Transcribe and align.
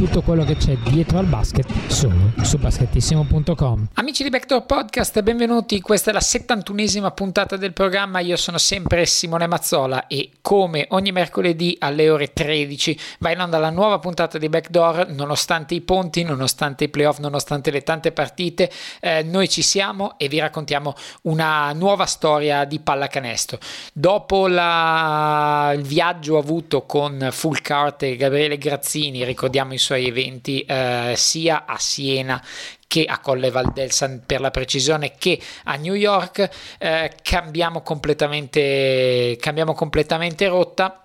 tutto 0.00 0.22
quello 0.22 0.44
che 0.44 0.56
c'è 0.56 0.76
dietro 0.78 1.18
al 1.18 1.26
basket 1.26 1.66
solo 1.88 2.32
su 2.42 2.56
basketissimo.com. 2.56 3.88
Amici 3.94 4.22
di 4.22 4.30
Backdoor 4.30 4.64
Podcast, 4.64 5.20
benvenuti. 5.20 5.80
Questa 5.82 6.10
è 6.10 6.14
la 6.14 6.20
71esima 6.20 7.12
puntata 7.12 7.56
del 7.56 7.72
programma. 7.74 8.20
Io 8.20 8.36
sono 8.36 8.56
sempre 8.56 9.04
Simone 9.04 9.46
Mazzola 9.46 10.06
e 10.06 10.30
come 10.40 10.86
ogni 10.90 11.12
mercoledì 11.12 11.76
alle 11.80 12.08
ore 12.08 12.32
13 12.32 12.98
va 13.18 13.30
in 13.30 13.40
onda 13.40 13.58
la 13.58 13.68
nuova 13.68 13.98
puntata 13.98 14.38
di 14.38 14.48
Backdoor, 14.48 15.10
nonostante 15.10 15.74
i 15.74 15.82
ponti, 15.82 16.22
nonostante 16.22 16.84
i 16.84 16.88
playoff, 16.88 17.18
nonostante 17.18 17.70
le 17.70 17.82
tante 17.82 18.10
partite, 18.10 18.70
eh, 19.00 19.22
noi 19.22 19.50
ci 19.50 19.60
siamo 19.60 20.18
e 20.18 20.28
vi 20.28 20.38
raccontiamo 20.38 20.94
una 21.22 21.72
nuova 21.74 22.06
storia 22.06 22.64
di 22.64 22.80
pallacanestro. 22.80 23.58
Dopo 23.92 24.48
la... 24.48 25.72
il 25.76 25.82
viaggio 25.82 26.38
avuto 26.38 26.86
con 26.86 27.28
Full 27.30 27.60
Cart 27.60 28.04
e 28.04 28.16
Gabriele 28.16 28.40
Gabriele 28.40 28.58
Grazzini, 28.58 29.24
ricordiamo 29.24 29.74
i 29.74 29.78
suoi 29.78 29.89
eventi 29.96 30.62
eh, 30.62 31.14
sia 31.16 31.64
a 31.66 31.78
Siena 31.78 32.42
che 32.86 33.04
a 33.04 33.20
Colle 33.20 33.50
Valdelsa 33.50 34.20
per 34.26 34.40
la 34.40 34.50
precisione 34.50 35.14
che 35.16 35.40
a 35.64 35.76
New 35.76 35.94
York, 35.94 36.48
eh, 36.78 37.12
cambiamo, 37.22 37.82
completamente, 37.82 39.36
cambiamo 39.38 39.74
completamente 39.74 40.48
rotta 40.48 41.04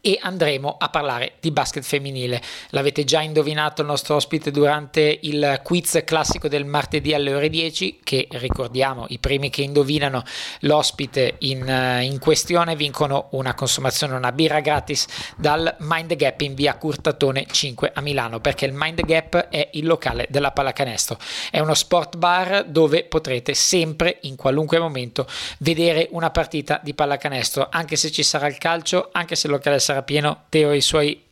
e 0.00 0.18
andremo 0.20 0.76
a 0.78 0.88
parlare 0.88 1.34
di 1.40 1.50
basket 1.50 1.82
femminile. 1.82 2.40
L'avete 2.70 3.04
già 3.04 3.20
indovinato 3.20 3.82
il 3.82 3.88
nostro 3.88 4.16
ospite 4.16 4.50
durante 4.50 5.18
il 5.22 5.60
quiz 5.62 6.02
classico 6.04 6.48
del 6.48 6.64
martedì 6.64 7.14
alle 7.14 7.34
ore 7.34 7.48
10 7.48 8.00
che 8.02 8.28
ricordiamo 8.32 9.06
i 9.08 9.18
primi 9.18 9.50
che 9.50 9.62
indovinano 9.62 10.22
l'ospite 10.60 11.36
in, 11.38 11.66
eh, 11.68 12.04
in 12.04 12.18
questione 12.18 12.76
vincono 12.76 13.28
una 13.30 13.54
consumazione, 13.54 14.14
una 14.14 14.32
birra 14.32 14.60
gratis 14.60 15.06
dal 15.36 15.76
Mind 15.80 16.14
Gap 16.14 16.40
in 16.42 16.54
via 16.54 16.76
Curtatone 16.76 17.46
5 17.50 17.92
a 17.94 18.00
Milano 18.00 18.40
perché 18.40 18.66
il 18.66 18.72
Mind 18.72 19.04
Gap 19.04 19.48
è 19.48 19.70
il 19.72 19.86
locale 19.86 20.26
della 20.28 20.52
pallacanestro. 20.52 21.18
È 21.50 21.58
uno 21.58 21.74
sport 21.74 22.16
bar 22.16 22.64
dove 22.64 23.04
potrete 23.04 23.54
sempre 23.54 24.18
in 24.22 24.36
qualunque 24.36 24.78
momento 24.78 25.26
vedere 25.58 26.08
una 26.10 26.30
partita 26.30 26.80
di 26.82 26.94
pallacanestro 26.94 27.68
anche 27.70 27.96
se 27.96 28.10
ci 28.10 28.22
sarà 28.22 28.46
il 28.46 28.58
calcio, 28.58 29.08
anche 29.12 29.34
se 29.34 29.46
il 29.46 29.52
locale 29.52 29.78
sarà 29.78 29.87
pieno, 30.02 30.44
Teo 30.48 30.70
e 30.70 30.76
i 30.76 30.80
suoi 30.80 31.26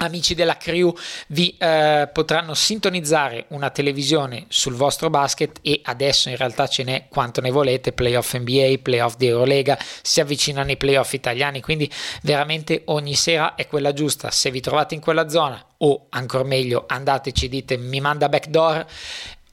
amici 0.00 0.34
della 0.34 0.56
crew 0.56 0.94
vi 1.28 1.54
eh, 1.58 2.08
potranno 2.12 2.54
sintonizzare 2.54 3.46
una 3.48 3.70
televisione 3.70 4.46
sul 4.48 4.74
vostro 4.74 5.10
basket 5.10 5.58
e 5.62 5.80
adesso 5.84 6.28
in 6.28 6.36
realtà 6.36 6.66
ce 6.66 6.84
n'è 6.84 7.06
quanto 7.08 7.40
ne 7.40 7.50
volete 7.50 7.92
playoff 7.92 8.34
NBA, 8.34 8.76
playoff 8.82 9.16
di 9.16 9.26
Eurolega 9.26 9.78
si 10.02 10.20
avvicinano 10.20 10.70
i 10.70 10.76
playoff 10.76 11.12
italiani 11.12 11.60
quindi 11.60 11.90
veramente 12.22 12.82
ogni 12.86 13.14
sera 13.14 13.54
è 13.54 13.66
quella 13.66 13.92
giusta. 13.92 14.30
Se 14.30 14.50
vi 14.50 14.60
trovate 14.60 14.94
in 14.94 15.00
quella 15.00 15.28
zona 15.28 15.62
o 15.78 16.06
ancora 16.10 16.44
meglio 16.44 16.84
andateci 16.86 17.48
dite 17.48 17.76
mi 17.76 18.00
manda 18.00 18.28
backdoor 18.28 18.86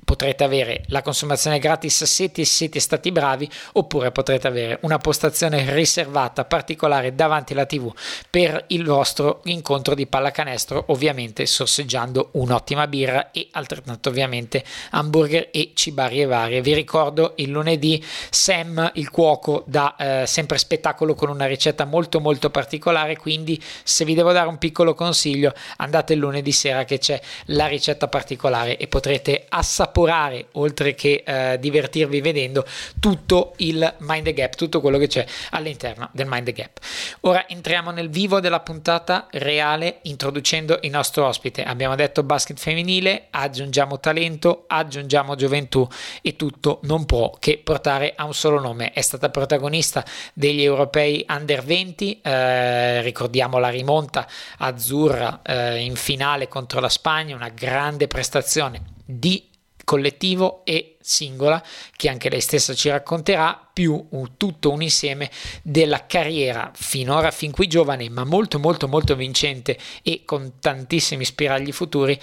potrete 0.07 0.45
avere 0.45 0.85
la 0.87 1.01
consumazione 1.01 1.59
gratis 1.59 2.05
se 2.05 2.31
siete 2.45 2.79
stati 2.79 3.11
bravi 3.11 3.49
oppure 3.73 4.13
potrete 4.13 4.47
avere 4.47 4.79
una 4.83 4.99
postazione 4.99 5.73
riservata 5.73 6.45
particolare 6.45 7.13
davanti 7.13 7.51
alla 7.51 7.65
tv 7.65 7.93
per 8.29 8.63
il 8.67 8.85
vostro 8.85 9.41
incontro 9.43 9.95
di 9.95 10.07
pallacanestro 10.07 10.85
ovviamente 10.87 11.45
sorseggiando 11.45 12.29
un'ottima 12.33 12.87
birra 12.87 13.31
e 13.31 13.49
altrettanto 13.51 14.07
ovviamente 14.07 14.63
hamburger 14.91 15.49
e 15.51 15.73
cibarie 15.73 16.25
varie. 16.25 16.61
Vi 16.61 16.73
ricordo 16.73 17.33
il 17.35 17.49
lunedì 17.49 18.01
Sam 18.29 18.89
il 18.93 19.09
cuoco 19.09 19.65
dà 19.67 20.21
eh, 20.21 20.25
sempre 20.25 20.57
spettacolo 20.57 21.15
con 21.15 21.27
una 21.27 21.47
ricetta 21.47 21.83
molto 21.83 22.21
molto 22.21 22.49
particolare 22.49 23.17
quindi 23.17 23.61
se 23.83 24.05
vi 24.05 24.13
devo 24.13 24.31
dare 24.31 24.47
un 24.47 24.57
piccolo 24.57 24.93
consiglio 24.93 25.53
andate 25.75 26.13
il 26.13 26.19
lunedì 26.19 26.53
sera 26.53 26.85
che 26.85 26.97
c'è 26.97 27.19
la 27.47 27.67
ricetta 27.67 28.07
particolare 28.07 28.77
e 28.77 28.87
potrete 28.87 29.43
assaporare 29.49 29.95
assaporare, 29.97 30.47
oltre 30.53 30.93
che 30.93 31.23
eh, 31.25 31.57
divertirvi 31.59 32.21
vedendo, 32.21 32.63
tutto 32.99 33.53
il 33.57 33.95
Mind 33.99 34.25
the 34.25 34.33
Gap, 34.33 34.55
tutto 34.55 34.79
quello 34.79 34.97
che 34.97 35.07
c'è 35.07 35.25
all'interno 35.51 36.09
del 36.11 36.27
Mind 36.27 36.45
the 36.45 36.51
Gap. 36.53 36.79
Ora 37.21 37.47
entriamo 37.47 37.89
nel 37.91 38.09
vivo 38.09 38.39
della 38.39 38.59
puntata 38.59 39.27
reale 39.31 39.99
introducendo 40.03 40.77
il 40.81 40.91
nostro 40.91 41.25
ospite. 41.25 41.63
Abbiamo 41.63 41.95
detto 41.95 42.21
basket 42.23 42.59
femminile, 42.59 43.27
aggiungiamo 43.31 43.99
talento, 43.99 44.65
aggiungiamo 44.67 45.35
gioventù 45.35 45.87
e 46.21 46.35
tutto 46.35 46.79
non 46.83 47.05
può 47.05 47.31
che 47.39 47.59
portare 47.63 48.13
a 48.15 48.25
un 48.25 48.33
solo 48.33 48.59
nome. 48.59 48.91
È 48.91 49.01
stata 49.01 49.29
protagonista 49.29 50.05
degli 50.33 50.61
europei 50.61 51.25
under 51.27 51.63
20, 51.63 52.21
eh, 52.21 53.01
ricordiamo 53.01 53.57
la 53.57 53.69
rimonta 53.69 54.27
azzurra 54.59 55.41
eh, 55.43 55.79
in 55.79 55.95
finale 55.95 56.47
contro 56.47 56.79
la 56.79 56.89
Spagna, 56.89 57.35
una 57.35 57.49
grande 57.49 58.07
prestazione 58.07 58.95
di 59.03 59.55
collettivo 59.87 60.65
e 60.65 60.97
singola 60.99 61.63
che 61.95 62.09
anche 62.09 62.29
lei 62.29 62.41
stessa 62.41 62.73
ci 62.73 62.89
racconterà 62.89 63.57
più 63.71 64.07
un, 64.09 64.35
tutto 64.35 64.69
un 64.69 64.81
insieme 64.81 65.31
della 65.63 66.05
carriera 66.05 66.71
finora 66.73 67.31
fin 67.31 67.53
qui 67.53 67.67
giovane 67.67 68.09
ma 68.09 68.25
molto 68.25 68.59
molto 68.59 68.89
molto 68.89 69.15
vincente 69.15 69.77
e 70.03 70.23
con 70.25 70.59
tantissimi 70.59 71.23
spiragli 71.23 71.71
futuri 71.71 72.19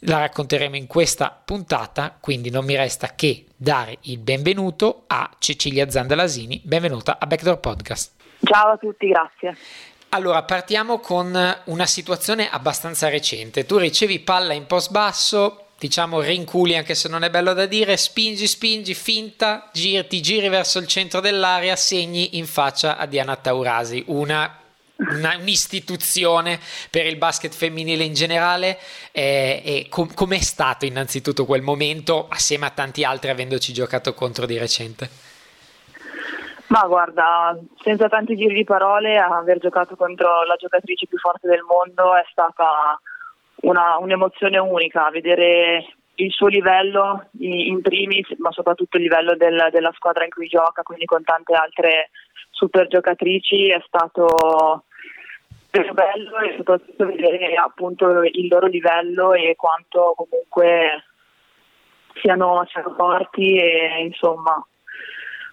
la 0.00 0.18
racconteremo 0.18 0.76
in 0.76 0.86
questa 0.86 1.40
puntata 1.42 2.14
quindi 2.20 2.50
non 2.50 2.66
mi 2.66 2.76
resta 2.76 3.14
che 3.14 3.46
dare 3.56 3.96
il 4.02 4.18
benvenuto 4.18 5.04
a 5.06 5.30
Cecilia 5.38 5.88
Zandalasini. 5.88 6.60
Benvenuta 6.62 7.16
a 7.18 7.26
Backdoor 7.26 7.58
Podcast. 7.58 8.12
Ciao 8.44 8.72
a 8.72 8.76
tutti 8.76 9.08
grazie. 9.08 9.56
Allora, 10.10 10.42
partiamo 10.42 11.00
con 11.00 11.36
una 11.64 11.86
situazione 11.86 12.48
abbastanza 12.48 13.08
recente. 13.08 13.66
Tu 13.66 13.76
ricevi 13.76 14.20
palla 14.20 14.52
in 14.52 14.66
post 14.66 14.90
basso, 14.90 15.67
diciamo 15.78 16.20
rinculi 16.20 16.76
anche 16.76 16.94
se 16.94 17.08
non 17.08 17.22
è 17.22 17.30
bello 17.30 17.52
da 17.52 17.66
dire, 17.66 17.96
spingi, 17.96 18.46
spingi, 18.46 18.94
finta, 18.94 19.70
giri, 19.72 20.06
ti 20.06 20.20
giri 20.20 20.48
verso 20.48 20.78
il 20.78 20.88
centro 20.88 21.20
dell'area, 21.20 21.76
segni 21.76 22.36
in 22.36 22.46
faccia 22.46 22.96
a 22.96 23.06
Diana 23.06 23.36
Taurasi, 23.36 24.04
una, 24.08 24.58
una 24.96 25.36
un'istituzione 25.36 26.58
per 26.90 27.06
il 27.06 27.16
basket 27.16 27.54
femminile 27.54 28.02
in 28.02 28.14
generale. 28.14 28.78
Eh, 29.12 29.62
e 29.64 29.86
com- 29.88 30.12
com'è 30.12 30.40
stato 30.40 30.84
innanzitutto 30.84 31.44
quel 31.44 31.62
momento, 31.62 32.26
assieme 32.28 32.66
a 32.66 32.70
tanti 32.70 33.04
altri, 33.04 33.30
avendoci 33.30 33.72
giocato 33.72 34.14
contro 34.14 34.46
di 34.46 34.58
recente? 34.58 35.08
Ma 36.66 36.82
guarda, 36.86 37.56
senza 37.82 38.08
tanti 38.08 38.36
giri 38.36 38.52
di 38.52 38.64
parole, 38.64 39.16
aver 39.16 39.58
giocato 39.58 39.96
contro 39.96 40.44
la 40.44 40.56
giocatrice 40.56 41.06
più 41.06 41.16
forte 41.16 41.48
del 41.48 41.62
mondo 41.62 42.14
è 42.14 42.24
stata 42.30 43.00
una, 43.62 43.96
un'emozione 43.98 44.58
unica, 44.58 45.10
vedere 45.10 45.86
il 46.16 46.32
suo 46.32 46.48
livello 46.48 47.28
in 47.38 47.80
primis, 47.80 48.28
ma 48.38 48.50
soprattutto 48.50 48.96
il 48.96 49.04
livello 49.04 49.36
del, 49.36 49.68
della 49.70 49.92
squadra 49.94 50.24
in 50.24 50.30
cui 50.30 50.48
gioca, 50.48 50.82
quindi 50.82 51.04
con 51.04 51.22
tante 51.22 51.54
altre 51.54 52.10
super 52.50 52.88
giocatrici, 52.88 53.70
è 53.70 53.80
stato 53.86 54.84
bello 55.70 56.38
e 56.38 56.54
soprattutto 56.56 57.06
vedere 57.06 57.54
appunto 57.54 58.22
il 58.22 58.48
loro 58.48 58.66
livello 58.66 59.32
e 59.32 59.54
quanto 59.56 60.14
comunque 60.16 61.04
siano, 62.20 62.66
siano 62.68 62.94
forti 62.96 63.56
e 63.56 64.02
insomma 64.02 64.66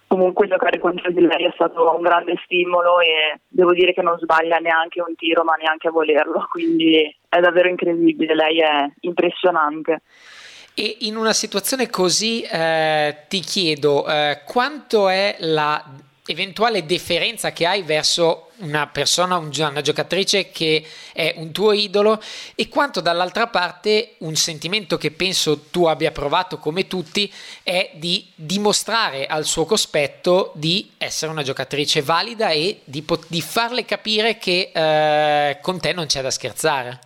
comunque 0.07 0.47
giocare 0.47 0.79
contro 0.79 1.11
di 1.11 1.21
lei 1.21 1.45
è 1.45 1.51
stato 1.53 1.95
un 1.95 2.01
grande 2.01 2.35
stimolo 2.43 2.99
e 2.99 3.39
devo 3.47 3.73
dire 3.73 3.93
che 3.93 4.01
non 4.01 4.17
sbaglia 4.19 4.57
neanche 4.57 5.01
un 5.01 5.15
tiro 5.15 5.43
ma 5.43 5.55
neanche 5.55 5.87
a 5.87 5.91
volerlo, 5.91 6.47
quindi 6.51 7.15
è 7.27 7.39
davvero 7.39 7.67
incredibile, 7.67 8.35
lei 8.35 8.59
è 8.59 8.89
impressionante. 9.01 10.01
E 10.73 10.97
in 11.01 11.15
una 11.15 11.33
situazione 11.33 11.89
così 11.89 12.41
eh, 12.41 13.25
ti 13.29 13.39
chiedo 13.39 14.05
eh, 14.07 14.41
quanto 14.45 15.07
è 15.07 15.37
la 15.39 15.81
eventuale 16.25 16.85
deferenza 16.85 17.51
che 17.51 17.65
hai 17.65 17.81
verso 17.83 18.44
una 18.57 18.87
persona, 18.87 19.37
una 19.37 19.81
giocatrice 19.81 20.49
che 20.51 20.83
è 21.13 21.33
un 21.37 21.51
tuo 21.51 21.71
idolo 21.71 22.19
e 22.55 22.67
quanto 22.69 23.01
dall'altra 23.01 23.47
parte 23.47 24.15
un 24.19 24.35
sentimento 24.35 24.97
che 24.97 25.11
penso 25.11 25.69
tu 25.71 25.85
abbia 25.85 26.11
provato 26.11 26.57
come 26.57 26.87
tutti 26.87 27.31
è 27.63 27.91
di 27.95 28.25
dimostrare 28.35 29.25
al 29.25 29.45
suo 29.45 29.65
cospetto 29.65 30.51
di 30.55 30.91
essere 30.97 31.31
una 31.31 31.43
giocatrice 31.43 32.01
valida 32.01 32.49
e 32.49 32.81
di, 32.83 33.01
pot- 33.01 33.27
di 33.29 33.41
farle 33.41 33.85
capire 33.85 34.37
che 34.37 34.71
eh, 34.73 35.59
con 35.61 35.79
te 35.79 35.93
non 35.93 36.05
c'è 36.05 36.21
da 36.21 36.29
scherzare. 36.29 36.99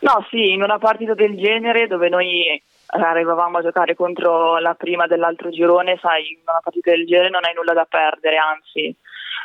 No, 0.00 0.26
sì, 0.28 0.52
in 0.52 0.62
una 0.62 0.78
partita 0.78 1.14
del 1.14 1.34
genere 1.36 1.86
dove 1.86 2.10
noi 2.10 2.62
arrivavamo 2.86 3.58
a 3.58 3.62
giocare 3.62 3.94
contro 3.94 4.58
la 4.58 4.74
prima 4.74 5.06
dell'altro 5.06 5.50
girone, 5.50 5.98
sai, 6.00 6.32
in 6.32 6.38
una 6.46 6.60
partita 6.62 6.90
del 6.90 7.06
genere 7.06 7.30
non 7.30 7.44
hai 7.44 7.54
nulla 7.54 7.72
da 7.72 7.86
perdere, 7.88 8.36
anzi 8.36 8.94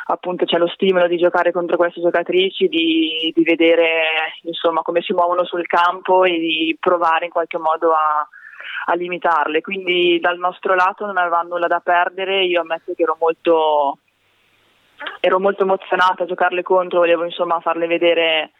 appunto 0.04 0.44
c'è 0.44 0.58
lo 0.58 0.68
stimolo 0.68 1.06
di 1.06 1.16
giocare 1.16 1.52
contro 1.52 1.76
queste 1.76 2.00
giocatrici, 2.00 2.68
di, 2.68 3.32
di 3.34 3.42
vedere 3.42 4.32
insomma 4.42 4.82
come 4.82 5.02
si 5.02 5.12
muovono 5.12 5.44
sul 5.44 5.66
campo 5.66 6.24
e 6.24 6.38
di 6.38 6.76
provare 6.78 7.26
in 7.26 7.30
qualche 7.30 7.58
modo 7.58 7.92
a, 7.92 8.26
a 8.86 8.94
limitarle. 8.94 9.60
Quindi 9.60 10.18
dal 10.20 10.38
nostro 10.38 10.74
lato 10.74 11.06
non 11.06 11.18
avevamo 11.18 11.50
nulla 11.50 11.66
da 11.66 11.80
perdere, 11.80 12.44
io 12.44 12.60
ammetto 12.60 12.92
che 12.94 13.02
ero 13.02 13.16
molto, 13.20 13.98
ero 15.20 15.40
molto 15.40 15.62
emozionata 15.62 16.24
a 16.24 16.26
giocarle 16.26 16.62
contro, 16.62 17.00
volevo 17.00 17.24
insomma 17.24 17.60
farle 17.60 17.86
vedere 17.86 18.52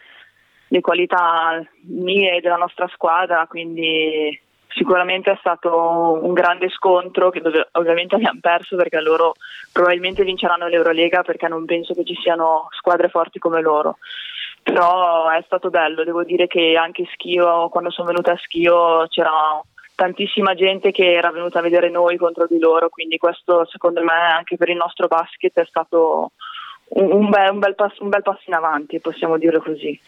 le 0.69 0.81
qualità 0.81 1.61
mie 1.87 2.37
e 2.37 2.41
della 2.41 2.57
nostra 2.57 2.87
squadra, 2.89 3.47
quindi 3.49 4.39
sicuramente 4.71 5.31
è 5.31 5.37
stato 5.41 6.19
un 6.23 6.33
grande 6.33 6.69
scontro 6.71 7.31
che 7.31 7.41
dove, 7.41 7.69
ovviamente 7.73 8.15
abbiamo 8.15 8.41
perso 8.41 8.77
perché 8.77 9.01
loro 9.01 9.35
probabilmente 9.73 10.25
vinceranno 10.25 10.69
l'Eurolega 10.69 11.23
perché 11.23 11.49
non 11.49 11.65
penso 11.65 11.95
che 11.95 12.05
ci 12.05 12.15
siano 12.15 12.69
squadre 12.71 13.09
forti 13.09 13.39
come 13.39 13.61
loro 13.61 13.99
però 14.63 15.29
è 15.31 15.43
stato 15.47 15.71
bello, 15.71 16.05
devo 16.05 16.23
dire 16.23 16.47
che 16.47 16.77
anche 16.77 17.07
Schio, 17.13 17.69
quando 17.71 17.91
sono 17.91 18.09
venuta 18.09 18.33
a 18.33 18.37
Schio 18.37 19.07
c'era 19.09 19.61
tantissima 19.95 20.55
gente 20.55 20.93
che 20.93 21.13
era 21.13 21.31
venuta 21.31 21.59
a 21.59 21.63
vedere 21.63 21.91
noi 21.91 22.17
contro 22.17 22.47
di 22.47 22.59
loro, 22.59 22.89
quindi 22.89 23.19
questo 23.19 23.67
secondo 23.67 24.03
me 24.03 24.13
anche 24.13 24.57
per 24.57 24.69
il 24.69 24.77
nostro 24.77 25.09
basket 25.09 25.59
è 25.59 25.65
stato 25.67 26.33
un, 26.91 27.29
bel, 27.29 27.53
un, 27.53 27.59
bel, 27.59 27.75
passo, 27.75 28.03
un 28.03 28.09
bel 28.09 28.23
passo 28.23 28.43
in 28.47 28.55
avanti, 28.55 29.01
possiamo 29.01 29.37
dirlo 29.37 29.61
così. 29.61 29.99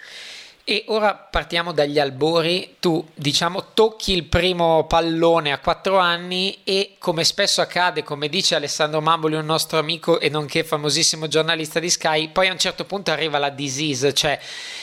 E 0.64 0.84
ora 0.86 1.14
partiamo 1.14 1.72
dagli 1.72 1.98
albori, 1.98 2.76
tu 2.78 3.04
diciamo 3.14 3.72
tocchi 3.74 4.12
il 4.12 4.22
primo 4.22 4.86
pallone 4.86 5.50
a 5.50 5.58
quattro 5.58 5.98
anni 5.98 6.60
e 6.62 6.94
come 7.00 7.24
spesso 7.24 7.60
accade, 7.60 8.04
come 8.04 8.28
dice 8.28 8.54
Alessandro 8.54 9.00
Mamboli, 9.00 9.34
un 9.34 9.44
nostro 9.44 9.80
amico 9.80 10.20
e 10.20 10.28
nonché 10.28 10.62
famosissimo 10.62 11.26
giornalista 11.26 11.80
di 11.80 11.90
Sky, 11.90 12.28
poi 12.28 12.46
a 12.46 12.52
un 12.52 12.60
certo 12.60 12.84
punto 12.84 13.10
arriva 13.10 13.38
la 13.38 13.48
disease, 13.48 14.14
cioè 14.14 14.38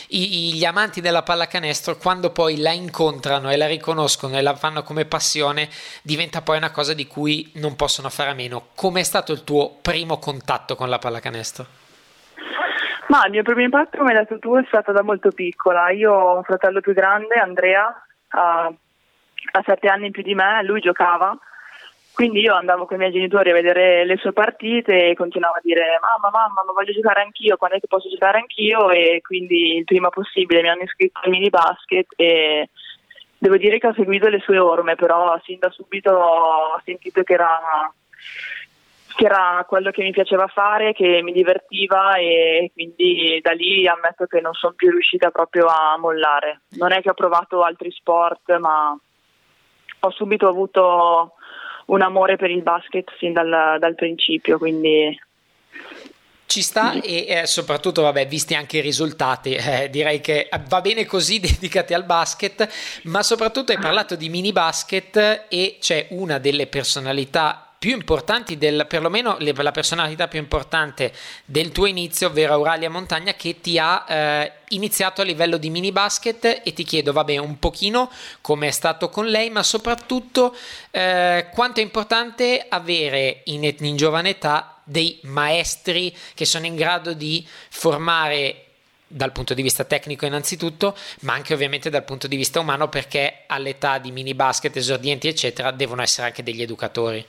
i, 0.08 0.54
gli 0.54 0.66
amanti 0.66 1.00
della 1.00 1.24
pallacanestro 1.24 1.96
quando 1.96 2.32
poi 2.32 2.58
la 2.58 2.72
incontrano 2.72 3.50
e 3.50 3.56
la 3.56 3.68
riconoscono 3.68 4.38
e 4.38 4.42
la 4.42 4.58
fanno 4.58 4.84
come 4.84 5.06
passione 5.06 5.70
diventa 6.02 6.42
poi 6.42 6.58
una 6.58 6.72
cosa 6.72 6.94
di 6.94 7.08
cui 7.08 7.52
non 7.54 7.78
possono 7.78 8.10
fare 8.10 8.32
a 8.32 8.34
meno. 8.34 8.68
Com'è 8.76 9.04
stato 9.04 9.32
il 9.32 9.46
tuo 9.46 9.78
primo 9.82 10.20
contatto 10.20 10.76
con 10.76 10.90
la 10.90 11.00
pallacanestro? 11.00 11.89
Ma 13.10 13.26
il 13.26 13.32
mio 13.32 13.42
primo 13.42 13.62
impatto, 13.62 13.98
come 13.98 14.12
hai 14.12 14.20
detto 14.20 14.38
tu, 14.38 14.56
è 14.56 14.64
stato 14.68 14.92
da 14.92 15.02
molto 15.02 15.32
piccola. 15.32 15.90
Io 15.90 16.14
ho 16.14 16.38
un 16.38 16.44
fratello 16.44 16.80
più 16.80 16.94
grande, 16.94 17.36
Andrea, 17.36 17.88
ha 18.28 18.72
sette 19.66 19.88
anni 19.88 20.12
più 20.12 20.22
di 20.22 20.36
me, 20.36 20.64
lui 20.64 20.80
giocava, 20.80 21.36
quindi 22.14 22.42
io 22.42 22.54
andavo 22.54 22.86
con 22.86 22.98
i 22.98 23.00
miei 23.00 23.12
genitori 23.12 23.50
a 23.50 23.54
vedere 23.54 24.06
le 24.06 24.18
sue 24.18 24.32
partite 24.32 25.10
e 25.10 25.16
continuavo 25.16 25.56
a 25.56 25.62
dire 25.64 25.98
mamma, 26.00 26.30
mamma, 26.30 26.64
ma 26.64 26.72
voglio 26.72 26.94
giocare 26.94 27.22
anch'io, 27.22 27.58
quando 27.58 27.78
è 27.78 27.80
che 27.80 27.88
posso 27.88 28.10
giocare 28.10 28.38
anch'io? 28.38 28.92
E 28.92 29.22
quindi 29.24 29.78
il 29.78 29.86
prima 29.86 30.10
possibile 30.10 30.62
mi 30.62 30.70
hanno 30.70 30.84
iscritto 30.84 31.20
al 31.24 31.32
mini 31.32 31.50
basket 31.50 32.14
e 32.16 32.70
devo 33.40 33.58
dire 33.58 33.80
che 33.80 33.88
ho 33.88 33.94
seguito 33.94 34.28
le 34.28 34.40
sue 34.40 34.60
orme, 34.60 34.94
però 34.96 35.40
sin 35.46 35.58
da 35.58 35.72
subito 35.72 36.12
ho 36.12 36.80
sentito 36.84 37.24
che 37.24 37.34
era 37.34 37.92
che 39.20 39.26
era 39.26 39.66
quello 39.68 39.92
che 39.92 40.02
mi 40.02 40.12
piaceva 40.12 40.48
fare, 40.48 40.94
che 40.94 41.22
mi 41.22 41.34
divertiva 41.34 42.16
e 42.16 42.72
quindi 42.74 43.38
da 43.42 43.52
lì 43.52 43.86
ammetto 43.86 44.28
che 44.28 44.40
non 44.40 44.54
sono 44.54 44.72
più 44.78 44.92
riuscita 44.92 45.30
proprio 45.30 45.66
a 45.66 45.98
mollare. 45.98 46.62
Non 46.78 46.94
è 46.94 47.02
che 47.02 47.10
ho 47.10 47.14
provato 47.14 47.62
altri 47.62 47.92
sport, 47.92 48.58
ma 48.60 48.98
ho 50.00 50.12
subito 50.12 50.48
avuto 50.48 51.34
un 51.88 52.02
amore 52.02 52.38
per 52.38 52.50
il 52.50 52.62
basket 52.62 53.12
sin 53.18 53.34
dal, 53.34 53.76
dal 53.78 53.96
principio, 53.96 54.58
quindi 54.58 55.20
ci 56.46 56.62
sta 56.62 56.94
e 57.02 57.26
eh, 57.28 57.46
soprattutto, 57.46 58.04
vabbè, 58.04 58.26
visti 58.26 58.56
anche 58.56 58.78
i 58.78 58.82
risultati, 58.82 59.54
eh, 59.56 59.90
direi 59.90 60.22
che 60.22 60.48
va 60.70 60.80
bene 60.80 61.06
così 61.06 61.42
dedicati 61.42 61.94
al 61.94 62.06
basket, 62.06 62.70
ma 63.04 63.22
soprattutto 63.22 63.74
hai 63.74 63.80
parlato 63.80 64.16
di 64.16 64.30
mini 64.30 64.54
basket 64.54 65.48
e 65.50 65.76
c'è 65.82 66.08
una 66.12 66.38
delle 66.38 66.68
personalità 66.68 67.69
più 67.80 67.92
importanti, 67.92 68.58
del, 68.58 68.86
perlomeno 68.90 69.38
la 69.40 69.72
personalità 69.72 70.28
più 70.28 70.38
importante 70.38 71.14
del 71.46 71.72
tuo 71.72 71.86
inizio, 71.86 72.28
ovvero 72.28 72.52
Auralia 72.52 72.90
Montagna, 72.90 73.34
che 73.36 73.62
ti 73.62 73.80
ha 73.80 74.06
eh, 74.06 74.52
iniziato 74.70 75.22
a 75.22 75.24
livello 75.24 75.56
di 75.56 75.70
mini 75.70 75.94
basket 75.94 76.62
e 76.66 76.74
ti 76.74 76.84
chiedo, 76.84 77.14
vabbè, 77.14 77.38
un 77.38 77.58
pochino 77.58 78.12
come 78.42 78.68
è 78.68 78.72
stato 78.72 79.08
con 79.08 79.28
lei, 79.28 79.50
ma 79.50 79.64
soprattutto 79.64 80.54
eh, 80.92 81.48
quanto 81.54 81.80
è 81.80 81.84
importante 81.84 82.66
avere 82.68 83.44
in, 83.46 83.74
in 83.80 83.96
giovane 83.96 84.32
età 84.32 84.82
dei 84.84 85.18
maestri 85.24 86.14
che 86.34 86.44
sono 86.44 86.66
in 86.66 86.76
grado 86.76 87.14
di 87.14 87.48
formare 87.70 88.66
dal 89.08 89.32
punto 89.32 89.54
di 89.54 89.62
vista 89.62 89.86
tecnico 89.86 90.26
innanzitutto, 90.26 90.98
ma 91.22 91.34
anche 91.34 91.54
ovviamente 91.54 91.90
dal 91.90 92.04
punto 92.04 92.28
di 92.28 92.36
vista 92.36 92.60
umano 92.60 92.90
perché 92.90 93.44
all'età 93.48 94.00
di 94.00 94.12
mini 94.12 94.34
basket, 94.34 94.76
esordienti 94.76 95.30
eccetera 95.30 95.72
devono 95.72 96.02
essere 96.02 96.28
anche 96.28 96.44
degli 96.44 96.62
educatori. 96.62 97.26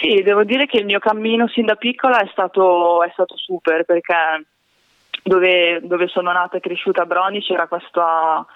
Sì, 0.00 0.22
devo 0.22 0.44
dire 0.44 0.66
che 0.66 0.78
il 0.78 0.84
mio 0.84 1.00
cammino 1.00 1.48
sin 1.48 1.66
da 1.66 1.74
piccola 1.74 2.20
è 2.20 2.28
stato, 2.30 3.02
è 3.02 3.10
stato 3.12 3.36
super 3.36 3.84
perché 3.84 4.46
dove, 5.24 5.80
dove, 5.82 6.06
sono 6.06 6.30
nata 6.30 6.56
e 6.56 6.60
cresciuta 6.60 7.02
a 7.02 7.06
Broni 7.06 7.40
c'era, 7.40 7.66
questa, 7.66 8.46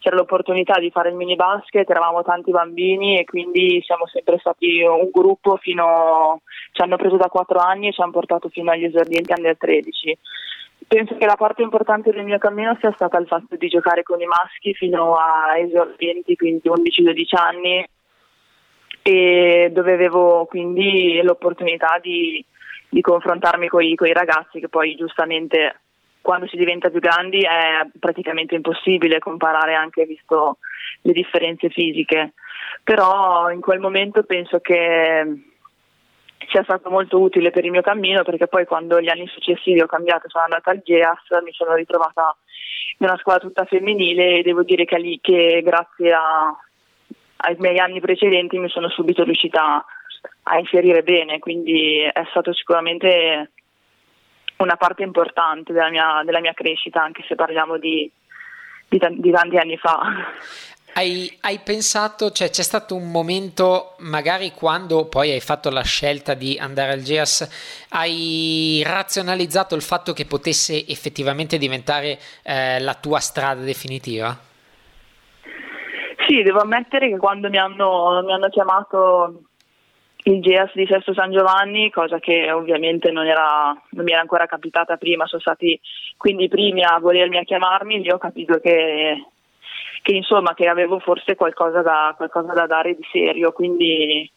c'era 0.00 0.16
l'opportunità 0.16 0.80
di 0.80 0.90
fare 0.90 1.10
il 1.10 1.14
mini 1.14 1.36
basket, 1.36 1.88
eravamo 1.88 2.24
tanti 2.24 2.50
bambini 2.50 3.20
e 3.20 3.24
quindi 3.24 3.80
siamo 3.84 4.08
sempre 4.08 4.38
stati 4.38 4.82
un 4.82 5.10
gruppo 5.12 5.56
fino, 5.58 6.42
ci 6.72 6.82
hanno 6.82 6.96
preso 6.96 7.16
da 7.16 7.28
4 7.28 7.58
anni 7.60 7.88
e 7.88 7.92
ci 7.92 8.00
hanno 8.00 8.10
portato 8.10 8.48
fino 8.48 8.72
agli 8.72 8.84
esordienti 8.84 9.32
anni 9.32 9.56
13. 9.56 10.18
Penso 10.88 11.16
che 11.16 11.26
la 11.26 11.36
parte 11.36 11.62
importante 11.62 12.10
del 12.10 12.24
mio 12.24 12.38
cammino 12.38 12.76
sia 12.80 12.90
stata 12.96 13.16
il 13.18 13.28
fatto 13.28 13.54
di 13.54 13.68
giocare 13.68 14.02
con 14.02 14.20
i 14.20 14.26
maschi 14.26 14.74
fino 14.74 15.14
a 15.14 15.56
esordienti, 15.56 16.34
quindi 16.34 16.68
11-12 16.68 17.38
anni 17.38 17.86
e 19.02 19.70
dove 19.72 19.92
avevo 19.92 20.46
quindi 20.46 21.20
l'opportunità 21.22 21.98
di, 22.00 22.44
di 22.88 23.00
confrontarmi 23.00 23.68
con 23.68 23.82
i 23.82 23.96
ragazzi 24.12 24.60
che 24.60 24.68
poi 24.68 24.94
giustamente 24.94 25.80
quando 26.20 26.46
si 26.48 26.56
diventa 26.56 26.90
più 26.90 27.00
grandi 27.00 27.40
è 27.40 27.88
praticamente 27.98 28.54
impossibile 28.54 29.18
comparare 29.18 29.74
anche 29.74 30.04
visto 30.04 30.58
le 31.02 31.12
differenze 31.12 31.70
fisiche. 31.70 32.34
Però 32.84 33.50
in 33.50 33.60
quel 33.60 33.80
momento 33.80 34.22
penso 34.24 34.60
che 34.60 35.24
sia 36.48 36.62
stato 36.62 36.90
molto 36.90 37.20
utile 37.20 37.50
per 37.50 37.64
il 37.64 37.70
mio 37.70 37.80
cammino 37.80 38.22
perché 38.22 38.48
poi 38.48 38.64
quando 38.66 39.00
gli 39.00 39.08
anni 39.08 39.26
successivi 39.28 39.80
ho 39.80 39.86
cambiato 39.86 40.28
sono 40.28 40.44
andata 40.44 40.70
al 40.70 40.80
GEAS 40.82 41.42
mi 41.44 41.52
sono 41.52 41.74
ritrovata 41.74 42.36
in 42.98 43.06
una 43.06 43.16
squadra 43.18 43.46
tutta 43.46 43.64
femminile 43.64 44.38
e 44.38 44.42
devo 44.42 44.62
dire 44.62 44.84
che, 44.84 44.98
lì, 44.98 45.18
che 45.20 45.62
grazie 45.64 46.12
a, 46.12 46.54
ai 47.40 47.56
miei 47.58 47.78
anni 47.78 48.00
precedenti 48.00 48.58
mi 48.58 48.68
sono 48.68 48.88
subito 48.88 49.24
riuscita 49.24 49.84
a 50.42 50.58
inserire 50.58 51.02
bene, 51.02 51.38
quindi 51.38 52.00
è 52.00 52.24
stato 52.30 52.52
sicuramente 52.52 53.50
una 54.56 54.76
parte 54.76 55.02
importante 55.02 55.72
della 55.72 55.90
mia, 55.90 56.22
della 56.24 56.40
mia 56.40 56.52
crescita, 56.52 57.02
anche 57.02 57.24
se 57.26 57.34
parliamo 57.34 57.78
di, 57.78 58.10
di, 58.88 58.98
di 59.16 59.30
tanti 59.30 59.56
anni 59.56 59.76
fa. 59.76 60.00
Hai, 60.92 61.38
hai, 61.42 61.60
pensato, 61.60 62.32
cioè 62.32 62.50
c'è 62.50 62.62
stato 62.62 62.96
un 62.96 63.10
momento, 63.10 63.94
magari 63.98 64.50
quando 64.50 65.06
poi 65.06 65.30
hai 65.30 65.40
fatto 65.40 65.70
la 65.70 65.84
scelta 65.84 66.34
di 66.34 66.58
andare 66.58 66.92
al 66.92 67.02
GEAS, 67.02 67.86
hai 67.90 68.82
razionalizzato 68.84 69.76
il 69.76 69.82
fatto 69.82 70.12
che 70.12 70.26
potesse 70.26 70.84
effettivamente 70.88 71.58
diventare 71.58 72.18
eh, 72.42 72.80
la 72.80 72.94
tua 72.94 73.20
strada 73.20 73.62
definitiva? 73.62 74.49
Sì, 76.30 76.44
devo 76.44 76.60
ammettere 76.60 77.08
che 77.08 77.16
quando 77.16 77.48
mi 77.48 77.58
hanno, 77.58 78.22
mi 78.24 78.32
hanno 78.32 78.48
chiamato 78.50 79.40
il 80.22 80.40
GEAS 80.40 80.74
di 80.74 80.86
Sesto 80.86 81.12
San 81.12 81.32
Giovanni, 81.32 81.90
cosa 81.90 82.20
che 82.20 82.52
ovviamente 82.52 83.10
non, 83.10 83.26
era, 83.26 83.76
non, 83.90 84.04
mi 84.04 84.12
era 84.12 84.20
ancora 84.20 84.46
capitata 84.46 84.96
prima, 84.96 85.26
sono 85.26 85.40
stati 85.40 85.80
quindi 86.16 86.44
i 86.44 86.48
primi 86.48 86.84
a 86.84 87.00
volermi 87.00 87.36
a 87.36 87.42
chiamarmi, 87.42 88.00
lì 88.00 88.12
ho 88.12 88.18
capito 88.18 88.60
che, 88.60 89.24
che, 90.02 90.12
insomma, 90.14 90.54
che 90.54 90.68
avevo 90.68 91.00
forse 91.00 91.34
qualcosa 91.34 91.82
da, 91.82 92.14
qualcosa 92.16 92.52
da, 92.52 92.66
dare 92.66 92.94
di 92.94 93.04
serio, 93.10 93.50
quindi 93.50 94.30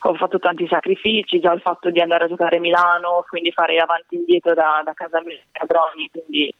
ho 0.00 0.14
fatto 0.14 0.38
tanti 0.38 0.66
sacrifici, 0.68 1.40
già 1.40 1.52
il 1.52 1.60
fatto 1.60 1.90
di 1.90 2.00
andare 2.00 2.24
a 2.24 2.28
giocare 2.28 2.56
a 2.56 2.60
Milano, 2.60 3.24
quindi 3.28 3.52
fare 3.52 3.78
avanti 3.78 4.16
e 4.16 4.18
indietro 4.18 4.54
da, 4.54 4.82
da 4.84 4.92
casa 4.92 5.22
mia 5.22 5.38
a 5.52 5.64
Broni, 5.64 6.10
quindi 6.10 6.54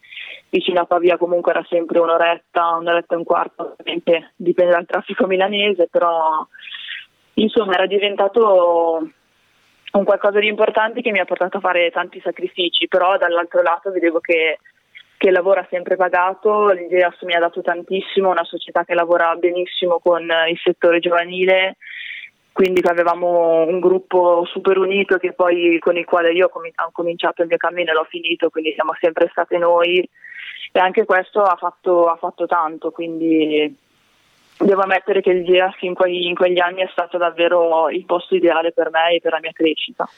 vicino 0.48 0.80
a 0.80 0.86
Pavia 0.86 1.18
comunque 1.18 1.52
era 1.52 1.64
sempre 1.68 1.98
un'oretta, 1.98 2.76
un'oretta 2.76 3.14
e 3.14 3.18
un 3.18 3.24
quarto, 3.24 3.76
ovviamente 3.78 4.32
dipende 4.36 4.72
dal 4.72 4.86
traffico 4.86 5.26
milanese, 5.26 5.88
però 5.90 6.46
insomma 7.34 7.74
era 7.74 7.86
diventato 7.86 9.10
un 9.92 10.04
qualcosa 10.04 10.38
di 10.40 10.48
importante 10.48 11.02
che 11.02 11.10
mi 11.10 11.20
ha 11.20 11.24
portato 11.24 11.58
a 11.58 11.60
fare 11.60 11.90
tanti 11.90 12.20
sacrifici, 12.20 12.88
però 12.88 13.16
dall'altro 13.16 13.62
lato 13.62 13.90
vedevo 13.90 14.20
che, 14.20 14.58
che 15.16 15.28
il 15.28 15.66
sempre 15.70 15.96
pagato, 15.96 16.70
l'Ingeas 16.70 17.20
mi 17.22 17.34
ha 17.34 17.40
dato 17.40 17.62
tantissimo, 17.62 18.30
una 18.30 18.44
società 18.44 18.84
che 18.84 18.94
lavora 18.94 19.34
benissimo 19.36 20.00
con 20.00 20.22
il 20.22 20.58
settore 20.62 20.98
giovanile, 20.98 21.76
quindi 22.54 22.82
avevamo 22.84 23.66
un 23.66 23.80
gruppo 23.80 24.44
super 24.46 24.78
unito 24.78 25.18
poi, 25.34 25.76
con 25.80 25.96
il 25.96 26.04
quale 26.04 26.30
io 26.30 26.48
ho 26.52 26.90
cominciato 26.92 27.42
il 27.42 27.48
mio 27.48 27.56
cammino 27.56 27.90
e 27.90 27.94
l'ho 27.94 28.06
finito, 28.08 28.48
quindi 28.48 28.72
siamo 28.74 28.92
sempre 29.00 29.26
state 29.32 29.58
noi 29.58 30.08
e 30.70 30.78
anche 30.78 31.04
questo 31.04 31.42
ha 31.42 31.56
fatto, 31.56 32.06
ha 32.06 32.14
fatto 32.14 32.46
tanto, 32.46 32.92
quindi 32.92 33.76
devo 34.56 34.82
ammettere 34.82 35.20
che 35.20 35.30
il 35.30 35.44
GEAS 35.44 35.74
in, 35.80 35.94
in 36.06 36.36
quegli 36.36 36.60
anni 36.60 36.82
è 36.82 36.88
stato 36.92 37.18
davvero 37.18 37.90
il 37.90 38.04
posto 38.04 38.36
ideale 38.36 38.70
per 38.70 38.88
me 38.90 39.14
e 39.16 39.20
per 39.20 39.32
la 39.32 39.40
mia 39.40 39.52
crescita. 39.52 40.08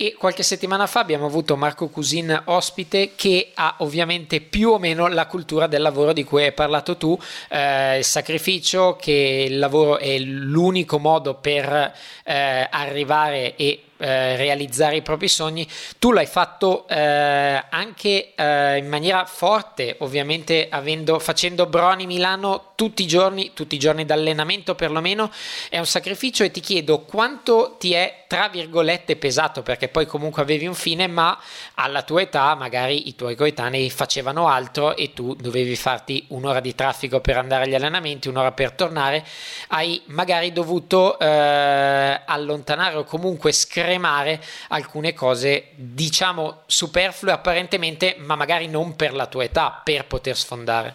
E 0.00 0.14
qualche 0.16 0.44
settimana 0.44 0.86
fa 0.86 1.00
abbiamo 1.00 1.26
avuto 1.26 1.56
Marco 1.56 1.88
Cusin 1.88 2.42
ospite 2.44 3.14
che 3.16 3.50
ha 3.52 3.74
ovviamente 3.78 4.40
più 4.40 4.70
o 4.70 4.78
meno 4.78 5.08
la 5.08 5.26
cultura 5.26 5.66
del 5.66 5.82
lavoro 5.82 6.12
di 6.12 6.22
cui 6.22 6.44
hai 6.44 6.52
parlato 6.52 6.96
tu, 6.96 7.18
eh, 7.48 7.98
il 7.98 8.04
sacrificio 8.04 8.94
che 8.94 9.46
il 9.48 9.58
lavoro 9.58 9.98
è 9.98 10.16
l'unico 10.20 11.00
modo 11.00 11.34
per 11.34 11.92
eh, 12.22 12.68
arrivare 12.70 13.56
e 13.56 13.87
eh, 13.98 14.36
realizzare 14.36 14.96
i 14.96 15.02
propri 15.02 15.26
sogni, 15.28 15.66
tu 15.98 16.12
l'hai 16.12 16.26
fatto 16.26 16.86
eh, 16.86 17.64
anche 17.68 18.34
eh, 18.34 18.76
in 18.76 18.88
maniera 18.88 19.24
forte, 19.24 19.96
ovviamente 19.98 20.68
avendo, 20.70 21.18
facendo 21.18 21.66
Broni 21.66 22.06
Milano 22.06 22.72
tutti 22.76 23.02
i 23.02 23.06
giorni, 23.06 23.52
tutti 23.54 23.74
i 23.74 23.78
giorni 23.78 24.04
d'allenamento 24.04 24.76
perlomeno, 24.76 25.32
è 25.68 25.78
un 25.78 25.86
sacrificio 25.86 26.44
e 26.44 26.52
ti 26.52 26.60
chiedo 26.60 27.00
quanto 27.00 27.74
ti 27.78 27.92
è 27.92 28.24
tra 28.28 28.48
virgolette 28.48 29.16
pesato 29.16 29.62
perché 29.62 29.88
poi 29.88 30.04
comunque 30.04 30.42
avevi 30.42 30.66
un 30.66 30.74
fine 30.74 31.06
ma 31.06 31.36
alla 31.74 32.02
tua 32.02 32.20
età 32.20 32.54
magari 32.54 33.08
i 33.08 33.16
tuoi 33.16 33.34
coetanei 33.34 33.88
facevano 33.88 34.48
altro 34.48 34.94
e 34.96 35.14
tu 35.14 35.34
dovevi 35.34 35.74
farti 35.76 36.26
un'ora 36.28 36.60
di 36.60 36.74
traffico 36.74 37.20
per 37.20 37.38
andare 37.38 37.64
agli 37.64 37.74
allenamenti, 37.74 38.28
un'ora 38.28 38.52
per 38.52 38.72
tornare, 38.72 39.24
hai 39.68 40.00
magari 40.06 40.52
dovuto 40.52 41.18
eh, 41.18 42.20
allontanare 42.26 42.96
o 42.96 43.04
comunque 43.04 43.50
scremare 43.50 43.87
scremare 43.88 44.40
alcune 44.68 45.14
cose, 45.14 45.70
diciamo, 45.74 46.62
superflue 46.66 47.32
apparentemente, 47.32 48.16
ma 48.18 48.36
magari 48.36 48.68
non 48.68 48.94
per 48.94 49.14
la 49.14 49.26
tua 49.26 49.44
età, 49.44 49.80
per 49.82 50.06
poter 50.06 50.36
sfondare. 50.36 50.94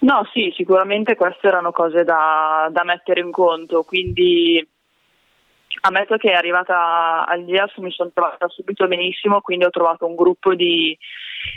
No, 0.00 0.28
sì, 0.32 0.52
sicuramente 0.56 1.16
queste 1.16 1.48
erano 1.48 1.72
cose 1.72 2.04
da, 2.04 2.68
da 2.70 2.84
mettere 2.84 3.20
in 3.20 3.32
conto, 3.32 3.82
quindi 3.82 4.64
ammetto 5.80 6.16
che 6.16 6.30
arrivata 6.30 7.26
al 7.26 7.44
GIAS 7.44 7.76
mi 7.78 7.90
sono 7.90 8.10
trovata 8.14 8.46
subito 8.48 8.86
benissimo, 8.86 9.40
quindi 9.40 9.64
ho 9.64 9.70
trovato 9.70 10.06
un 10.06 10.14
gruppo 10.14 10.54
di, 10.54 10.96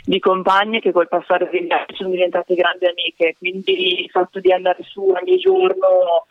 di 0.04 0.18
compagne 0.18 0.80
che 0.80 0.90
col 0.90 1.08
passare 1.08 1.48
degli 1.50 1.70
anni 1.70 1.94
sono 1.94 2.10
diventate 2.10 2.54
grandi 2.54 2.86
amiche, 2.86 3.36
quindi 3.38 4.02
il 4.02 4.10
fatto 4.10 4.40
di 4.40 4.52
andare 4.52 4.82
su 4.82 5.08
ogni 5.08 5.36
giorno 5.36 6.26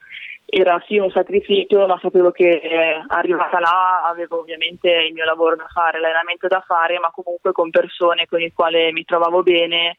era 0.54 0.84
sì 0.86 0.98
un 0.98 1.10
sacrificio, 1.12 1.88
ma 1.88 1.98
sapevo 2.02 2.32
che 2.32 2.50
eh, 2.50 3.02
arrivata 3.08 3.58
là 3.60 4.04
avevo 4.06 4.40
ovviamente 4.40 4.90
il 4.90 5.14
mio 5.14 5.24
lavoro 5.24 5.56
da 5.56 5.66
fare, 5.72 5.98
l'allenamento 5.98 6.48
da 6.50 6.60
fare, 6.68 7.00
ma 7.00 7.10
comunque 7.10 7.54
con 7.54 7.70
persone 7.70 8.28
con 8.28 8.40
le 8.40 8.52
quali 8.54 8.92
mi 8.92 9.06
trovavo 9.06 9.44
bene, 9.44 9.96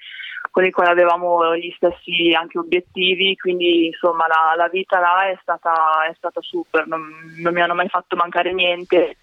con 0.51 0.63
le 0.63 0.71
quali 0.71 0.91
avevamo 0.91 1.57
gli 1.57 1.73
stessi 1.75 2.35
anche 2.37 2.59
obiettivi, 2.59 3.35
quindi 3.35 3.87
insomma 3.87 4.27
la, 4.27 4.55
la 4.55 4.69
vita 4.69 5.01
là 5.01 5.31
è 5.31 5.39
stata, 5.41 6.05
è 6.11 6.13
stata 6.19 6.43
super, 6.43 6.87
non, 6.87 7.01
non, 7.39 7.55
mi 7.55 7.63
hanno 7.63 7.75
mai 7.75 7.89
fatto 7.89 8.15
mancare 8.15 8.53
niente. 8.53 9.17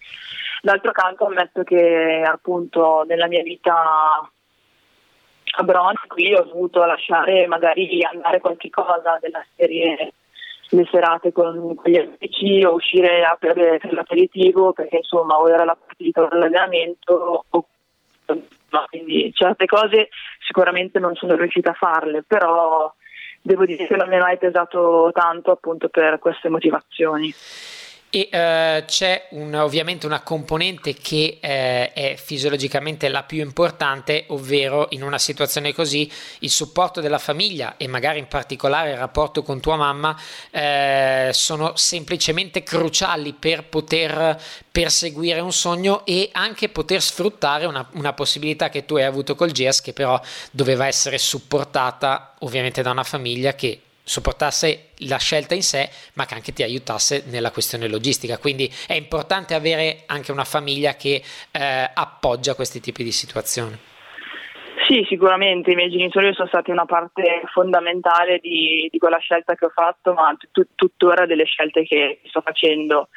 D'altro 0.62 0.90
canto 0.90 1.26
ammetto 1.26 1.62
che 1.62 2.24
appunto 2.26 3.04
nella 3.06 3.28
mia 3.28 3.44
vita 3.44 3.72
a 5.58 5.62
Bron 5.62 5.94
qui 6.08 6.34
ho 6.34 6.42
dovuto 6.42 6.84
lasciare 6.84 7.46
magari 7.46 8.04
andare 8.04 8.40
qualche 8.40 8.68
cosa 8.68 9.16
della 9.20 9.44
serie 9.54 10.12
le 10.70 10.86
serate 10.90 11.32
con, 11.32 11.74
con 11.74 11.90
gli 11.90 11.96
amici 11.96 12.64
o 12.64 12.74
uscire 12.74 13.24
a 13.24 13.36
per, 13.38 13.54
per 13.54 13.92
l'aperitivo 13.92 14.72
perché 14.72 14.98
insomma 14.98 15.36
o 15.38 15.48
era 15.48 15.64
la 15.64 15.76
partita 15.76 16.22
o 16.22 16.28
l'allenamento 16.28 17.44
o 17.48 17.66
no, 18.26 18.84
quindi 18.88 19.32
certe 19.34 19.66
cose 19.66 20.08
sicuramente 20.38 20.98
non 20.98 21.14
sono 21.16 21.34
riuscita 21.34 21.70
a 21.70 21.74
farle 21.74 22.22
però 22.26 22.92
devo 23.42 23.64
dire 23.64 23.86
che 23.86 23.96
non 23.96 24.08
mi 24.08 24.16
è 24.16 24.20
mai 24.20 24.38
pesato 24.38 25.10
tanto 25.12 25.50
appunto 25.50 25.88
per 25.88 26.18
queste 26.18 26.48
motivazioni. 26.48 27.32
E 28.12 28.28
uh, 28.32 28.84
c'è 28.86 29.28
un, 29.30 29.54
ovviamente 29.54 30.04
una 30.04 30.22
componente 30.22 30.94
che 30.94 31.38
eh, 31.40 31.92
è 31.92 32.16
fisiologicamente 32.16 33.08
la 33.08 33.22
più 33.22 33.40
importante, 33.40 34.24
ovvero 34.28 34.88
in 34.90 35.04
una 35.04 35.18
situazione 35.18 35.72
così 35.72 36.10
il 36.40 36.50
supporto 36.50 37.00
della 37.00 37.20
famiglia 37.20 37.76
e 37.76 37.86
magari 37.86 38.18
in 38.18 38.26
particolare 38.26 38.90
il 38.90 38.96
rapporto 38.96 39.44
con 39.44 39.60
tua 39.60 39.76
mamma 39.76 40.20
eh, 40.50 41.30
sono 41.32 41.76
semplicemente 41.76 42.64
cruciali 42.64 43.32
per 43.32 43.64
poter 43.64 44.42
perseguire 44.72 45.38
un 45.38 45.52
sogno 45.52 46.04
e 46.04 46.30
anche 46.32 46.68
poter 46.68 47.00
sfruttare 47.00 47.66
una, 47.66 47.88
una 47.92 48.12
possibilità 48.12 48.70
che 48.70 48.84
tu 48.84 48.96
hai 48.96 49.04
avuto 49.04 49.36
col 49.36 49.52
GES 49.52 49.82
che 49.82 49.92
però 49.92 50.20
doveva 50.50 50.88
essere 50.88 51.16
supportata 51.18 52.34
ovviamente 52.40 52.82
da 52.82 52.90
una 52.90 53.04
famiglia 53.04 53.54
che 53.54 53.80
supportasse 54.02 54.90
la 55.06 55.18
scelta 55.18 55.54
in 55.54 55.62
sé, 55.62 55.88
ma 56.14 56.26
che 56.26 56.34
anche 56.34 56.52
ti 56.52 56.62
aiutasse 56.62 57.24
nella 57.26 57.50
questione 57.50 57.88
logistica. 57.88 58.38
Quindi 58.38 58.70
è 58.86 58.94
importante 58.94 59.54
avere 59.54 60.02
anche 60.06 60.32
una 60.32 60.44
famiglia 60.44 60.94
che 60.94 61.22
eh, 61.50 61.90
appoggia 61.94 62.54
questi 62.54 62.80
tipi 62.80 63.02
di 63.04 63.12
situazioni. 63.12 63.88
Sì, 64.90 65.06
sicuramente 65.08 65.70
i 65.70 65.76
miei 65.76 65.88
genitori 65.88 66.34
sono 66.34 66.48
stati 66.48 66.72
una 66.72 66.84
parte 66.84 67.42
fondamentale 67.52 68.38
di, 68.38 68.88
di 68.90 68.98
quella 68.98 69.18
scelta 69.18 69.54
che 69.54 69.66
ho 69.66 69.70
fatto, 69.72 70.14
ma 70.14 70.34
tut- 70.50 70.70
tuttora 70.74 71.26
delle 71.26 71.44
scelte 71.44 71.84
che 71.84 72.20
sto 72.24 72.40
facendo. 72.40 73.08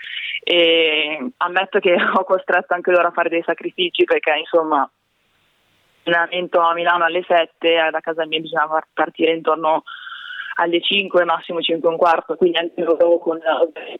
E 0.44 1.32
ammetto 1.38 1.80
che 1.80 1.96
ho 2.14 2.24
costretto 2.26 2.76
anche 2.76 2.92
loro 2.92 3.08
a 3.08 3.12
fare 3.12 3.30
dei 3.30 3.42
sacrifici 3.44 4.04
perché 4.04 4.36
insomma 4.38 4.88
allenamento 6.04 6.60
a 6.60 6.74
Milano 6.74 7.06
alle 7.06 7.24
7, 7.26 7.90
da 7.92 8.00
casa 8.02 8.26
mia 8.28 8.40
bisognava 8.40 8.86
partire 8.94 9.34
intorno 9.34 9.84
alle 10.56 10.82
5, 10.82 11.24
massimo 11.24 11.62
5 11.62 11.88
e 11.88 11.92
un 11.92 11.98
quarto, 11.98 12.36
quindi 12.36 12.58
anche 12.58 12.82
loro 12.82 13.18
con 13.18 13.40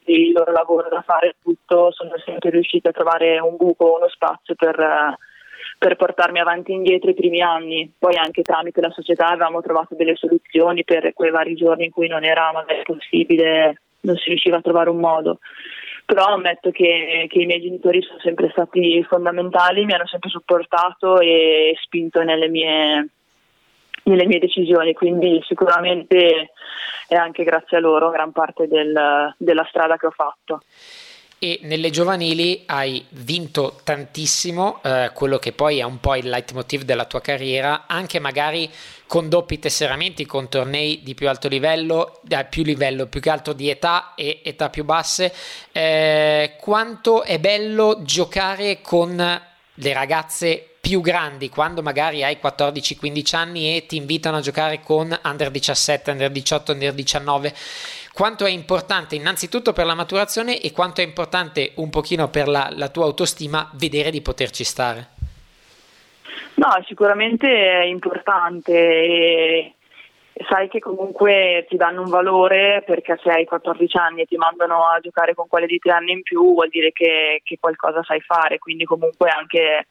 il 0.04 0.32
loro 0.32 0.52
lavoro 0.52 0.88
da 0.88 1.02
fare 1.02 1.36
tutto 1.42 1.90
sono 1.92 2.12
sempre 2.24 2.50
riusciti 2.50 2.86
a 2.86 2.92
trovare 2.92 3.38
un 3.40 3.56
buco, 3.56 3.96
uno 3.96 4.08
spazio 4.08 4.54
per, 4.54 5.16
per 5.78 5.96
portarmi 5.96 6.38
avanti 6.38 6.72
e 6.72 6.74
indietro 6.74 7.10
i 7.10 7.14
primi 7.14 7.40
anni. 7.40 7.92
Poi 7.98 8.16
anche 8.16 8.42
tramite 8.42 8.80
la 8.80 8.90
società 8.90 9.28
avevamo 9.28 9.60
trovato 9.62 9.94
delle 9.94 10.14
soluzioni 10.14 10.84
per 10.84 11.12
quei 11.12 11.30
vari 11.30 11.54
giorni 11.54 11.86
in 11.86 11.90
cui 11.90 12.08
non 12.08 12.24
era 12.24 12.52
magari 12.52 12.82
possibile, 12.84 13.80
non 14.00 14.16
si 14.16 14.28
riusciva 14.28 14.58
a 14.58 14.62
trovare 14.62 14.90
un 14.90 14.98
modo. 14.98 15.38
Però 16.06 16.26
ammetto 16.26 16.70
che, 16.70 17.26
che 17.30 17.38
i 17.40 17.46
miei 17.46 17.62
genitori 17.62 18.02
sono 18.02 18.20
sempre 18.20 18.50
stati 18.50 19.02
fondamentali, 19.08 19.86
mi 19.86 19.94
hanno 19.94 20.06
sempre 20.06 20.28
supportato 20.28 21.18
e 21.18 21.74
spinto 21.82 22.22
nelle 22.22 22.48
mie, 22.48 23.08
nelle 24.04 24.26
mie 24.26 24.38
decisioni, 24.38 24.92
quindi 24.92 25.42
sicuramente 25.46 26.50
è 27.06 27.14
anche 27.14 27.44
grazie 27.44 27.76
a 27.76 27.80
loro 27.80 28.10
gran 28.10 28.32
parte 28.32 28.66
del, 28.66 29.34
della 29.36 29.66
strada 29.68 29.96
che 29.96 30.06
ho 30.06 30.10
fatto. 30.10 30.62
E 31.38 31.58
nelle 31.64 31.90
giovanili 31.90 32.62
hai 32.66 33.04
vinto 33.10 33.76
tantissimo, 33.84 34.80
eh, 34.82 35.10
quello 35.12 35.36
che 35.38 35.52
poi 35.52 35.78
è 35.78 35.82
un 35.82 36.00
po' 36.00 36.14
il 36.14 36.28
leitmotiv 36.28 36.84
della 36.84 37.04
tua 37.04 37.20
carriera, 37.20 37.84
anche 37.86 38.18
magari 38.18 38.70
con 39.06 39.28
doppi 39.28 39.58
tesseramenti, 39.58 40.24
con 40.24 40.48
tornei 40.48 41.02
di 41.02 41.14
più 41.14 41.28
alto 41.28 41.48
livello, 41.48 42.20
eh, 42.26 42.46
più 42.46 42.62
livello, 42.62 43.08
più 43.08 43.20
che 43.20 43.28
altro 43.28 43.52
di 43.52 43.68
età 43.68 44.14
e 44.14 44.40
età 44.42 44.70
più 44.70 44.84
basse. 44.84 45.34
Eh, 45.70 46.56
quanto 46.58 47.24
è 47.24 47.38
bello 47.38 47.98
giocare 48.02 48.80
con 48.80 49.14
le 49.16 49.92
ragazze 49.92 50.73
più 50.84 51.00
grandi 51.00 51.48
quando 51.48 51.80
magari 51.80 52.22
hai 52.22 52.36
14-15 52.38 53.36
anni 53.36 53.74
e 53.74 53.86
ti 53.86 53.96
invitano 53.96 54.36
a 54.36 54.40
giocare 54.40 54.80
con 54.82 55.18
under 55.24 55.50
17, 55.50 56.10
under 56.10 56.30
18, 56.30 56.72
under 56.72 56.92
19 56.92 57.54
quanto 58.12 58.44
è 58.44 58.50
importante 58.50 59.14
innanzitutto 59.14 59.72
per 59.72 59.86
la 59.86 59.94
maturazione 59.94 60.60
e 60.60 60.72
quanto 60.72 61.00
è 61.00 61.04
importante 61.04 61.72
un 61.76 61.88
pochino 61.88 62.28
per 62.28 62.48
la, 62.48 62.68
la 62.70 62.90
tua 62.90 63.06
autostima 63.06 63.70
vedere 63.76 64.10
di 64.10 64.20
poterci 64.20 64.62
stare? 64.62 65.08
No 66.56 66.68
sicuramente 66.86 67.48
è 67.48 67.84
importante 67.84 68.72
e 70.34 70.44
sai 70.46 70.68
che 70.68 70.80
comunque 70.80 71.64
ti 71.66 71.76
danno 71.76 72.02
un 72.02 72.10
valore 72.10 72.82
perché 72.84 73.18
se 73.22 73.30
hai 73.30 73.46
14 73.46 73.96
anni 73.96 74.20
e 74.20 74.26
ti 74.26 74.36
mandano 74.36 74.84
a 74.84 75.00
giocare 75.00 75.32
con 75.32 75.48
quelle 75.48 75.66
di 75.66 75.78
3 75.78 75.92
anni 75.92 76.12
in 76.12 76.22
più 76.22 76.52
vuol 76.52 76.68
dire 76.68 76.92
che, 76.92 77.40
che 77.42 77.56
qualcosa 77.58 78.02
sai 78.02 78.20
fare 78.20 78.58
quindi 78.58 78.84
comunque 78.84 79.30
anche 79.30 79.86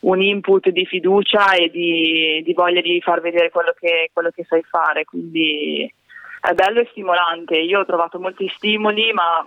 un 0.00 0.22
input 0.22 0.68
di 0.70 0.86
fiducia 0.86 1.52
e 1.52 1.70
di, 1.70 2.42
di 2.44 2.52
voglia 2.54 2.80
di 2.80 3.00
far 3.00 3.20
vedere 3.20 3.50
quello 3.50 3.74
che, 3.78 4.10
quello 4.12 4.30
che, 4.30 4.44
sai 4.44 4.62
fare, 4.62 5.04
quindi 5.04 5.92
è 6.40 6.52
bello 6.52 6.80
e 6.80 6.88
stimolante. 6.90 7.58
Io 7.58 7.80
ho 7.80 7.84
trovato 7.84 8.18
molti 8.18 8.50
stimoli, 8.54 9.12
ma 9.12 9.44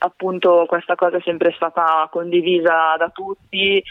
appunto 0.00 0.64
questa 0.68 0.94
cosa 0.94 1.16
è 1.16 1.20
sempre 1.22 1.52
stata 1.52 2.08
condivisa 2.10 2.96
da 2.98 3.08
tutti. 3.08 3.82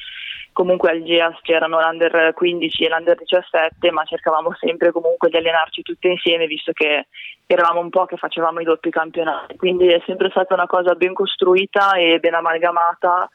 Comunque 0.53 0.89
al 0.89 1.03
GEAS 1.03 1.39
c'erano 1.41 1.79
l'under 1.79 2.33
15 2.33 2.83
e 2.83 2.89
l'under 2.89 3.15
17, 3.15 3.91
ma 3.91 4.03
cercavamo 4.05 4.55
sempre 4.59 4.91
comunque 4.91 5.29
di 5.29 5.37
allenarci 5.37 5.83
tutte 5.83 6.07
insieme, 6.07 6.47
visto 6.47 6.71
che 6.71 7.07
eravamo 7.45 7.79
un 7.79 7.89
po' 7.89 8.05
che 8.05 8.17
facevamo 8.17 8.59
i 8.59 8.63
doppi 8.63 8.89
campionati. 8.89 9.55
Quindi 9.55 9.87
è 9.87 10.01
sempre 10.05 10.29
stata 10.31 10.55
una 10.55 10.65
cosa 10.65 10.95
ben 10.95 11.13
costruita 11.13 11.91
e 11.93 12.19
ben 12.19 12.33
amalgamata 12.33 13.29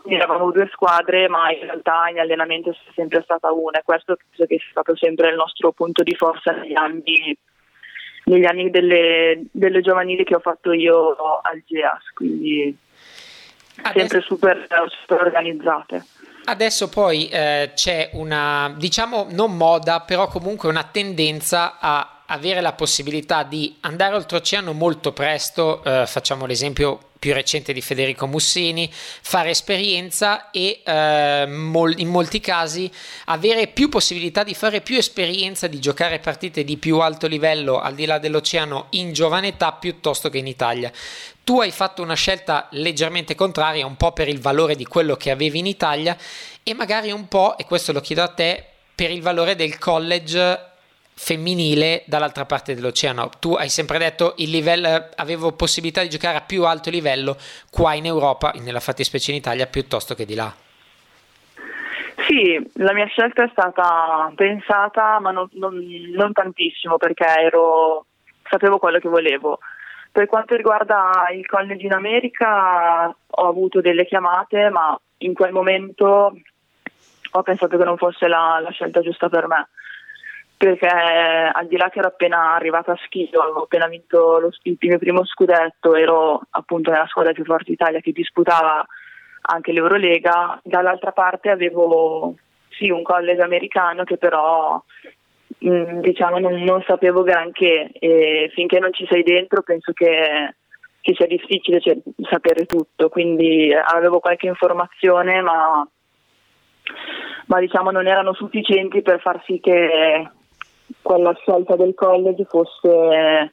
quindi 0.00 0.20
eravamo 0.20 0.50
due 0.52 0.68
squadre, 0.72 1.28
ma 1.28 1.50
in 1.50 1.60
realtà 1.60 2.08
in 2.08 2.18
allenamento 2.18 2.70
è 2.70 2.74
sempre 2.94 3.22
stata 3.22 3.50
una 3.52 3.78
e 3.78 3.82
questo 3.84 4.16
penso 4.16 4.46
che 4.46 4.58
sia 4.58 4.70
stato 4.70 4.96
sempre 4.96 5.30
il 5.30 5.36
nostro 5.36 5.72
punto 5.72 6.02
di 6.02 6.14
forza 6.14 6.52
negli 6.52 6.76
anni, 6.76 7.36
negli 8.24 8.44
anni 8.44 8.70
delle, 8.70 9.42
delle 9.50 9.80
giovanili 9.80 10.24
che 10.24 10.36
ho 10.36 10.40
fatto 10.40 10.72
io 10.72 11.16
al 11.42 11.62
GEAS, 11.66 12.12
quindi 12.14 12.76
Adesso... 13.82 13.98
sempre 13.98 14.20
super, 14.20 14.66
super 15.04 15.20
organizzate. 15.20 16.04
Adesso 16.44 16.88
poi 16.88 17.28
eh, 17.28 17.72
c'è 17.74 18.10
una, 18.14 18.72
diciamo, 18.76 19.26
non 19.32 19.54
moda, 19.56 20.00
però 20.00 20.28
comunque 20.28 20.68
una 20.68 20.84
tendenza 20.84 21.78
a 21.78 22.22
avere 22.24 22.60
la 22.60 22.72
possibilità 22.72 23.42
di 23.42 23.76
andare 23.80 24.14
oltreoceano 24.14 24.72
molto 24.72 25.12
presto, 25.12 25.82
eh, 25.84 26.06
facciamo 26.06 26.46
l'esempio 26.46 27.07
più 27.18 27.32
recente 27.32 27.72
di 27.72 27.80
Federico 27.80 28.26
Mussini, 28.26 28.90
fare 28.92 29.50
esperienza 29.50 30.50
e 30.50 30.80
eh, 30.84 31.42
in 31.42 32.08
molti 32.08 32.40
casi 32.40 32.90
avere 33.26 33.66
più 33.66 33.88
possibilità 33.88 34.44
di 34.44 34.54
fare 34.54 34.80
più 34.80 34.96
esperienza, 34.96 35.66
di 35.66 35.80
giocare 35.80 36.18
partite 36.18 36.64
di 36.64 36.76
più 36.76 37.00
alto 37.00 37.26
livello 37.26 37.80
al 37.80 37.94
di 37.94 38.06
là 38.06 38.18
dell'oceano 38.18 38.86
in 38.90 39.12
giovane 39.12 39.48
età 39.48 39.72
piuttosto 39.72 40.30
che 40.30 40.38
in 40.38 40.46
Italia. 40.46 40.92
Tu 41.42 41.60
hai 41.60 41.70
fatto 41.70 42.02
una 42.02 42.14
scelta 42.14 42.68
leggermente 42.72 43.34
contraria, 43.34 43.86
un 43.86 43.96
po' 43.96 44.12
per 44.12 44.28
il 44.28 44.40
valore 44.40 44.76
di 44.76 44.84
quello 44.84 45.16
che 45.16 45.30
avevi 45.30 45.58
in 45.58 45.66
Italia 45.66 46.16
e 46.62 46.74
magari 46.74 47.10
un 47.10 47.26
po', 47.28 47.56
e 47.56 47.64
questo 47.64 47.92
lo 47.92 48.00
chiedo 48.00 48.22
a 48.22 48.28
te, 48.28 48.64
per 48.94 49.10
il 49.10 49.22
valore 49.22 49.54
del 49.54 49.78
college 49.78 50.67
femminile 51.18 52.04
dall'altra 52.06 52.46
parte 52.46 52.76
dell'oceano. 52.76 53.28
Tu 53.40 53.54
hai 53.54 53.68
sempre 53.68 53.98
detto 53.98 54.34
il 54.36 54.50
livello, 54.50 55.08
avevo 55.16 55.52
possibilità 55.52 56.00
di 56.00 56.08
giocare 56.08 56.36
a 56.38 56.42
più 56.42 56.64
alto 56.64 56.90
livello 56.90 57.36
qua 57.70 57.94
in 57.94 58.06
Europa, 58.06 58.52
nella 58.54 58.78
fattispecie 58.78 59.32
in 59.32 59.36
Italia, 59.36 59.66
piuttosto 59.66 60.14
che 60.14 60.24
di 60.24 60.36
là. 60.36 60.54
Sì, 62.26 62.70
la 62.74 62.92
mia 62.92 63.06
scelta 63.06 63.44
è 63.44 63.48
stata 63.50 64.30
pensata, 64.36 65.18
ma 65.18 65.32
non, 65.32 65.48
non, 65.54 65.76
non 66.14 66.32
tantissimo 66.32 66.96
perché 66.98 67.24
ero, 67.24 68.06
sapevo 68.48 68.78
quello 68.78 68.98
che 68.98 69.08
volevo. 69.08 69.58
Per 70.12 70.26
quanto 70.26 70.54
riguarda 70.54 71.28
il 71.34 71.46
college 71.46 71.84
in 71.84 71.92
America 71.92 73.08
ho 73.08 73.48
avuto 73.48 73.80
delle 73.80 74.06
chiamate, 74.06 74.70
ma 74.70 74.98
in 75.18 75.34
quel 75.34 75.52
momento 75.52 76.32
ho 77.30 77.42
pensato 77.42 77.76
che 77.76 77.84
non 77.84 77.96
fosse 77.96 78.28
la, 78.28 78.60
la 78.62 78.70
scelta 78.70 79.00
giusta 79.00 79.28
per 79.28 79.48
me 79.48 79.68
perché 80.58 80.88
al 80.88 81.66
di 81.68 81.76
là 81.76 81.88
che 81.88 82.00
ero 82.00 82.08
appena 82.08 82.54
arrivata 82.54 82.92
a 82.92 82.98
Schio, 83.04 83.40
avevo 83.40 83.62
appena 83.62 83.86
vinto 83.86 84.40
lo, 84.40 84.50
il 84.62 84.76
mio 84.80 84.98
primo 84.98 85.24
scudetto, 85.24 85.94
ero 85.94 86.42
appunto 86.50 86.90
nella 86.90 87.06
squadra 87.06 87.32
più 87.32 87.44
forte 87.44 87.70
d'Italia 87.70 88.00
che 88.00 88.10
disputava 88.10 88.84
anche 89.42 89.70
l'Eurolega, 89.70 90.60
dall'altra 90.64 91.12
parte 91.12 91.50
avevo 91.50 92.34
sì 92.70 92.90
un 92.90 93.02
college 93.04 93.40
americano 93.40 94.02
che 94.02 94.18
però 94.18 94.82
mh, 95.58 95.70
mm, 95.70 96.00
diciamo 96.00 96.38
non, 96.38 96.60
non, 96.64 96.82
sapevo 96.84 97.22
granché 97.22 97.90
e 97.92 98.50
finché 98.52 98.80
non 98.80 98.92
ci 98.92 99.06
sei 99.08 99.22
dentro 99.22 99.62
penso 99.62 99.92
che, 99.92 100.56
che 101.00 101.14
sia 101.14 101.26
difficile 101.26 101.80
cioè, 101.80 101.96
sapere 102.28 102.66
tutto, 102.66 103.08
quindi 103.08 103.72
avevo 103.72 104.18
qualche 104.18 104.48
informazione 104.48 105.40
ma 105.40 105.88
ma 107.46 107.60
diciamo 107.60 107.90
non 107.90 108.06
erano 108.06 108.34
sufficienti 108.34 109.02
per 109.02 109.20
far 109.20 109.42
sì 109.44 109.60
che 109.60 110.30
quella 111.02 111.34
scelta 111.40 111.76
del 111.76 111.94
college 111.94 112.44
fosse, 112.44 113.52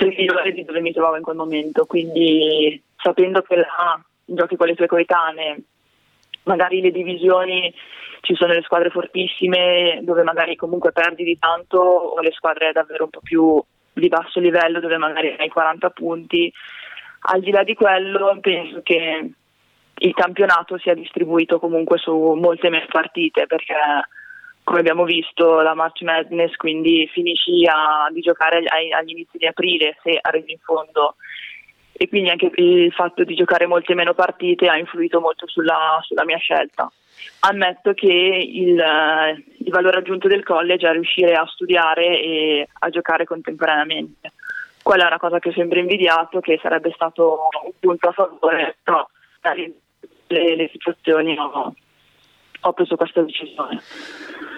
il 0.00 0.06
migliore 0.06 0.52
di 0.52 0.64
dove 0.64 0.80
mi 0.80 0.92
trovavo 0.92 1.16
in 1.16 1.22
quel 1.22 1.36
momento. 1.36 1.86
Quindi 1.86 2.82
sapendo 2.96 3.42
che 3.42 3.56
là 3.56 4.00
giochi 4.24 4.56
con 4.56 4.66
le 4.66 4.74
tue 4.74 4.86
coetanee, 4.86 5.62
magari 6.44 6.80
le 6.80 6.90
divisioni 6.90 7.72
ci 8.22 8.34
sono 8.34 8.52
le 8.52 8.62
squadre 8.62 8.90
fortissime 8.90 10.00
dove 10.02 10.22
magari 10.22 10.56
comunque 10.56 10.92
perdi 10.92 11.24
di 11.24 11.38
tanto 11.38 11.78
o 11.78 12.20
le 12.20 12.30
squadre 12.32 12.72
davvero 12.72 13.04
un 13.04 13.10
po' 13.10 13.20
più 13.20 13.62
di 13.92 14.08
basso 14.08 14.40
livello 14.40 14.80
dove 14.80 14.96
magari 14.96 15.34
hai 15.38 15.48
40 15.48 15.90
punti. 15.90 16.52
Al 17.24 17.40
di 17.40 17.50
là 17.50 17.62
di 17.62 17.74
quello 17.74 18.38
penso 18.40 18.80
che 18.82 19.30
il 19.94 20.14
campionato 20.14 20.78
sia 20.78 20.94
distribuito 20.94 21.58
comunque 21.58 21.98
su 21.98 22.12
molte 22.12 22.68
meno 22.70 22.86
partite 22.88 23.46
perché 23.46 23.74
come 24.64 24.80
abbiamo 24.80 25.04
visto 25.04 25.60
la 25.60 25.74
March 25.74 26.02
Madness, 26.02 26.54
quindi 26.56 27.08
finisci 27.12 27.66
a, 27.66 28.08
di 28.12 28.20
giocare 28.20 28.58
agli, 28.58 28.92
agli 28.92 29.10
inizi 29.10 29.38
di 29.38 29.46
aprile 29.46 29.96
se 30.02 30.18
arrivi 30.20 30.52
in 30.52 30.58
fondo 30.58 31.16
e 31.92 32.08
quindi 32.08 32.30
anche 32.30 32.50
il 32.54 32.92
fatto 32.92 33.22
di 33.24 33.34
giocare 33.34 33.66
molte 33.66 33.94
meno 33.94 34.14
partite 34.14 34.68
ha 34.68 34.76
influito 34.76 35.20
molto 35.20 35.46
sulla, 35.46 36.00
sulla 36.02 36.24
mia 36.24 36.38
scelta. 36.38 36.90
Ammetto 37.40 37.92
che 37.92 38.06
il, 38.06 38.82
il, 39.58 39.70
valore 39.70 39.98
aggiunto 39.98 40.26
del 40.26 40.42
college 40.42 40.88
è 40.88 40.92
riuscire 40.92 41.34
a 41.34 41.46
studiare 41.46 42.20
e 42.20 42.68
a 42.72 42.88
giocare 42.88 43.24
contemporaneamente. 43.24 44.32
Quella 44.82 45.04
è 45.04 45.06
una 45.06 45.18
cosa 45.18 45.38
che 45.38 45.50
ho 45.50 45.52
sempre 45.52 45.80
invidiato, 45.80 46.40
che 46.40 46.58
sarebbe 46.60 46.90
stato 46.92 47.48
un 47.64 47.72
punto 47.78 48.08
a 48.08 48.12
favore, 48.12 48.76
però 48.82 49.06
le, 49.54 50.56
le 50.56 50.68
situazioni 50.72 51.36
ho, 51.38 51.74
ho 52.62 52.72
preso 52.72 52.96
questa 52.96 53.22
decisione. 53.22 53.82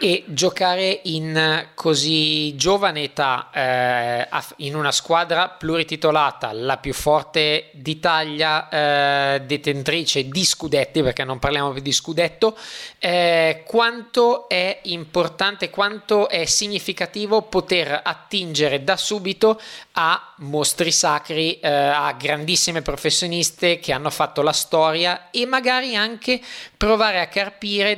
E 0.01 0.25
giocare 0.27 1.01
in 1.05 1.69
così 1.75 2.57
giovane 2.57 3.05
età 3.05 3.49
eh, 3.55 4.29
in 4.57 4.75
una 4.75 4.91
squadra 4.91 5.49
plurititolata, 5.49 6.53
la 6.53 6.77
più 6.79 6.93
forte 6.93 7.71
d'Italia, 7.73 8.69
eh, 8.69 9.43
detentrice 9.43 10.29
di 10.29 10.45
scudetti, 10.45 11.03
perché 11.03 11.25
non 11.25 11.39
parliamo 11.39 11.71
più 11.71 11.81
di 11.81 11.93
scudetto, 11.93 12.57
eh, 12.99 13.63
quanto 13.65 14.49
è 14.49 14.81
importante, 14.85 15.71
quanto 15.71 16.29
è 16.29 16.45
significativo 16.45 17.43
poter 17.43 18.01
attingere 18.05 18.85
da 18.85 18.97
subito 18.97 19.59
a 19.93 20.35
mostri 20.39 20.91
sacri, 20.91 21.61
eh, 21.61 21.69
a 21.69 22.13
grandissime 22.13 22.83
professioniste 22.83 23.79
che 23.79 23.93
hanno 23.93 24.11
fatto 24.11 24.43
la 24.43 24.53
storia 24.53 25.31
e 25.31 25.47
magari 25.47 25.95
anche 25.95 26.41
provare 26.77 27.21
a 27.21 27.29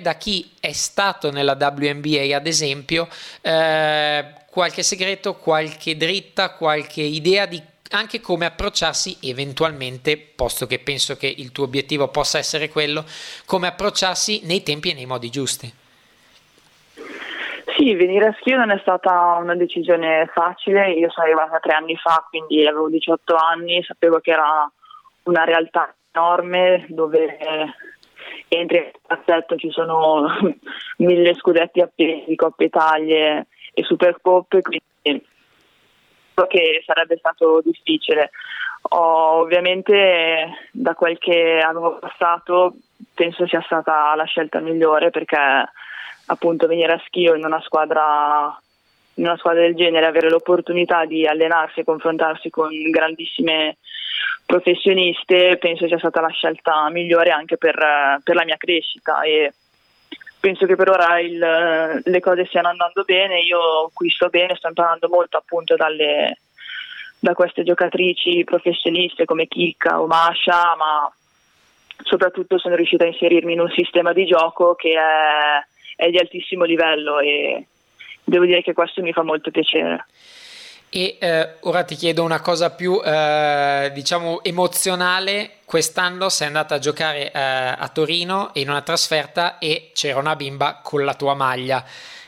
da 0.00 0.14
chi 0.14 0.52
è 0.60 0.72
stato 0.72 1.30
nella 1.30 1.56
WNBA, 1.58 2.36
ad 2.36 2.46
esempio, 2.46 3.08
eh, 3.40 4.24
qualche 4.50 4.82
segreto, 4.82 5.34
qualche 5.34 5.96
dritta, 5.96 6.54
qualche 6.54 7.02
idea 7.02 7.46
di 7.46 7.62
anche 7.90 8.20
come 8.20 8.46
approcciarsi 8.46 9.18
eventualmente, 9.22 10.16
posto 10.16 10.66
che 10.66 10.78
penso 10.78 11.16
che 11.16 11.26
il 11.26 11.52
tuo 11.52 11.64
obiettivo 11.64 12.08
possa 12.08 12.38
essere 12.38 12.68
quello, 12.68 13.04
come 13.44 13.68
approcciarsi 13.68 14.40
nei 14.44 14.62
tempi 14.62 14.90
e 14.90 14.94
nei 14.94 15.06
modi 15.06 15.30
giusti. 15.30 15.72
Sì, 17.76 17.94
venire 17.94 18.28
a 18.28 18.36
Schio 18.40 18.56
non 18.56 18.70
è 18.70 18.78
stata 18.80 19.38
una 19.38 19.54
decisione 19.54 20.30
facile, 20.32 20.92
io 20.92 21.10
sono 21.10 21.26
arrivata 21.26 21.58
tre 21.58 21.74
anni 21.74 21.96
fa, 21.96 22.24
quindi 22.28 22.66
avevo 22.66 22.88
18 22.88 23.34
anni, 23.34 23.82
sapevo 23.82 24.18
che 24.20 24.30
era 24.30 24.70
una 25.24 25.44
realtà 25.44 25.94
enorme 26.10 26.86
dove 26.88 27.36
entri 28.48 28.78
nel 28.78 28.92
passetto 29.06 29.56
ci 29.56 29.70
sono 29.70 30.26
mille 30.98 31.34
scudetti 31.34 31.80
appesi, 31.80 32.34
Coppe 32.34 32.64
Italie 32.64 33.46
e 33.72 33.82
Supercoppe, 33.82 34.62
quindi 34.62 34.84
so 36.36 36.46
che 36.46 36.82
sarebbe 36.84 37.16
stato 37.16 37.60
difficile. 37.64 38.30
Ho, 38.88 39.40
ovviamente 39.40 40.68
da 40.70 40.94
quel 40.94 41.18
che 41.18 41.58
avevo 41.58 41.98
passato 41.98 42.74
penso 43.14 43.46
sia 43.46 43.62
stata 43.62 44.14
la 44.14 44.24
scelta 44.24 44.60
migliore 44.60 45.10
perché 45.10 45.36
appunto 46.26 46.66
venire 46.66 46.92
a 46.92 47.02
schio 47.06 47.34
in 47.34 47.44
una 47.44 47.60
squadra 47.62 48.58
in 49.18 49.24
una 49.24 49.36
squadra 49.38 49.62
del 49.62 49.74
genere, 49.74 50.04
avere 50.04 50.28
l'opportunità 50.28 51.06
di 51.06 51.26
allenarsi 51.26 51.80
e 51.80 51.84
confrontarsi 51.84 52.50
con 52.50 52.68
grandissime 52.90 53.78
professioniste, 54.44 55.56
penso 55.58 55.86
sia 55.86 55.98
stata 55.98 56.20
la 56.20 56.28
scelta 56.28 56.88
migliore 56.90 57.30
anche 57.30 57.56
per, 57.56 58.20
per 58.22 58.34
la 58.34 58.44
mia 58.44 58.56
crescita 58.56 59.22
e 59.22 59.52
penso 60.38 60.66
che 60.66 60.76
per 60.76 60.90
ora 60.90 61.18
il, 61.20 62.02
le 62.04 62.20
cose 62.20 62.46
stiano 62.46 62.68
andando 62.68 63.02
bene, 63.04 63.40
io 63.40 63.90
qui 63.92 64.10
sto 64.10 64.28
bene, 64.28 64.54
sto 64.54 64.68
imparando 64.68 65.08
molto 65.08 65.36
appunto 65.36 65.74
dalle, 65.76 66.38
da 67.18 67.34
queste 67.34 67.64
giocatrici 67.64 68.44
professioniste 68.44 69.24
come 69.24 69.48
Chicca 69.48 70.00
o 70.00 70.06
Masha, 70.06 70.76
ma 70.76 71.12
soprattutto 72.02 72.58
sono 72.58 72.76
riuscita 72.76 73.04
a 73.04 73.08
inserirmi 73.08 73.54
in 73.54 73.60
un 73.60 73.70
sistema 73.70 74.12
di 74.12 74.26
gioco 74.26 74.74
che 74.74 74.92
è 74.92 75.64
è 75.96 76.10
di 76.10 76.18
altissimo 76.18 76.64
livello 76.64 77.18
e 77.18 77.66
devo 78.22 78.44
dire 78.44 78.62
che 78.62 78.74
questo 78.74 79.02
mi 79.02 79.12
fa 79.12 79.22
molto 79.22 79.50
piacere. 79.50 80.04
E 80.96 81.18
eh, 81.20 81.56
ora 81.60 81.82
ti 81.84 81.94
chiedo 81.94 82.22
una 82.22 82.40
cosa 82.40 82.70
più, 82.70 82.98
eh, 83.04 83.90
diciamo, 83.92 84.42
emozionale. 84.42 85.56
Quest'anno 85.66 86.30
sei 86.30 86.46
andata 86.46 86.76
a 86.76 86.78
giocare 86.78 87.30
eh, 87.30 87.38
a 87.38 87.90
Torino 87.92 88.48
in 88.54 88.70
una 88.70 88.80
trasferta 88.80 89.58
e 89.58 89.90
c'era 89.92 90.18
una 90.18 90.36
bimba 90.36 90.80
con 90.82 91.04
la 91.04 91.12
tua 91.12 91.34
maglia. 91.34 91.84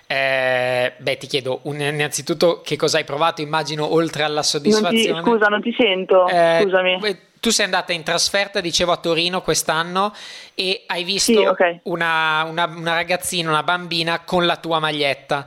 Eh, 0.07 0.93
beh, 0.99 1.17
ti 1.17 1.27
chiedo 1.27 1.61
un, 1.63 1.81
innanzitutto 1.81 2.61
che 2.61 2.77
cosa 2.77 2.99
hai 2.99 3.05
provato, 3.05 3.41
immagino, 3.41 3.91
oltre 3.91 4.25
alla 4.25 4.43
soddisfazione. 4.43 5.13
Non 5.13 5.25
ti, 5.25 5.31
scusa, 5.31 5.47
non 5.47 5.63
ti 5.63 5.75
sento, 5.75 6.29
eh, 6.29 6.61
scusami 6.61 7.27
tu 7.41 7.51
sei 7.51 7.65
andata 7.67 7.93
in 7.93 8.03
trasferta, 8.03 8.61
dicevo, 8.61 8.93
a 8.93 8.97
Torino 8.97 9.43
quest'anno 9.43 10.13
e 10.55 10.83
hai 10.87 11.05
visto 11.05 11.33
sì, 11.33 11.45
okay. 11.45 11.81
una, 11.85 12.45
una, 12.45 12.65
una, 12.67 12.95
ragazzina, 12.95 13.49
una 13.49 13.63
bambina 13.63 14.21
con 14.25 14.45
la 14.45 14.57
tua 14.57 14.79
maglietta. 14.79 15.47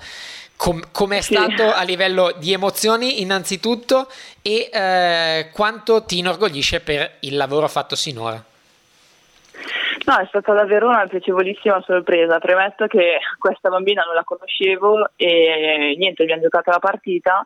Com- 0.62 0.92
com'è 0.92 1.22
sì. 1.22 1.34
stato 1.34 1.74
a 1.74 1.82
livello 1.82 2.36
di 2.38 2.54
emozioni 2.54 3.22
innanzitutto 3.22 4.08
e 4.44 4.70
eh, 4.72 5.50
quanto 5.52 6.06
ti 6.06 6.20
inorgoglisce 6.20 6.82
per 6.82 7.14
il 7.22 7.36
lavoro 7.36 7.68
fatto 7.68 7.96
sinora? 7.96 8.36
No, 10.06 10.18
è 10.20 10.26
stata 10.28 10.54
davvero 10.54 10.88
una 10.88 11.08
piacevolissima 11.08 11.82
sorpresa. 11.84 12.38
Premetto 12.38 12.86
che 12.86 13.18
questa 13.40 13.70
bambina 13.70 14.04
non 14.04 14.14
la 14.14 14.24
conoscevo 14.24 15.10
e 15.16 15.96
niente, 15.98 16.22
abbiamo 16.22 16.44
giocato 16.44 16.70
la 16.70 16.78
partita 16.78 17.44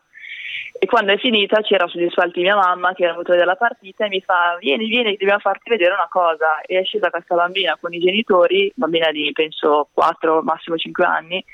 e 0.78 0.86
quando 0.86 1.12
è 1.12 1.18
finita 1.18 1.60
c'era 1.62 1.86
sugli 1.86 2.08
spalti 2.10 2.40
mia 2.40 2.56
mamma 2.56 2.92
che 2.92 3.04
era 3.04 3.12
venuta 3.12 3.34
della 3.34 3.56
partita 3.56 4.04
e 4.04 4.08
mi 4.08 4.20
fa 4.20 4.56
vieni 4.60 4.86
vieni 4.86 5.16
dobbiamo 5.16 5.40
farti 5.40 5.70
vedere 5.70 5.94
una 5.94 6.08
cosa. 6.10 6.60
E 6.62 6.78
è 6.78 6.84
scesa 6.84 7.10
questa 7.10 7.34
bambina 7.34 7.76
con 7.80 7.92
i 7.92 7.98
genitori 7.98 8.72
bambina 8.74 9.10
di 9.10 9.30
penso 9.32 9.88
4 9.92 10.42
massimo 10.42 10.76
5 10.76 11.04
anni 11.04 11.44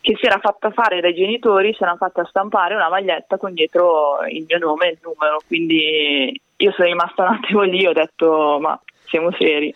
che 0.00 0.16
si 0.18 0.26
era 0.26 0.38
fatta 0.38 0.70
fare 0.70 1.00
dai 1.00 1.14
genitori 1.14 1.74
si 1.74 1.82
era 1.82 1.96
fatta 1.96 2.24
stampare 2.24 2.74
una 2.74 2.88
maglietta 2.88 3.38
con 3.38 3.52
dietro 3.54 4.18
il 4.28 4.44
mio 4.48 4.58
nome 4.58 4.86
e 4.86 4.90
il 4.92 4.98
numero. 5.02 5.38
Quindi 5.46 6.40
io 6.56 6.72
sono 6.72 6.88
rimasta 6.88 7.22
un 7.22 7.34
attimo 7.34 7.62
lì 7.62 7.86
ho 7.86 7.92
detto 7.92 8.58
ma 8.60 8.80
siamo 9.04 9.30
seri. 9.32 9.72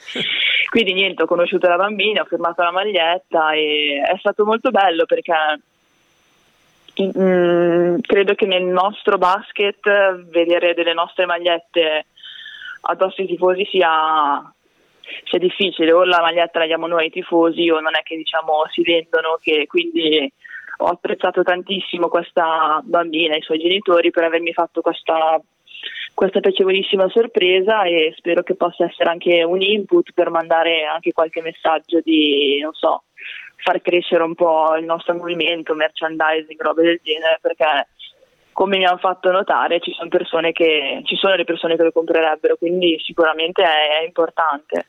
Quindi 0.71 0.93
niente 0.93 1.23
ho 1.23 1.27
conosciuto 1.27 1.69
la 1.69 1.77
bambina 1.77 2.23
ho 2.23 2.27
firmato 2.27 2.63
la 2.63 2.73
maglietta 2.73 3.53
e 3.53 4.03
è 4.05 4.17
stato 4.19 4.45
molto 4.45 4.71
bello 4.71 5.05
perché 5.05 5.33
Mm, 7.01 7.99
credo 8.01 8.35
che 8.35 8.47
nel 8.47 8.65
nostro 8.65 9.17
basket 9.17 10.25
vedere 10.29 10.75
delle 10.75 10.93
nostre 10.93 11.25
magliette 11.25 12.07
addosso 12.83 13.21
ai 13.21 13.27
tifosi 13.27 13.65
sia, 13.71 14.53
sia 15.25 15.39
difficile, 15.39 15.93
o 15.93 16.05
la 16.05 16.21
maglietta 16.21 16.59
la 16.59 16.67
diamo 16.67 16.87
noi 16.87 17.05
ai 17.05 17.11
tifosi 17.11 17.71
o 17.71 17.81
non 17.81 17.97
è 17.97 18.03
che 18.03 18.17
diciamo 18.17 18.65
si 18.71 18.83
vendono, 18.83 19.39
che 19.41 19.67
quindi 19.67 20.31
ho 20.79 20.87
apprezzato 20.87 21.43
tantissimo 21.43 22.09
questa 22.09 22.81
bambina 22.83 23.35
e 23.35 23.39
i 23.39 23.43
suoi 23.43 23.59
genitori 23.59 24.11
per 24.11 24.25
avermi 24.25 24.53
fatto 24.53 24.81
questa, 24.81 25.41
questa 26.15 26.41
piacevolissima 26.41 27.09
sorpresa 27.09 27.83
e 27.85 28.15
spero 28.17 28.43
che 28.43 28.55
possa 28.55 28.85
essere 28.85 29.11
anche 29.11 29.43
un 29.43 29.61
input 29.61 30.13
per 30.13 30.31
mandare 30.31 30.85
anche 30.85 31.13
qualche 31.13 31.43
messaggio 31.43 32.01
di, 32.03 32.59
non 32.63 32.73
so, 32.73 33.05
far 33.63 33.81
crescere 33.81 34.23
un 34.23 34.35
po' 34.35 34.75
il 34.77 34.85
nostro 34.85 35.15
movimento, 35.15 35.75
merchandising, 35.75 36.61
robe 36.61 36.83
del 36.83 37.01
genere, 37.03 37.39
perché 37.41 37.89
come 38.53 38.77
mi 38.77 38.85
hanno 38.85 38.99
fatto 38.99 39.31
notare 39.31 39.81
ci 39.81 39.93
sono, 39.93 40.09
persone 40.09 40.53
che, 40.53 41.01
ci 41.05 41.17
sono 41.17 41.35
le 41.35 41.45
persone 41.45 41.77
che 41.77 41.83
lo 41.83 41.93
comprerebbero, 41.93 42.57
quindi 42.57 43.01
sicuramente 43.03 43.63
è, 43.63 44.01
è 44.01 44.05
importante. 44.05 44.87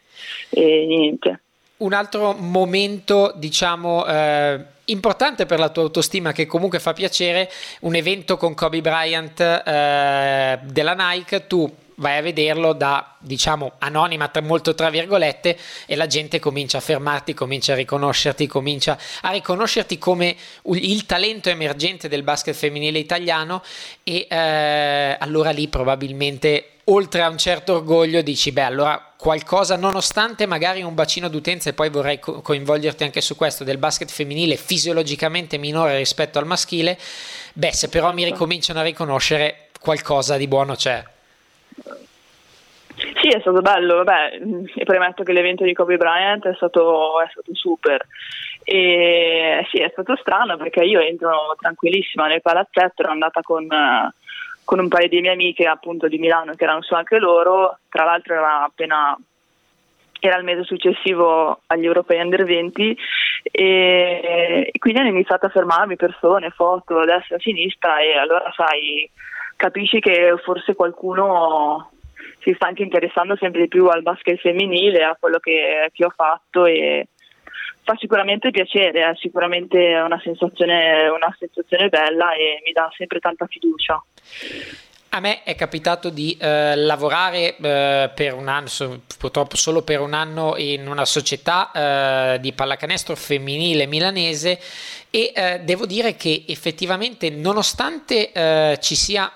E 0.50 0.86
niente. 0.86 1.42
Un 1.78 1.94
altro 1.94 2.34
momento, 2.34 3.34
diciamo, 3.36 4.06
eh, 4.06 4.60
importante 4.86 5.46
per 5.46 5.60
la 5.60 5.70
tua 5.70 5.84
autostima, 5.84 6.32
che 6.32 6.46
comunque 6.46 6.80
fa 6.80 6.94
piacere, 6.94 7.50
un 7.82 7.96
evento 7.96 8.38
con 8.38 8.54
Kobe 8.54 8.82
Bryant 8.82 9.40
eh, 9.40 10.60
della 10.64 10.94
Nike, 10.94 11.48
tu 11.48 11.72
vai 12.02 12.18
a 12.18 12.22
vederlo 12.22 12.74
da 12.74 13.16
diciamo 13.20 13.74
anonima 13.78 14.28
tra, 14.28 14.42
molto 14.42 14.74
tra 14.74 14.90
virgolette 14.90 15.58
e 15.86 15.96
la 15.96 16.08
gente 16.08 16.40
comincia 16.40 16.80
a 16.80 16.82
fermarti, 16.82 17.34
comincia 17.34 17.74
a 17.74 17.76
riconoscerti, 17.76 18.48
comincia 18.48 18.98
a 19.22 19.32
riconoscerti 19.32 19.98
come 19.98 20.36
il 20.64 21.06
talento 21.06 21.50
emergente 21.50 22.10
del 22.10 22.24
basket 22.24 22.56
femminile 22.56 22.98
italiano 23.00 23.64
e 24.04 24.28
eh, 24.28 25.16
allora 25.20 25.52
lì 25.52 25.68
probabilmente 25.68 26.66
oltre 26.86 27.22
a 27.22 27.30
un 27.30 27.38
certo 27.38 27.76
orgoglio 27.76 28.24
dici 28.24 28.52
beh 28.52 28.64
allora 28.64 29.14
qualcosa 29.16 29.76
nonostante 29.76 30.48
magari 30.48 30.82
un 30.82 30.96
bacino 30.96 31.30
d'utenza 31.30 31.70
e 31.70 31.74
poi 31.74 31.90
vorrei 31.92 32.20
co- 32.20 32.42
coinvolgerti 32.42 33.04
anche 33.04 33.22
su 33.22 33.36
questo 33.36 33.64
del 33.64 33.78
basket 33.78 34.10
femminile 34.10 34.56
fisiologicamente 34.56 35.60
minore 35.60 35.98
rispetto 35.98 36.40
al 36.40 36.48
maschile 36.48 36.98
beh 37.54 37.72
se 37.72 37.90
però 37.90 38.12
mi 38.12 38.24
ricominciano 38.24 38.80
a 38.80 38.84
riconoscere 38.84 39.68
qualcosa 39.80 40.38
di 40.38 40.48
buono 40.48 40.74
c'è 40.74 41.04
sì, 42.96 43.28
è 43.30 43.40
stato 43.40 43.62
bello, 43.62 44.04
vabbè, 44.04 44.40
premetto 44.84 45.24
che 45.24 45.34
l'evento 45.34 45.64
di 45.64 45.74
Kobe 45.74 45.98
Bryant 45.98 46.46
è 46.48 46.54
stato, 46.56 47.22
è 47.22 47.28
stato 47.32 47.54
super. 47.54 48.06
E 48.64 49.66
sì, 49.72 49.78
è 49.78 49.90
stato 49.92 50.16
strano 50.18 50.58
perché 50.58 50.84
io 50.84 51.00
entro 51.00 51.56
tranquillissima 51.60 52.28
nel 52.28 52.42
palazzetto, 52.42 53.02
ero 53.02 53.12
andata 53.12 53.42
con, 53.42 53.68
con 54.64 54.80
un 54.80 54.88
paio 54.88 55.08
di 55.08 55.22
mie 55.22 55.32
amiche 55.32 55.66
appunto 55.66 56.08
di 56.08 56.18
Milano 56.18 56.54
che 56.54 56.64
erano 56.64 56.82
su 56.82 56.94
anche 56.94 57.18
loro, 57.18 57.80
tra 57.90 58.04
l'altro 58.04 58.36
era 58.36 58.64
appena 58.64 59.18
era 60.24 60.38
il 60.38 60.44
mese 60.44 60.64
successivo 60.64 61.62
agli 61.66 61.86
europei 61.86 62.22
under 62.22 62.46
20 62.46 62.96
e, 63.44 64.72
quindi 64.78 65.00
hanno 65.00 65.10
iniziato 65.10 65.48
a 65.48 65.50
fermarmi 65.50 65.96
persone, 65.96 66.52
foto 66.52 67.04
destra 67.06 67.40
sinistra 67.40 68.00
e 68.00 68.16
allora 68.18 68.52
sai, 68.56 69.10
capisci 69.56 70.00
che 70.00 70.36
forse 70.44 70.76
qualcuno 70.76 71.90
si 72.42 72.54
sta 72.56 72.68
anche 72.68 72.84
interessando 72.84 73.36
sempre 73.38 73.62
di 73.62 73.68
più 73.68 73.88
al 73.88 74.02
basket 74.02 74.40
femminile, 74.40 75.04
a 75.04 75.18
quello 75.20 75.40
che, 75.40 75.90
che 75.94 76.06
ho 76.06 76.14
fatto 76.16 76.66
e 76.66 77.08
fa 77.84 77.96
sicuramente 77.98 78.52
piacere, 78.52 79.02
è 79.02 79.16
sicuramente 79.16 79.78
una 79.78 80.20
sensazione, 80.24 81.08
una 81.10 81.36
sensazione 81.38 81.90
bella 81.90 82.34
e 82.34 82.62
mi 82.64 82.72
dà 82.72 82.90
sempre 82.96 83.20
tanta 83.20 83.46
fiducia. 83.48 84.04
A 85.14 85.20
me 85.20 85.44
è 85.44 85.56
capitato 85.56 86.10
di 86.10 86.38
eh, 86.40 86.74
lavorare 86.74 87.58
eh, 87.58 88.10
per 88.16 88.34
un 88.34 88.48
anno, 88.48 88.70
purtroppo 89.20 89.58
solo 89.58 89.82
per 89.82 90.00
un 90.00 90.14
anno, 90.14 90.56
in 90.56 90.88
una 90.88 91.04
società 91.04 91.72
eh, 92.36 92.40
di 92.40 92.54
pallacanestro 92.54 93.18
femminile 93.18 93.88
milanese 93.88 94.58
e 95.10 95.34
eh, 95.36 95.60
devo 95.64 95.86
dire 95.86 96.16
che 96.16 96.46
effettivamente 96.48 97.30
nonostante 97.30 98.32
eh, 98.32 98.78
ci 98.80 98.96
sia 98.96 99.30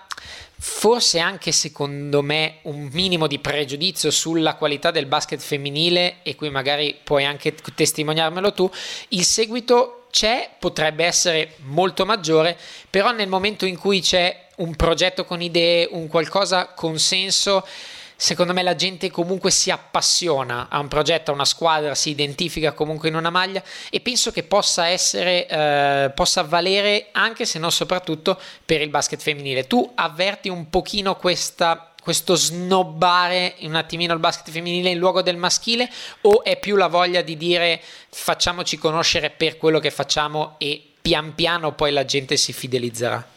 forse 0.57 1.19
anche 1.19 1.51
secondo 1.51 2.21
me 2.21 2.59
un 2.63 2.89
minimo 2.91 3.27
di 3.27 3.39
pregiudizio 3.39 4.11
sulla 4.11 4.55
qualità 4.55 4.91
del 4.91 5.05
basket 5.05 5.39
femminile 5.39 6.17
e 6.23 6.35
qui 6.35 6.49
magari 6.49 6.97
puoi 7.03 7.25
anche 7.25 7.53
testimoniarmelo 7.53 8.53
tu, 8.53 8.69
il 9.09 9.23
seguito 9.23 10.05
c'è, 10.15 10.49
potrebbe 10.57 11.03
essere 11.03 11.55
molto 11.63 12.05
maggiore, 12.05 12.57
però 12.89 13.11
nel 13.11 13.27
momento 13.27 13.65
in 13.65 13.77
cui 13.77 13.99
c'è 13.99 14.47
un 14.57 14.73
progetto 14.77 15.25
con 15.25 15.41
idee, 15.41 15.89
un 15.91 16.07
qualcosa 16.07 16.67
con 16.67 16.97
senso, 16.99 17.67
secondo 18.15 18.53
me 18.53 18.63
la 18.63 18.75
gente 18.75 19.11
comunque 19.11 19.51
si 19.51 19.71
appassiona 19.71 20.67
a 20.69 20.79
un 20.79 20.87
progetto, 20.87 21.31
a 21.31 21.33
una 21.33 21.45
squadra, 21.45 21.95
si 21.95 22.09
identifica 22.09 22.73
comunque 22.73 23.09
in 23.09 23.15
una 23.15 23.29
maglia 23.29 23.63
e 23.89 23.99
penso 23.99 24.31
che 24.31 24.43
possa 24.43 24.87
essere, 24.87 25.47
eh, 25.47 26.11
possa 26.13 26.43
valere 26.43 27.07
anche 27.11 27.45
se 27.45 27.59
non 27.59 27.71
soprattutto 27.71 28.39
per 28.65 28.81
il 28.81 28.89
basket 28.89 29.21
femminile. 29.21 29.67
Tu 29.67 29.91
avverti 29.95 30.49
un 30.49 30.69
pochino 30.69 31.15
questa 31.15 31.89
questo 32.05 32.35
snobbare 32.35 33.55
un 33.61 33.73
attimino 33.73 34.13
il 34.13 34.19
basket 34.19 34.51
femminile 34.51 34.91
in 34.91 34.99
luogo 34.99 35.23
del 35.23 35.37
maschile 35.37 35.89
o 36.21 36.43
è 36.43 36.59
più 36.59 36.75
la 36.75 36.85
voglia 36.85 37.23
di 37.23 37.35
dire 37.35 37.81
facciamoci 38.09 38.77
conoscere 38.77 39.31
per 39.31 39.57
quello 39.57 39.79
che 39.79 39.89
facciamo 39.89 40.53
e 40.59 40.83
pian 41.01 41.33
piano 41.33 41.73
poi 41.73 41.91
la 41.91 42.05
gente 42.05 42.37
si 42.37 42.53
fidelizzerà? 42.53 43.34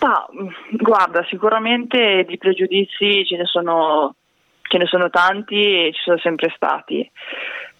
Ah, 0.00 0.26
guarda, 0.70 1.24
sicuramente 1.24 2.24
di 2.26 2.38
pregiudizi 2.38 3.24
ce 3.24 3.36
ne, 3.36 3.44
sono, 3.46 4.14
ce 4.62 4.78
ne 4.78 4.86
sono 4.86 5.10
tanti 5.10 5.86
e 5.86 5.92
ci 5.92 6.00
sono 6.02 6.18
sempre 6.18 6.52
stati. 6.54 7.10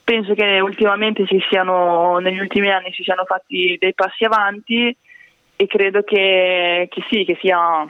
Penso 0.03 0.35
che 0.35 0.59
ultimamente 0.61 1.27
si 1.27 1.39
siano, 1.49 2.19
negli 2.19 2.41
ultimi 2.41 2.71
anni 2.71 2.93
si 2.93 3.03
siano 3.03 3.25
fatti 3.25 3.77
dei 3.79 3.95
passi 3.95 4.25
avanti 4.25 4.97
e 5.55 5.67
credo 5.67 6.03
che, 6.03 6.89
che 6.91 7.05
sì, 7.09 7.25
che 7.25 7.37
sia 7.41 7.87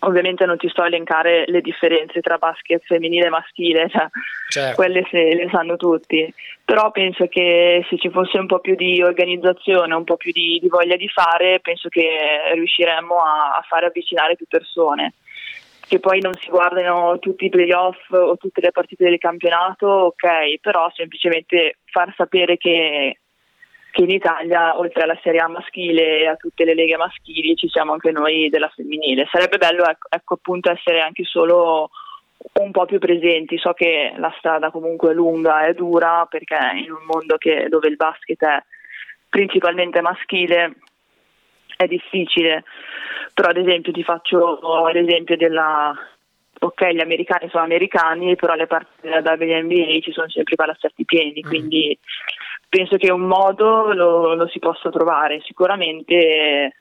ovviamente 0.00 0.44
non 0.44 0.56
ti 0.56 0.68
sto 0.68 0.82
a 0.82 0.86
elencare 0.86 1.44
le 1.46 1.60
differenze 1.60 2.20
tra 2.20 2.38
basket 2.38 2.82
femminile 2.84 3.26
e 3.26 3.30
maschile, 3.30 3.88
cioè, 3.88 4.08
certo. 4.48 4.74
quelle 4.76 5.06
se 5.10 5.34
le 5.34 5.48
sanno 5.50 5.76
tutti, 5.76 6.32
però 6.64 6.90
penso 6.90 7.26
che 7.26 7.84
se 7.88 7.96
ci 7.98 8.10
fosse 8.10 8.38
un 8.38 8.46
po' 8.46 8.60
più 8.60 8.74
di 8.74 9.02
organizzazione, 9.02 9.94
un 9.94 10.04
po' 10.04 10.16
più 10.16 10.32
di, 10.32 10.58
di 10.60 10.68
voglia 10.68 10.96
di 10.96 11.08
fare, 11.08 11.60
penso 11.60 11.88
che 11.88 12.08
riusciremmo 12.54 13.14
a, 13.16 13.56
a 13.56 13.64
fare 13.68 13.86
avvicinare 13.86 14.36
più 14.36 14.46
persone 14.48 15.14
che 15.88 16.00
poi 16.00 16.20
non 16.20 16.34
si 16.34 16.50
guardino 16.50 17.16
tutti 17.20 17.44
i 17.44 17.48
playoff 17.48 18.10
o 18.10 18.36
tutte 18.36 18.60
le 18.60 18.72
partite 18.72 19.04
del 19.04 19.18
campionato, 19.18 19.86
ok, 19.86 20.58
però 20.60 20.90
semplicemente 20.92 21.78
far 21.84 22.12
sapere 22.16 22.56
che 22.56 23.20
che 23.96 24.02
in 24.02 24.10
Italia, 24.10 24.78
oltre 24.78 25.04
alla 25.04 25.18
Serie 25.22 25.40
A 25.40 25.48
maschile 25.48 26.18
e 26.18 26.26
a 26.26 26.36
tutte 26.36 26.66
le 26.66 26.74
leghe 26.74 26.98
maschili, 26.98 27.56
ci 27.56 27.66
siamo 27.66 27.92
anche 27.92 28.10
noi 28.10 28.50
della 28.50 28.68
femminile. 28.68 29.26
Sarebbe 29.30 29.56
bello 29.56 29.84
ecco, 29.86 30.08
ecco, 30.10 30.34
appunto 30.34 30.70
essere 30.70 31.00
anche 31.00 31.24
solo 31.24 31.88
un 32.60 32.70
po' 32.72 32.84
più 32.84 32.98
presenti. 32.98 33.56
So 33.56 33.72
che 33.72 34.12
la 34.18 34.34
strada 34.36 34.70
comunque 34.70 35.12
è 35.12 35.14
lunga 35.14 35.64
e 35.64 35.72
dura 35.72 36.26
perché 36.28 36.58
in 36.74 36.90
un 36.90 37.04
mondo 37.06 37.38
che, 37.38 37.68
dove 37.70 37.88
il 37.88 37.96
basket 37.96 38.44
è 38.44 38.62
principalmente 39.30 40.02
maschile 40.02 40.74
è 41.74 41.86
difficile. 41.86 42.64
Però 43.32 43.48
ad 43.48 43.56
esempio 43.56 43.92
ti 43.92 44.02
faccio 44.02 44.90
l'esempio 44.92 45.38
della 45.38 45.96
ok, 46.58 46.86
gli 46.88 47.00
americani 47.00 47.48
sono 47.48 47.64
americani, 47.64 48.36
però 48.36 48.54
le 48.54 48.66
partite 48.66 49.08
della 49.08 49.36
WNBA 49.38 50.00
ci 50.00 50.12
sono 50.12 50.28
sempre 50.28 50.52
i 50.52 50.56
palazzetti 50.56 51.04
pieni, 51.06 51.42
mm. 51.42 51.48
quindi 51.48 51.98
penso 52.68 52.96
che 52.96 53.10
un 53.10 53.22
modo 53.22 53.92
lo, 53.92 54.34
lo 54.34 54.48
si 54.48 54.58
possa 54.58 54.90
trovare, 54.90 55.40
sicuramente 55.44 56.74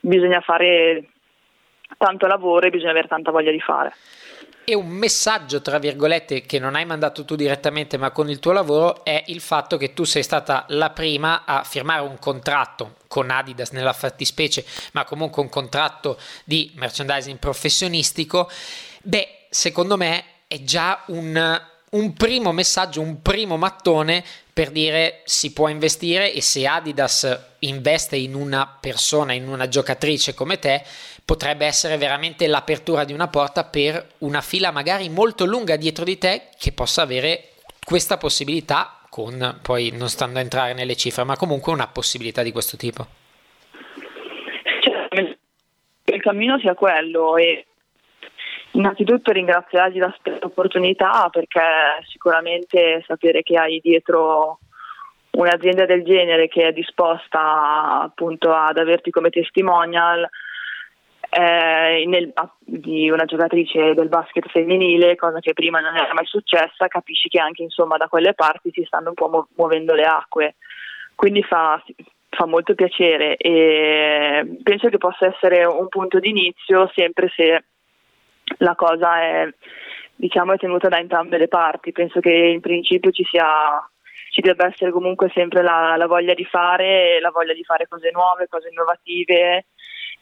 bisogna 0.00 0.40
fare 0.40 1.08
tanto 1.98 2.26
lavoro 2.26 2.66
e 2.66 2.70
bisogna 2.70 2.90
avere 2.90 3.08
tanta 3.08 3.30
voglia 3.30 3.50
di 3.50 3.60
fare. 3.60 3.94
E 4.68 4.74
un 4.74 4.88
messaggio, 4.88 5.62
tra 5.62 5.78
virgolette, 5.78 6.40
che 6.40 6.58
non 6.58 6.74
hai 6.74 6.84
mandato 6.84 7.24
tu 7.24 7.36
direttamente 7.36 7.96
ma 7.96 8.10
con 8.10 8.28
il 8.28 8.40
tuo 8.40 8.50
lavoro 8.50 9.04
è 9.04 9.22
il 9.26 9.40
fatto 9.40 9.76
che 9.76 9.94
tu 9.94 10.02
sei 10.02 10.24
stata 10.24 10.64
la 10.70 10.90
prima 10.90 11.44
a 11.44 11.62
firmare 11.62 12.02
un 12.02 12.18
contratto 12.18 12.96
con 13.06 13.30
Adidas 13.30 13.70
nella 13.70 13.92
fattispecie, 13.92 14.64
ma 14.92 15.04
comunque 15.04 15.40
un 15.40 15.48
contratto 15.48 16.18
di 16.44 16.72
merchandising 16.74 17.38
professionistico. 17.38 18.50
Beh, 19.04 19.46
secondo 19.50 19.96
me 19.96 20.24
è 20.48 20.60
già 20.64 21.04
un, 21.06 21.60
un 21.90 22.12
primo 22.14 22.50
messaggio, 22.50 23.00
un 23.00 23.22
primo 23.22 23.56
mattone 23.56 24.24
per 24.56 24.70
dire 24.70 25.20
si 25.24 25.52
può 25.52 25.68
investire 25.68 26.32
e 26.32 26.40
se 26.40 26.66
Adidas 26.66 27.56
investe 27.58 28.16
in 28.16 28.34
una 28.34 28.66
persona, 28.80 29.34
in 29.34 29.48
una 29.48 29.68
giocatrice 29.68 30.32
come 30.32 30.58
te, 30.58 30.82
potrebbe 31.22 31.66
essere 31.66 31.98
veramente 31.98 32.46
l'apertura 32.46 33.04
di 33.04 33.12
una 33.12 33.28
porta 33.28 33.64
per 33.64 34.12
una 34.20 34.40
fila 34.40 34.70
magari 34.70 35.10
molto 35.10 35.44
lunga 35.44 35.76
dietro 35.76 36.04
di 36.04 36.16
te 36.16 36.48
che 36.58 36.72
possa 36.72 37.02
avere 37.02 37.50
questa 37.84 38.16
possibilità 38.16 38.98
con 39.10 39.58
poi 39.60 39.90
non 39.90 40.08
stando 40.08 40.38
a 40.38 40.42
entrare 40.42 40.72
nelle 40.72 40.96
cifre, 40.96 41.24
ma 41.24 41.36
comunque 41.36 41.74
una 41.74 41.88
possibilità 41.88 42.42
di 42.42 42.50
questo 42.50 42.78
tipo. 42.78 43.06
Cioè, 44.80 45.36
il 46.04 46.22
cammino 46.22 46.58
sia 46.60 46.72
quello 46.72 47.36
e 47.36 47.66
innanzitutto 48.76 49.32
ringraziarti 49.32 49.98
per 50.22 50.38
l'opportunità 50.40 51.28
perché 51.30 51.60
sicuramente 52.08 53.02
sapere 53.06 53.42
che 53.42 53.56
hai 53.56 53.80
dietro 53.82 54.58
un'azienda 55.30 55.84
del 55.84 56.04
genere 56.04 56.48
che 56.48 56.68
è 56.68 56.72
disposta 56.72 58.02
appunto 58.02 58.52
ad 58.52 58.78
averti 58.78 59.10
come 59.10 59.30
testimonial 59.30 60.28
eh, 61.28 62.04
nel, 62.06 62.32
di 62.58 63.10
una 63.10 63.24
giocatrice 63.24 63.94
del 63.94 64.08
basket 64.08 64.48
femminile, 64.48 65.16
cosa 65.16 65.40
che 65.40 65.52
prima 65.52 65.80
non 65.80 65.96
era 65.96 66.14
mai 66.14 66.24
successa, 66.26 66.88
capisci 66.88 67.28
che 67.28 67.40
anche 67.40 67.62
insomma, 67.62 67.96
da 67.96 68.08
quelle 68.08 68.32
parti 68.32 68.70
si 68.72 68.84
stanno 68.86 69.08
un 69.08 69.14
po' 69.14 69.28
mu- 69.28 69.46
muovendo 69.56 69.92
le 69.92 70.04
acque. 70.04 70.54
Quindi 71.14 71.42
fa, 71.42 71.82
fa 72.30 72.46
molto 72.46 72.74
piacere 72.74 73.36
e 73.36 74.58
penso 74.62 74.88
che 74.88 74.98
possa 74.98 75.26
essere 75.26 75.64
un 75.64 75.88
punto 75.88 76.18
di 76.18 76.30
inizio 76.30 76.90
sempre 76.94 77.30
se 77.34 77.64
la 78.58 78.74
cosa 78.74 79.20
è, 79.20 79.48
diciamo, 80.14 80.52
è 80.52 80.58
tenuta 80.58 80.88
da 80.88 80.98
entrambe 80.98 81.38
le 81.38 81.48
parti. 81.48 81.92
Penso 81.92 82.20
che 82.20 82.32
in 82.32 82.60
principio 82.60 83.10
ci 83.10 83.24
sia 83.24 83.46
ci 84.30 84.42
debba 84.42 84.66
essere 84.66 84.90
comunque 84.90 85.30
sempre 85.32 85.62
la, 85.62 85.96
la 85.96 86.06
voglia 86.06 86.34
di 86.34 86.44
fare, 86.44 87.18
la 87.20 87.30
voglia 87.30 87.54
di 87.54 87.64
fare 87.64 87.88
cose 87.88 88.10
nuove, 88.12 88.48
cose 88.48 88.68
innovative 88.68 89.64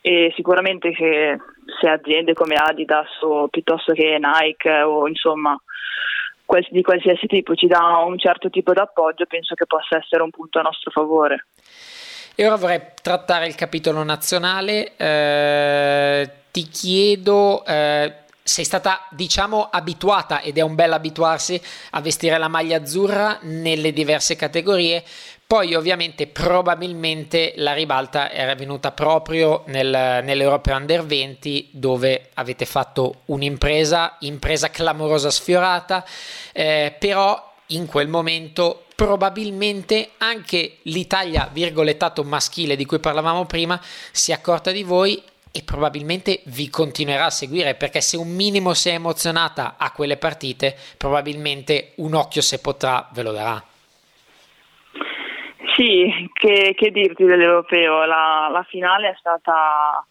e 0.00 0.32
sicuramente 0.36 0.92
che 0.92 1.36
se 1.80 1.88
aziende 1.88 2.32
come 2.32 2.54
Adidas 2.54 3.08
o 3.22 3.48
piuttosto 3.48 3.92
che 3.92 4.18
Nike 4.20 4.82
o 4.82 5.08
insomma 5.08 5.60
di 6.68 6.82
qualsiasi 6.82 7.26
tipo 7.26 7.56
ci 7.56 7.66
dà 7.66 8.04
un 8.06 8.18
certo 8.18 8.50
tipo 8.50 8.72
di 8.72 8.78
appoggio 8.78 9.24
penso 9.26 9.54
che 9.54 9.66
possa 9.66 9.96
essere 9.96 10.22
un 10.22 10.30
punto 10.30 10.58
a 10.60 10.62
nostro 10.62 10.90
favore. 10.92 11.46
E 12.36 12.46
ora 12.46 12.56
vorrei 12.56 12.80
trattare 13.00 13.46
il 13.46 13.54
capitolo 13.54 14.02
nazionale, 14.02 14.96
eh, 14.96 16.30
ti 16.50 16.68
chiedo... 16.68 17.64
Eh, 17.64 18.22
sei 18.44 18.66
stata, 18.66 19.06
diciamo, 19.10 19.70
abituata 19.72 20.42
ed 20.42 20.58
è 20.58 20.60
un 20.60 20.74
bel 20.74 20.92
abituarsi 20.92 21.58
a 21.92 22.00
vestire 22.02 22.36
la 22.36 22.48
maglia 22.48 22.76
azzurra 22.76 23.38
nelle 23.40 23.90
diverse 23.90 24.36
categorie. 24.36 25.02
Poi 25.46 25.74
ovviamente 25.74 26.26
probabilmente 26.26 27.54
la 27.56 27.72
ribalta 27.72 28.30
era 28.30 28.54
venuta 28.54 28.92
proprio 28.92 29.62
nel, 29.66 30.20
nell'Europe 30.22 30.72
Under 30.72 31.04
20 31.04 31.70
dove 31.72 32.30
avete 32.34 32.66
fatto 32.66 33.22
un'impresa, 33.26 34.16
impresa 34.20 34.68
clamorosa 34.68 35.30
sfiorata, 35.30 36.04
eh, 36.52 36.94
però 36.98 37.52
in 37.68 37.86
quel 37.86 38.08
momento 38.08 38.83
probabilmente 38.94 40.10
anche 40.18 40.78
l'Italia 40.82 41.48
virgolettato 41.52 42.22
maschile 42.22 42.76
di 42.76 42.84
cui 42.84 43.00
parlavamo 43.00 43.44
prima 43.44 43.78
si 43.80 44.30
è 44.30 44.34
accorta 44.34 44.70
di 44.70 44.82
voi 44.82 45.22
e 45.56 45.62
probabilmente 45.64 46.40
vi 46.46 46.68
continuerà 46.68 47.26
a 47.26 47.30
seguire 47.30 47.74
perché 47.74 48.00
se 48.00 48.16
un 48.16 48.34
minimo 48.34 48.74
si 48.74 48.88
è 48.88 48.94
emozionata 48.94 49.76
a 49.78 49.92
quelle 49.92 50.16
partite 50.16 50.74
probabilmente 50.96 51.92
un 51.96 52.14
occhio 52.14 52.40
se 52.40 52.60
potrà 52.60 53.08
ve 53.12 53.22
lo 53.22 53.32
darà. 53.32 53.62
Sì, 55.76 56.30
che, 56.32 56.74
che 56.76 56.90
dirti 56.90 57.24
dell'europeo? 57.24 58.04
La, 58.04 58.48
la, 58.50 58.64
finale 58.68 59.10
è 59.10 59.14
stata. 59.18 60.04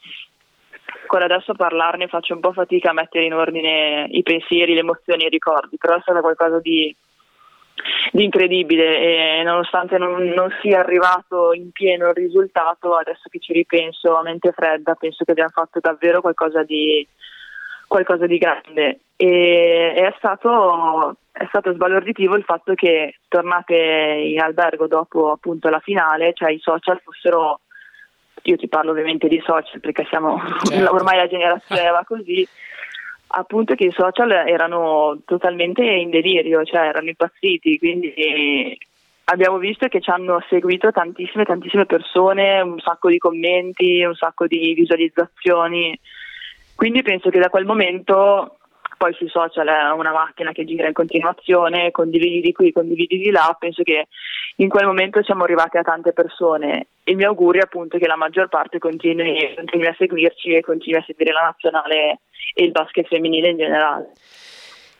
Ancora 1.01 1.25
adesso 1.25 1.53
parlarne 1.53 2.07
faccio 2.07 2.33
un 2.33 2.41
po' 2.41 2.53
fatica 2.53 2.89
a 2.89 2.93
mettere 2.93 3.25
in 3.25 3.33
ordine 3.33 4.07
i 4.11 4.23
pensieri, 4.23 4.73
le 4.73 4.81
emozioni 4.81 5.23
e 5.23 5.27
i 5.27 5.29
ricordi, 5.29 5.77
però 5.77 5.95
è 5.95 6.01
stato 6.01 6.21
qualcosa 6.21 6.59
di, 6.59 6.93
di 8.11 8.23
incredibile 8.23 9.39
e 9.39 9.43
nonostante 9.43 9.97
non, 9.97 10.23
non, 10.29 10.49
sia 10.61 10.79
arrivato 10.79 11.53
in 11.53 11.71
pieno 11.71 12.09
il 12.09 12.15
risultato, 12.15 12.95
adesso 12.95 13.29
che 13.29 13.39
ci 13.39 13.53
ripenso 13.53 14.15
a 14.15 14.21
mente 14.21 14.51
fredda, 14.51 14.95
penso 14.95 15.23
che 15.23 15.31
abbiamo 15.31 15.51
fatto 15.51 15.79
davvero 15.79 16.21
qualcosa 16.21 16.63
di, 16.63 17.05
qualcosa 17.87 18.25
di 18.25 18.37
grande 18.37 18.99
e 19.15 19.93
è 19.93 20.13
stato, 20.17 21.15
è 21.31 21.45
stato 21.47 21.73
sbalorditivo 21.73 22.35
il 22.35 22.43
fatto 22.43 22.73
che 22.73 23.19
tornate 23.27 23.75
in 23.75 24.41
albergo 24.41 24.87
dopo 24.87 25.31
appunto 25.31 25.69
la 25.69 25.79
finale, 25.79 26.33
cioè 26.33 26.51
i 26.51 26.59
social 26.59 26.99
fossero, 27.03 27.59
io 28.43 28.57
ti 28.57 28.67
parlo 28.67 28.91
ovviamente 28.91 29.27
di 29.27 29.41
social 29.45 29.79
perché 29.79 30.05
siamo 30.09 30.41
certo. 30.63 30.91
ormai 30.93 31.17
la 31.17 31.27
generazione 31.27 31.89
va 31.89 32.03
così, 32.05 32.47
appunto 33.35 33.73
che 33.75 33.85
i 33.85 33.91
social 33.91 34.31
erano 34.31 35.21
totalmente 35.25 35.83
in 35.83 36.09
delirio, 36.09 36.63
cioè 36.63 36.81
erano 36.81 37.07
impazziti, 37.09 37.79
quindi 37.79 38.77
abbiamo 39.25 39.57
visto 39.57 39.87
che 39.87 40.01
ci 40.01 40.09
hanno 40.09 40.43
seguito 40.49 40.91
tantissime, 40.91 41.43
tantissime 41.43 41.85
persone, 41.85 42.61
un 42.61 42.79
sacco 42.79 43.09
di 43.09 43.17
commenti, 43.17 44.03
un 44.03 44.15
sacco 44.15 44.45
di 44.45 44.73
visualizzazioni. 44.73 45.97
Quindi 46.75 47.01
penso 47.01 47.29
che 47.29 47.39
da 47.39 47.49
quel 47.49 47.65
momento 47.65 48.57
poi 49.03 49.13
sui 49.15 49.27
social 49.27 49.67
è 49.67 49.91
una 49.91 50.13
macchina 50.13 50.53
che 50.53 50.63
gira 50.63 50.87
in 50.87 50.93
continuazione, 50.93 51.91
condividi 51.91 52.39
di 52.39 52.53
qui, 52.53 52.71
condividi 52.71 53.17
di 53.17 53.31
là, 53.31 53.53
penso 53.59 53.83
che 53.83 54.07
in 54.57 54.69
quel 54.69 54.85
momento 54.85 55.21
siamo 55.23 55.43
arrivati 55.43 55.77
a 55.77 55.81
tante 55.81 56.13
persone. 56.13 56.87
Il 57.03 57.17
mio 57.17 57.27
augurio 57.27 57.59
è 57.59 57.65
appunto 57.65 57.97
che 57.97 58.07
la 58.07 58.15
maggior 58.15 58.47
parte 58.47 58.79
continui, 58.79 59.55
continui 59.57 59.87
a 59.87 59.95
seguirci 59.97 60.55
e 60.55 60.61
continui 60.61 61.01
a 61.01 61.03
seguire 61.05 61.33
la 61.33 61.41
nazionale 61.41 62.21
e 62.53 62.63
il 62.63 62.71
basket 62.71 63.07
femminile 63.07 63.49
in 63.49 63.57
generale. 63.57 64.11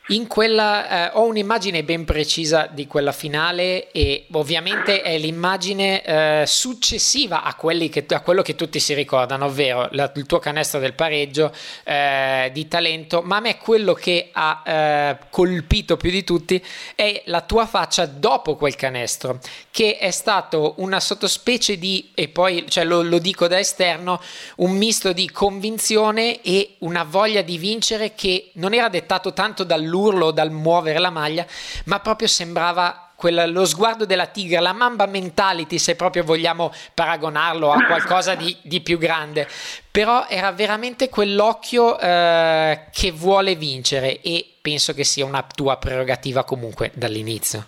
In 0.08 0.26
quella, 0.26 1.08
eh, 1.08 1.10
ho 1.14 1.24
un'immagine 1.24 1.82
ben 1.82 2.04
precisa 2.04 2.68
di 2.70 2.86
quella 2.86 3.10
finale 3.10 3.90
e 3.90 4.26
ovviamente 4.32 5.00
è 5.00 5.16
l'immagine 5.16 6.02
eh, 6.04 6.44
successiva 6.46 7.42
a, 7.42 7.56
che, 7.56 8.04
a, 8.06 8.20
quello 8.20 8.42
che 8.42 8.54
tutti 8.54 8.78
si 8.80 8.92
ricordano, 8.92 9.46
ovvero 9.46 9.88
la, 9.92 10.12
il 10.14 10.26
tuo 10.26 10.38
canestro 10.40 10.78
del 10.78 10.92
pareggio 10.92 11.50
eh, 11.84 12.50
di 12.52 12.68
talento, 12.68 13.22
ma 13.22 13.36
a 13.36 13.40
me 13.40 13.56
quello 13.56 13.94
che 13.94 14.28
ha 14.30 14.62
eh, 14.66 15.18
colpito 15.30 15.96
più 15.96 16.10
di 16.10 16.22
tutti 16.22 16.62
è 16.94 17.22
la 17.24 17.40
tua 17.40 17.64
faccia 17.64 18.04
dopo 18.04 18.56
quel 18.56 18.76
canestro, 18.76 19.38
che 19.70 19.96
è 19.96 20.10
stato 20.10 20.74
una 20.78 21.00
sottospecie 21.00 21.78
di, 21.78 22.10
e 22.14 22.28
poi 22.28 22.66
cioè, 22.68 22.84
lo, 22.84 23.00
lo 23.00 23.18
dico 23.18 23.48
da 23.48 23.58
esterno, 23.58 24.20
un 24.56 24.72
misto 24.72 25.14
di 25.14 25.30
convinzione 25.30 26.42
e 26.42 26.74
una 26.80 27.04
voglia 27.04 27.40
di 27.40 27.56
vincere 27.56 28.14
che 28.14 28.50
non 28.56 28.74
era 28.74 28.90
dettato 28.90 29.32
tanto 29.32 29.64
dal 29.64 29.92
dall'urlo, 29.94 30.32
dal 30.32 30.50
muovere 30.50 30.98
la 30.98 31.10
maglia, 31.10 31.46
ma 31.86 32.00
proprio 32.00 32.26
sembrava 32.26 33.12
quella, 33.16 33.46
lo 33.46 33.64
sguardo 33.64 34.04
della 34.04 34.26
tigre, 34.26 34.60
la 34.60 34.72
mamba 34.72 35.06
mentality, 35.06 35.78
se 35.78 35.94
proprio 35.94 36.24
vogliamo 36.24 36.72
paragonarlo 36.94 37.70
a 37.70 37.84
qualcosa 37.84 38.34
di, 38.34 38.56
di 38.62 38.80
più 38.80 38.98
grande. 38.98 39.46
Però 39.90 40.26
era 40.28 40.50
veramente 40.52 41.08
quell'occhio 41.08 41.98
eh, 41.98 42.80
che 42.92 43.12
vuole 43.12 43.54
vincere 43.54 44.20
e 44.20 44.44
penso 44.60 44.92
che 44.92 45.04
sia 45.04 45.24
una 45.24 45.46
tua 45.54 45.76
prerogativa 45.76 46.44
comunque 46.44 46.90
dall'inizio. 46.94 47.66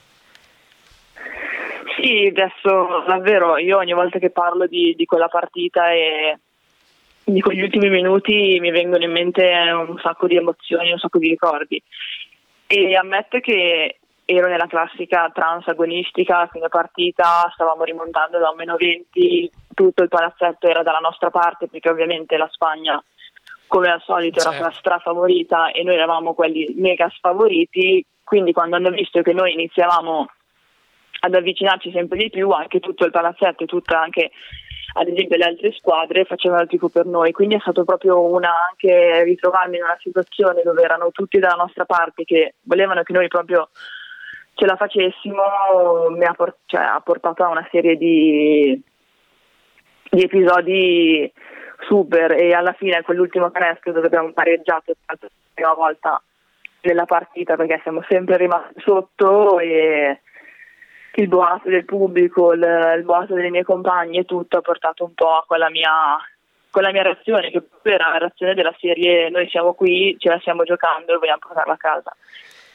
Sì, 1.96 2.26
adesso 2.30 3.04
davvero 3.06 3.56
io 3.56 3.78
ogni 3.78 3.94
volta 3.94 4.18
che 4.18 4.30
parlo 4.30 4.66
di, 4.66 4.94
di 4.96 5.06
quella 5.06 5.28
partita 5.28 5.90
e 5.92 6.38
di 7.28 7.40
quegli 7.40 7.62
ultimi 7.62 7.88
minuti 7.88 8.56
mi 8.60 8.70
vengono 8.70 9.02
in 9.02 9.10
mente 9.10 9.42
un 9.72 9.98
sacco 9.98 10.28
di 10.28 10.36
emozioni, 10.36 10.92
un 10.92 10.98
sacco 10.98 11.18
di 11.18 11.28
ricordi 11.28 11.82
e 12.68 12.94
ammetto 12.94 13.40
che 13.40 13.98
ero 14.24 14.48
nella 14.48 14.66
classica 14.66 15.30
trans 15.34 15.66
agonistica, 15.66 16.48
fine 16.52 16.68
partita 16.68 17.50
stavamo 17.52 17.82
rimontando 17.82 18.38
da 18.38 18.50
un 18.50 18.56
meno 18.56 18.76
20, 18.76 19.50
tutto 19.74 20.04
il 20.04 20.08
palazzetto 20.08 20.68
era 20.68 20.84
dalla 20.84 20.98
nostra 20.98 21.30
parte 21.30 21.66
perché 21.66 21.90
ovviamente 21.90 22.36
la 22.36 22.48
Spagna 22.50 23.02
come 23.66 23.90
al 23.90 24.02
solito 24.02 24.38
certo. 24.38 24.56
era 24.56 24.66
la 24.66 24.72
strafavorita 24.72 25.72
e 25.72 25.82
noi 25.82 25.94
eravamo 25.94 26.32
quelli 26.32 26.74
mega 26.76 27.08
sfavoriti, 27.08 28.04
quindi 28.22 28.52
quando 28.52 28.76
hanno 28.76 28.90
visto 28.90 29.20
che 29.22 29.32
noi 29.32 29.52
iniziavamo 29.54 30.30
ad 31.20 31.34
avvicinarci 31.34 31.90
sempre 31.90 32.18
di 32.18 32.30
più, 32.30 32.50
anche 32.50 32.78
tutto 32.78 33.04
il 33.04 33.10
palazzetto 33.10 33.64
e 33.64 33.66
tutta 33.66 34.00
anche 34.00 34.30
ad 34.98 35.08
esempio 35.08 35.36
le 35.36 35.44
altre 35.44 35.72
squadre 35.72 36.24
facevano 36.24 36.62
il 36.62 36.68
tifo 36.68 36.88
per 36.88 37.04
noi, 37.04 37.32
quindi 37.32 37.54
è 37.54 37.60
stato 37.60 37.84
proprio 37.84 38.20
una 38.20 38.50
anche 38.70 39.24
ritrovarmi 39.24 39.76
in 39.76 39.82
una 39.82 39.98
situazione 40.00 40.62
dove 40.62 40.82
erano 40.82 41.10
tutti 41.10 41.38
dalla 41.38 41.54
nostra 41.54 41.84
parte 41.84 42.24
che 42.24 42.54
volevano 42.62 43.02
che 43.02 43.12
noi 43.12 43.28
proprio 43.28 43.68
ce 44.54 44.64
la 44.64 44.76
facessimo, 44.76 46.08
mi 46.16 46.24
ha, 46.24 46.32
port- 46.32 46.60
cioè, 46.64 46.80
ha 46.80 47.00
portato 47.00 47.44
a 47.44 47.48
una 47.48 47.68
serie 47.70 47.96
di, 47.96 48.82
di 50.10 50.22
episodi 50.22 51.30
super. 51.86 52.32
E 52.32 52.54
alla 52.54 52.72
fine 52.72 53.02
quell'ultimo 53.02 53.50
canestro 53.50 53.92
dove 53.92 54.06
abbiamo 54.06 54.32
pareggiato 54.32 54.94
per 55.04 55.18
la 55.20 55.28
prima 55.52 55.74
volta 55.74 56.22
nella 56.80 57.04
partita 57.04 57.56
perché 57.56 57.80
siamo 57.82 58.02
sempre 58.08 58.38
rimasti 58.38 58.80
sotto 58.80 59.58
e 59.58 60.20
il 61.16 61.28
boato 61.28 61.68
del 61.68 61.84
pubblico, 61.84 62.52
il, 62.52 62.94
il 62.96 63.04
boato 63.04 63.34
delle 63.34 63.50
mie 63.50 63.64
compagne, 63.64 64.24
tutto 64.24 64.58
ha 64.58 64.60
portato 64.60 65.04
un 65.04 65.14
po' 65.14 65.36
a 65.36 65.44
quella 65.46 65.70
mia, 65.70 66.16
quella 66.70 66.92
mia 66.92 67.02
reazione, 67.02 67.50
che 67.50 67.62
era 67.82 68.10
la 68.10 68.18
reazione 68.18 68.54
della 68.54 68.74
serie 68.78 69.30
noi 69.30 69.48
siamo 69.48 69.74
qui, 69.74 70.16
ce 70.18 70.28
la 70.28 70.38
stiamo 70.40 70.64
giocando 70.64 71.14
e 71.14 71.18
vogliamo 71.18 71.38
portarla 71.38 71.72
a 71.72 71.78
casa. 71.78 72.14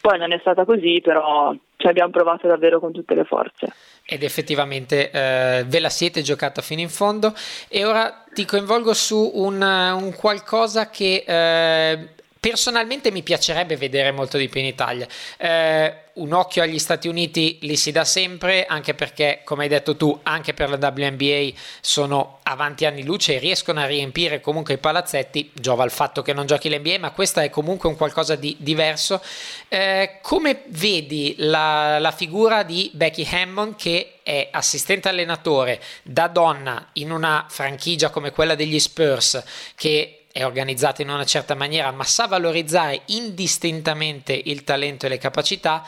Poi 0.02 0.18
non 0.18 0.32
è 0.32 0.40
stata 0.40 0.66
così, 0.66 1.00
però 1.04 1.54
ci 1.78 1.88
abbiamo 1.88 2.10
provato 2.10 2.48
davvero 2.48 2.80
con 2.80 2.92
tutte 2.92 3.14
le 3.14 3.24
forze. 3.24 3.72
Ed 4.04 4.24
effettivamente 4.24 5.12
eh, 5.12 5.64
ve 5.68 5.80
la 5.80 5.90
siete 5.90 6.24
giocata 6.24 6.62
fino 6.62 6.82
in 6.82 6.90
fondo 6.90 7.34
e 7.70 7.86
ora 7.86 8.24
ti 8.34 8.46
coinvolgo 8.46 8.96
su 8.96 9.32
un, 9.36 9.62
un 9.62 10.14
qualcosa 10.16 10.90
che 10.90 11.24
eh, 11.26 12.10
Personalmente 12.42 13.12
mi 13.12 13.22
piacerebbe 13.22 13.78
vedere 13.78 14.10
molto 14.10 14.40
di 14.40 14.50
più 14.50 14.62
in 14.62 14.66
Italia. 14.66 15.06
Eh, 15.38 15.96
un 16.14 16.34
occhio 16.34 16.64
agli 16.64 16.80
Stati 16.80 17.08
Uniti 17.08 17.60
li 17.62 17.76
si 17.76 17.92
dà 17.92 18.04
sempre, 18.04 18.66
anche 18.66 18.96
perché, 18.96 19.42
come 19.44 19.62
hai 19.62 19.70
detto 19.70 19.96
tu, 19.96 20.20
anche 20.24 20.56
per 20.56 20.72
la 20.72 20.92
WNBA 20.92 21.50
sono 21.82 22.40
avanti 22.42 22.88
anni 22.88 23.04
luce 23.04 23.36
e 23.36 23.38
riescono 23.38 23.80
a 23.80 23.86
riempire 23.86 24.42
comunque 24.42 24.74
i 24.74 24.80
palazzetti. 24.80 25.52
Giova 25.54 25.84
il 25.84 25.92
fatto 25.92 26.24
che 26.24 26.34
non 26.34 26.48
giochi 26.48 26.76
l'NBA, 26.76 26.98
ma 26.98 27.12
questa 27.12 27.44
è 27.44 27.52
comunque 27.52 27.90
un 27.90 27.96
qualcosa 27.96 28.34
di 28.34 28.56
diverso. 28.58 29.22
Eh, 29.68 30.18
come 30.24 30.64
vedi 30.70 31.36
la, 31.38 32.00
la 32.00 32.12
figura 32.12 32.64
di 32.64 32.90
Becky 32.92 33.28
Hammond 33.32 33.76
che 33.76 34.14
è 34.24 34.50
assistente 34.50 35.10
allenatore 35.10 35.80
da 36.02 36.28
donna 36.28 36.90
in 36.94 37.12
una 37.12 37.46
franchigia 37.48 38.10
come 38.10 38.32
quella 38.32 38.56
degli 38.56 38.80
Spurs 38.80 39.44
che 39.76 40.21
è 40.32 40.46
organizzata 40.46 41.02
in 41.02 41.10
una 41.10 41.26
certa 41.26 41.56
maniera, 41.56 41.92
ma 41.92 42.04
sa 42.04 42.28
valorizzare 42.28 43.02
indistintamente 43.08 44.40
il 44.46 44.64
talento 44.64 45.06
e 45.06 45.10
le 45.10 45.18
capacità 45.18 45.84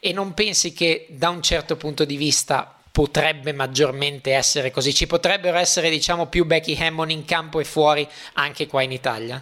e 0.00 0.12
non 0.12 0.34
pensi 0.34 0.72
che 0.72 1.06
da 1.10 1.28
un 1.28 1.42
certo 1.42 1.76
punto 1.76 2.04
di 2.04 2.16
vista 2.16 2.72
potrebbe 2.92 3.52
maggiormente 3.52 4.32
essere 4.32 4.70
così, 4.70 4.92
ci 4.92 5.06
potrebbero 5.06 5.56
essere 5.56 5.88
diciamo 5.88 6.26
più 6.26 6.44
Becky 6.44 6.76
Hammond 6.76 7.10
in 7.10 7.24
campo 7.24 7.60
e 7.60 7.64
fuori 7.64 8.06
anche 8.34 8.66
qua 8.66 8.82
in 8.82 8.92
Italia? 8.92 9.40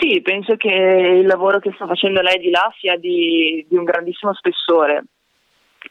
Sì, 0.00 0.20
penso 0.20 0.56
che 0.56 0.68
il 0.68 1.26
lavoro 1.26 1.58
che 1.58 1.72
sta 1.74 1.86
facendo 1.86 2.20
lei 2.20 2.38
di 2.38 2.50
là 2.50 2.72
sia 2.78 2.96
di, 2.96 3.64
di 3.68 3.76
un 3.76 3.84
grandissimo 3.84 4.34
spessore, 4.34 5.04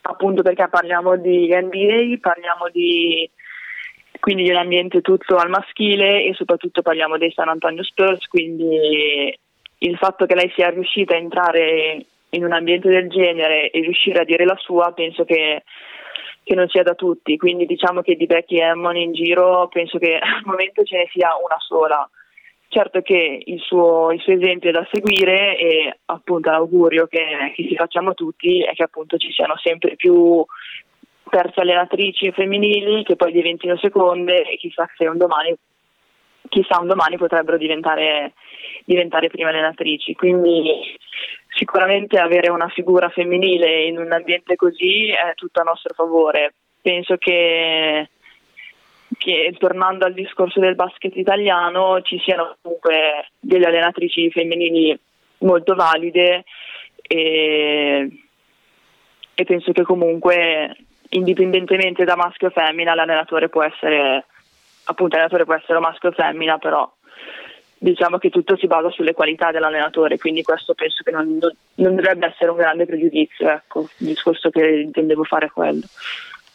appunto 0.01 0.41
perché 0.41 0.67
parliamo 0.69 1.17
di 1.17 1.47
NBA, 1.47 2.17
parliamo 2.19 2.69
di 2.71 3.30
quindi 4.19 4.43
di 4.43 4.49
un 4.49 4.58
ambiente 4.58 5.01
tutto 5.01 5.36
al 5.36 5.49
maschile 5.49 6.23
e 6.23 6.34
soprattutto 6.34 6.82
parliamo 6.82 7.17
dei 7.17 7.32
San 7.32 7.49
Antonio 7.49 7.84
Spurs, 7.84 8.28
quindi 8.28 9.38
il 9.78 9.97
fatto 9.97 10.25
che 10.25 10.36
lei 10.36 10.51
sia 10.56 10.69
riuscita 10.69 11.13
a 11.13 11.17
entrare 11.17 12.06
in 12.30 12.43
un 12.43 12.51
ambiente 12.51 12.89
del 12.89 13.10
genere 13.10 13.69
e 13.69 13.82
riuscire 13.82 14.19
a 14.19 14.25
dire 14.25 14.45
la 14.45 14.58
sua 14.58 14.91
penso 14.93 15.23
che, 15.23 15.63
che 16.43 16.56
non 16.56 16.67
sia 16.69 16.84
da 16.84 16.93
tutti, 16.93 17.38
quindi 17.38 17.65
diciamo 17.65 18.01
che 18.01 18.15
di 18.15 18.25
Becky 18.25 18.62
Hammond 18.62 18.97
in 18.97 19.13
giro 19.13 19.67
penso 19.67 19.97
che 19.97 20.17
al 20.17 20.41
momento 20.45 20.84
ce 20.84 20.97
ne 20.97 21.10
sia 21.12 21.30
una 21.36 21.58
sola. 21.60 22.10
Certo 22.67 23.01
che 23.01 23.41
il 23.45 23.60
suo, 23.62 24.12
il 24.12 24.19
suo 24.19 24.34
esempio 24.34 24.69
è 24.69 24.73
da 24.73 24.86
seguire 24.91 25.58
e 25.58 25.99
appunto 26.06 26.49
l'augurio 26.49 27.08
che, 27.08 27.54
che 27.56 27.67
si 27.69 27.75
facciamo 27.75 28.13
tutti 28.13 28.62
è 28.63 28.73
che 28.73 28.84
appunto 28.84 29.17
ci 29.17 29.32
siano 29.32 29.56
sempre 29.58 29.95
più 29.95 30.43
terze 31.29 31.61
allenatrici 31.61 32.31
femminili 32.31 33.03
che 33.03 33.15
poi 33.15 33.31
diventino 33.31 33.77
seconde 33.77 34.43
e 34.43 34.57
chissà 34.57 34.89
se 34.95 35.07
un 35.07 35.17
domani, 35.17 35.55
chissà 36.49 36.79
un 36.79 36.88
domani 36.88 37.17
potrebbero 37.17 37.57
diventare, 37.57 38.33
diventare 38.85 39.29
prime 39.29 39.49
allenatrici. 39.49 40.13
Quindi 40.13 40.95
sicuramente 41.55 42.19
avere 42.19 42.49
una 42.49 42.67
figura 42.69 43.09
femminile 43.09 43.85
in 43.85 43.97
un 43.97 44.11
ambiente 44.11 44.55
così 44.55 45.07
è 45.07 45.33
tutto 45.35 45.61
a 45.61 45.63
nostro 45.63 45.93
favore. 45.93 46.53
Penso 46.81 47.17
che, 47.17 48.09
che 49.17 49.55
tornando 49.57 50.05
al 50.05 50.13
discorso 50.13 50.59
del 50.59 50.75
basket 50.75 51.15
italiano 51.15 52.01
ci 52.01 52.19
siano 52.19 52.57
comunque 52.61 53.29
delle 53.39 53.65
allenatrici 53.65 54.29
femminili 54.29 54.97
molto 55.39 55.75
valide 55.75 56.43
e, 57.01 58.09
e 59.33 59.43
penso 59.43 59.71
che 59.71 59.83
comunque 59.83 60.75
indipendentemente 61.15 62.04
da 62.04 62.15
maschio 62.15 62.47
o 62.47 62.51
femmina, 62.51 62.93
l'allenatore 62.93 63.49
può 63.49 63.63
essere 63.63 64.25
appunto 64.86 65.15
l'allenatore 65.15 65.45
può 65.45 65.56
essere 65.56 65.80
maschio 65.80 66.10
o 66.10 66.12
femmina, 66.12 66.58
però 66.58 66.91
diciamo 67.78 68.17
che 68.17 68.30
tutto 68.30 68.56
si 68.58 68.67
basa 68.67 68.89
sulle 68.89 69.13
qualità 69.13 69.51
dell'allenatore, 69.51 70.17
quindi 70.17 70.43
questo 70.43 70.73
penso 70.73 71.04
che 71.04 71.12
non, 71.12 71.38
non 71.75 71.95
dovrebbe 71.95 72.28
essere 72.28 72.51
un 72.51 72.58
grande 72.58 72.86
pregiudizio, 72.86 73.49
ecco, 73.49 73.82
il 73.97 74.08
discorso 74.08 74.49
che 74.49 74.65
intendevo 74.65 75.23
fare 75.23 75.47
è 75.47 75.51
quello. 75.51 75.82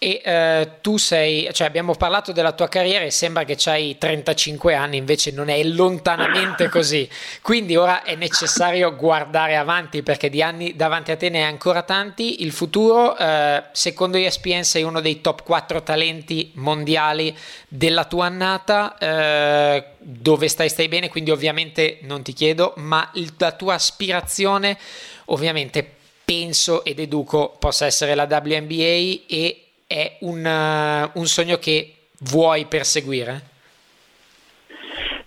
E 0.02 0.22
eh, 0.24 0.70
tu 0.80 0.96
sei, 0.96 1.50
cioè 1.52 1.66
abbiamo 1.66 1.94
parlato 1.94 2.32
della 2.32 2.52
tua 2.52 2.68
carriera 2.68 3.04
e 3.04 3.10
sembra 3.10 3.44
che 3.44 3.58
hai 3.66 3.98
35 3.98 4.74
anni, 4.74 4.96
invece 4.96 5.30
non 5.30 5.50
è 5.50 5.62
lontanamente 5.62 6.70
così. 6.72 7.06
Quindi 7.42 7.76
ora 7.76 8.02
è 8.02 8.14
necessario 8.14 8.96
guardare 8.96 9.56
avanti 9.56 10.02
perché 10.02 10.30
di 10.30 10.42
anni 10.42 10.74
davanti 10.74 11.10
a 11.10 11.18
te 11.18 11.28
ne 11.28 11.42
hai 11.42 11.50
ancora 11.50 11.82
tanti. 11.82 12.42
Il 12.42 12.52
futuro, 12.52 13.14
eh, 13.14 13.64
secondo 13.72 14.16
ESPN, 14.16 14.62
sei 14.62 14.84
uno 14.84 15.02
dei 15.02 15.20
top 15.20 15.42
4 15.42 15.82
talenti 15.82 16.50
mondiali 16.54 17.36
della 17.68 18.06
tua 18.06 18.24
annata. 18.24 18.96
Eh, 18.96 19.84
dove 19.98 20.48
stai, 20.48 20.70
stai 20.70 20.88
bene, 20.88 21.10
quindi 21.10 21.30
ovviamente 21.30 21.98
non 22.04 22.22
ti 22.22 22.32
chiedo, 22.32 22.72
ma 22.76 23.10
il, 23.16 23.34
la 23.36 23.52
tua 23.52 23.74
aspirazione, 23.74 24.78
ovviamente 25.26 25.98
penso 26.24 26.84
ed 26.84 27.00
educo 27.00 27.56
possa 27.58 27.86
essere 27.86 28.14
la 28.14 28.22
WNBA 28.24 29.24
e 29.26 29.64
è 29.90 30.18
un, 30.20 30.44
uh, 30.44 31.18
un 31.18 31.26
sogno 31.26 31.56
che 31.56 31.94
vuoi 32.20 32.66
perseguire? 32.66 33.40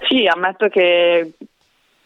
Sì, 0.08 0.26
ammetto 0.26 0.70
che 0.70 1.34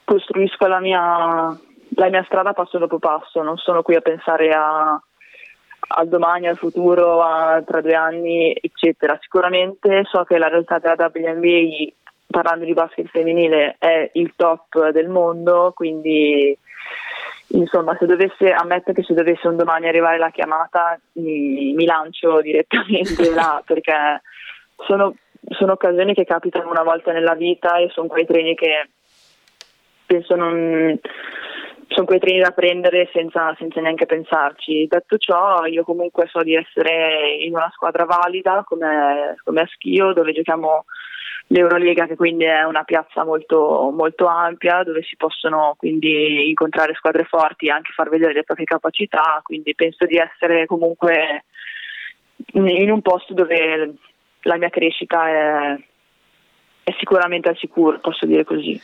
costruisco 0.04 0.66
la 0.66 0.80
mia, 0.80 1.00
la 1.00 2.10
mia 2.10 2.24
strada 2.26 2.54
passo 2.54 2.80
dopo 2.80 2.98
passo, 2.98 3.44
non 3.44 3.58
sono 3.58 3.84
qui 3.84 3.94
a 3.94 4.02
pensare 4.02 4.50
a, 4.54 5.00
al 5.90 6.08
domani, 6.08 6.48
al 6.48 6.58
futuro, 6.58 7.22
a, 7.22 7.62
tra 7.62 7.82
due 7.82 7.94
anni, 7.94 8.58
eccetera. 8.60 9.20
Sicuramente 9.22 10.04
so 10.06 10.24
che 10.24 10.40
la 10.40 10.48
realtà 10.48 10.80
della 10.80 11.12
WNBA, 11.14 11.94
parlando 12.26 12.66
di 12.66 12.74
basket 12.74 13.08
femminile, 13.10 13.76
è 13.78 14.10
il 14.14 14.34
top 14.36 14.90
del 14.90 15.10
mondo, 15.10 15.74
quindi 15.76 16.58
insomma, 17.50 17.96
se 17.98 18.06
dovesse, 18.06 18.52
ammetto 18.52 18.94
che 18.94 19.04
se 19.04 19.14
dovesse 19.14 19.48
un 19.48 19.56
domani 19.56 19.88
arrivare 19.88 20.18
la 20.18 20.32
chiamata 20.32 21.00
mi, 21.14 21.74
mi 21.74 21.86
lancio 21.86 22.42
direttamente 22.42 23.30
là 23.34 23.62
perché 23.66 24.22
sono, 24.86 25.16
sono, 25.50 25.74
occasioni 25.74 26.14
che 26.14 26.26
capitano 26.26 26.70
una 26.70 26.84
volta 26.84 27.12
nella 27.12 27.36
vita 27.36 27.78
e 27.78 27.90
sono 27.90 28.08
quei 28.08 28.26
treni 28.26 28.56
che 28.56 28.90
penso 30.06 30.36
non 30.36 31.00
sono 31.90 32.06
quei 32.06 32.20
treni 32.20 32.40
da 32.40 32.52
prendere 32.52 33.10
senza, 33.14 33.56
senza, 33.58 33.80
neanche 33.80 34.06
pensarci. 34.06 34.88
Detto 34.88 35.18
ciò, 35.18 35.66
io 35.66 35.84
comunque 35.84 36.28
so 36.28 36.44
di 36.44 36.54
essere 36.54 37.38
in 37.40 37.56
una 37.56 37.70
squadra 37.74 38.04
valida 38.04 38.64
come, 38.66 39.36
come 39.44 39.62
a 39.62 39.68
Schio, 39.68 40.14
dove 40.14 40.34
giochiamo 40.34 40.86
l'Eurolega 41.48 42.08
che 42.08 42.16
quindi 42.16 42.44
è 42.44 42.64
una 42.64 42.84
piazza 42.84 43.24
molto, 43.24 43.92
molto 43.94 44.26
ampia 44.28 44.84
dove 44.84 45.02
si 45.04 45.16
possono 45.16 45.76
quindi 45.78 46.50
incontrare 46.50 46.94
squadre 46.94 47.24
forti 47.24 47.68
e 47.68 47.72
anche 47.72 47.94
far 47.94 48.10
vedere 48.10 48.34
le 48.34 48.44
proprie 48.44 48.66
capacità, 48.66 49.40
quindi 49.44 49.74
penso 49.74 50.06
di 50.06 50.18
essere 50.18 50.66
comunque 50.66 51.46
in 52.54 52.92
un 52.92 53.02
posto 53.02 53.34
dove 53.34 53.94
la 54.42 54.58
mia 54.58 54.70
crescita 54.70 55.28
è, 55.28 55.80
è 56.84 56.96
sicuramente 57.00 57.50
al 57.50 57.58
sicuro, 57.58 58.00
posso 58.00 58.26
dire 58.26 58.44
così. 58.44 58.80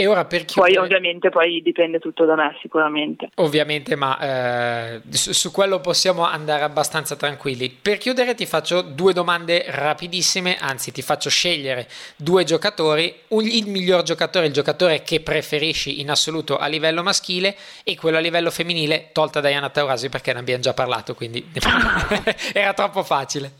E 0.00 0.06
ora 0.06 0.24
per 0.26 0.44
chiudere... 0.44 0.74
Poi 0.74 0.84
ovviamente 0.84 1.28
poi 1.28 1.60
dipende 1.60 1.98
tutto 1.98 2.24
da 2.24 2.36
me 2.36 2.56
sicuramente. 2.62 3.30
Ovviamente, 3.34 3.96
ma 3.96 4.16
eh, 4.20 5.00
su, 5.10 5.32
su, 5.32 5.50
quello 5.50 5.80
possiamo 5.80 6.22
andare 6.22 6.62
abbastanza 6.62 7.16
tranquilli. 7.16 7.68
Per 7.68 7.98
chiudere 7.98 8.36
ti 8.36 8.46
faccio 8.46 8.80
due 8.80 9.12
domande 9.12 9.64
rapidissime, 9.66 10.56
anzi 10.56 10.92
ti 10.92 11.02
faccio 11.02 11.28
scegliere 11.30 11.88
due 12.14 12.44
giocatori, 12.44 13.12
un, 13.30 13.44
il 13.44 13.66
miglior 13.66 14.04
giocatore, 14.04 14.46
il 14.46 14.52
giocatore 14.52 15.02
che 15.02 15.18
preferisci 15.18 16.00
in 16.00 16.10
assoluto 16.10 16.58
a 16.58 16.68
livello 16.68 17.02
maschile 17.02 17.56
e 17.82 17.96
quello 17.96 18.18
a 18.18 18.20
livello 18.20 18.52
femminile, 18.52 19.08
tolta 19.10 19.40
Diana 19.40 19.68
Taurasi 19.68 20.08
perché 20.08 20.32
ne 20.32 20.38
abbiamo 20.38 20.62
già 20.62 20.74
parlato, 20.74 21.16
quindi 21.16 21.44
era 22.54 22.72
troppo 22.72 23.02
facile. 23.02 23.50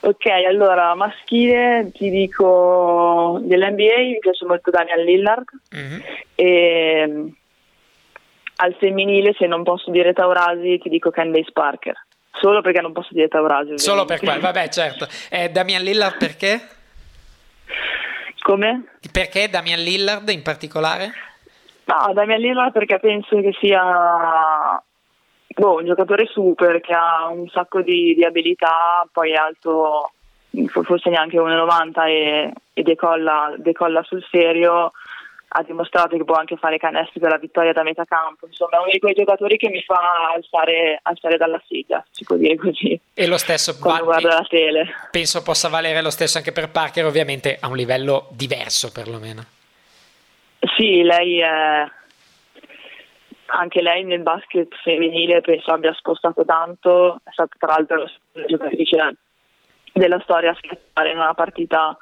Ok, 0.00 0.26
allora 0.26 0.94
maschile 0.94 1.90
ti 1.92 2.08
dico 2.08 3.40
dell'NBA 3.42 3.96
mi 3.98 4.18
piace 4.20 4.44
molto 4.44 4.70
Daniel 4.70 5.02
Lillard 5.02 5.44
mm-hmm. 5.74 6.00
e 6.36 7.32
al 8.56 8.74
femminile 8.78 9.34
se 9.36 9.46
non 9.46 9.64
posso 9.64 9.90
dire 9.90 10.12
Taurasi 10.12 10.78
ti 10.78 10.88
dico 10.88 11.10
Candace 11.10 11.50
Parker 11.52 12.06
solo 12.32 12.60
perché 12.60 12.80
non 12.80 12.92
posso 12.92 13.08
dire 13.10 13.26
Taurasi 13.26 13.72
ovviamente. 13.72 13.82
solo 13.82 14.04
per 14.04 14.20
quello, 14.20 14.40
vabbè 14.40 14.68
certo 14.68 15.08
eh, 15.30 15.48
Damian 15.50 15.82
Lillard 15.82 16.16
perché? 16.16 16.60
come? 18.42 18.84
perché 19.10 19.48
Damian 19.48 19.80
Lillard 19.80 20.28
in 20.28 20.42
particolare? 20.42 21.12
no 21.84 22.12
Damian 22.12 22.40
Lillard 22.40 22.72
perché 22.72 23.00
penso 23.00 23.40
che 23.40 23.52
sia 23.60 24.80
boh, 25.58 25.74
un 25.74 25.86
giocatore 25.86 26.26
super 26.26 26.80
che 26.80 26.92
ha 26.92 27.28
un 27.28 27.48
sacco 27.48 27.82
di, 27.82 28.14
di 28.14 28.24
abilità, 28.24 29.06
poi 29.12 29.32
è 29.32 29.36
alto 29.36 30.12
forse 30.66 31.10
neanche 31.10 31.36
1,90 31.36 32.06
e, 32.06 32.52
e 32.72 32.82
decolla, 32.82 33.54
decolla, 33.58 34.02
sul 34.02 34.24
serio, 34.30 34.92
ha 35.48 35.62
dimostrato 35.62 36.16
che 36.16 36.24
può 36.24 36.34
anche 36.36 36.56
fare 36.56 36.78
canestri 36.78 37.20
per 37.20 37.30
la 37.30 37.38
vittoria 37.38 37.72
da 37.72 37.82
metà 37.82 38.04
campo, 38.04 38.46
insomma 38.46 38.76
è 38.76 38.80
uno 38.80 38.90
di 38.90 38.98
quei 38.98 39.14
giocatori 39.14 39.56
che 39.56 39.68
mi 39.68 39.82
fa 39.82 40.32
alzare, 40.34 41.00
alzare 41.02 41.36
dalla 41.36 41.60
sedia, 41.66 42.04
si 42.10 42.24
può 42.24 42.36
dire 42.36 42.56
così. 42.56 42.98
E 43.14 43.26
lo 43.26 43.38
stesso 43.38 43.76
quando 43.78 44.04
guardo 44.04 44.28
la 44.28 44.46
tele. 44.48 44.86
Penso 45.10 45.42
possa 45.42 45.68
valere 45.68 46.02
lo 46.02 46.10
stesso 46.10 46.38
anche 46.38 46.52
per 46.52 46.70
Parker, 46.70 47.04
ovviamente 47.04 47.58
a 47.60 47.68
un 47.68 47.76
livello 47.76 48.28
diverso 48.30 48.90
perlomeno. 48.92 49.44
Sì, 50.76 51.02
lei 51.02 51.40
è 51.40 51.86
anche 53.48 53.82
lei 53.82 54.04
nel 54.04 54.22
basket 54.22 54.68
femminile 54.82 55.40
penso 55.40 55.72
abbia 55.72 55.92
spostato 55.94 56.44
tanto, 56.44 57.20
è 57.24 57.30
stata 57.32 57.54
tra 57.58 57.74
l'altro 57.74 58.08
la 58.32 58.44
giocatrice 58.46 59.16
della 59.92 60.20
storia 60.22 60.50
a 60.50 60.54
schiacciare 60.54 61.10
in 61.10 61.18
una 61.18 61.34
partita 61.34 61.96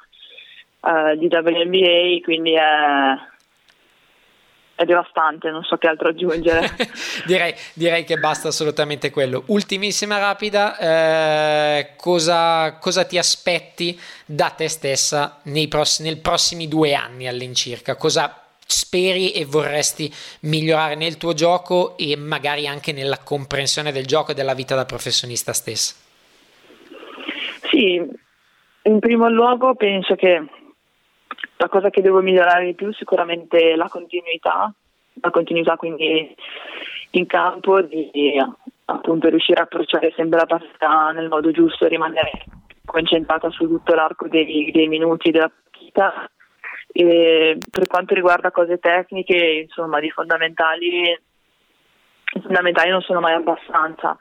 uh, 0.81 1.15
di 1.17 1.27
WNBA, 1.31 2.19
quindi 2.23 2.53
è, 2.53 3.15
è 4.75 4.85
devastante, 4.85 5.49
non 5.49 5.63
so 5.63 5.77
che 5.77 5.87
altro 5.87 6.09
aggiungere. 6.09 6.69
direi, 7.25 7.53
direi, 7.73 8.03
che 8.03 8.17
basta 8.17 8.49
assolutamente 8.49 9.09
quello. 9.09 9.43
Ultimissima 9.47 10.19
rapida, 10.19 10.77
eh, 10.77 11.93
cosa, 11.97 12.77
cosa, 12.77 13.05
ti 13.05 13.17
aspetti 13.17 13.99
da 14.25 14.49
te 14.49 14.67
stessa 14.67 15.39
nei, 15.43 15.67
pross- 15.67 16.01
nei 16.01 16.17
prossimi 16.17 16.67
due 16.67 16.93
anni 16.93 17.27
all'incirca? 17.27 17.95
Cosa 17.95 18.46
speri 18.67 19.31
e 19.31 19.45
vorresti 19.45 20.11
migliorare 20.41 20.95
nel 20.95 21.17
tuo 21.17 21.33
gioco 21.33 21.97
e 21.97 22.15
magari 22.17 22.67
anche 22.67 22.91
nella 22.91 23.19
comprensione 23.23 23.91
del 23.91 24.05
gioco 24.05 24.31
e 24.31 24.33
della 24.33 24.53
vita 24.53 24.75
da 24.75 24.85
professionista 24.85 25.53
stessa? 25.53 25.95
Sì, 27.69 27.95
in 28.83 28.99
primo 28.99 29.29
luogo 29.29 29.75
penso 29.75 30.15
che 30.15 30.43
la 31.57 31.69
cosa 31.69 31.89
che 31.89 32.01
devo 32.01 32.21
migliorare 32.21 32.65
di 32.65 32.75
più 32.75 32.89
è 32.89 32.93
sicuramente 32.93 33.75
la 33.75 33.87
continuità, 33.87 34.71
la 35.21 35.29
continuità 35.31 35.75
quindi 35.75 36.35
in 37.11 37.25
campo 37.25 37.81
di 37.81 38.11
appunto 38.85 39.29
riuscire 39.29 39.59
a 39.59 39.63
approcciare 39.63 40.13
sempre 40.15 40.39
la 40.39 40.45
partita 40.45 41.11
nel 41.11 41.29
modo 41.29 41.51
giusto 41.51 41.87
rimanere 41.87 42.43
concentrata 42.85 43.49
su 43.49 43.67
tutto 43.67 43.93
l'arco 43.93 44.27
dei, 44.27 44.71
dei 44.71 44.87
minuti 44.87 45.31
della 45.31 45.49
partita 45.49 46.29
e 46.99 47.59
per 47.69 47.85
quanto 47.85 48.15
riguarda 48.15 48.49
cose 48.49 48.79
tecniche, 48.79 49.35
insomma, 49.67 49.99
di 49.99 50.09
fondamentali, 50.09 51.15
fondamentali 52.41 52.89
non 52.89 53.01
sono 53.01 53.19
mai 53.19 53.35
abbastanza. 53.35 54.17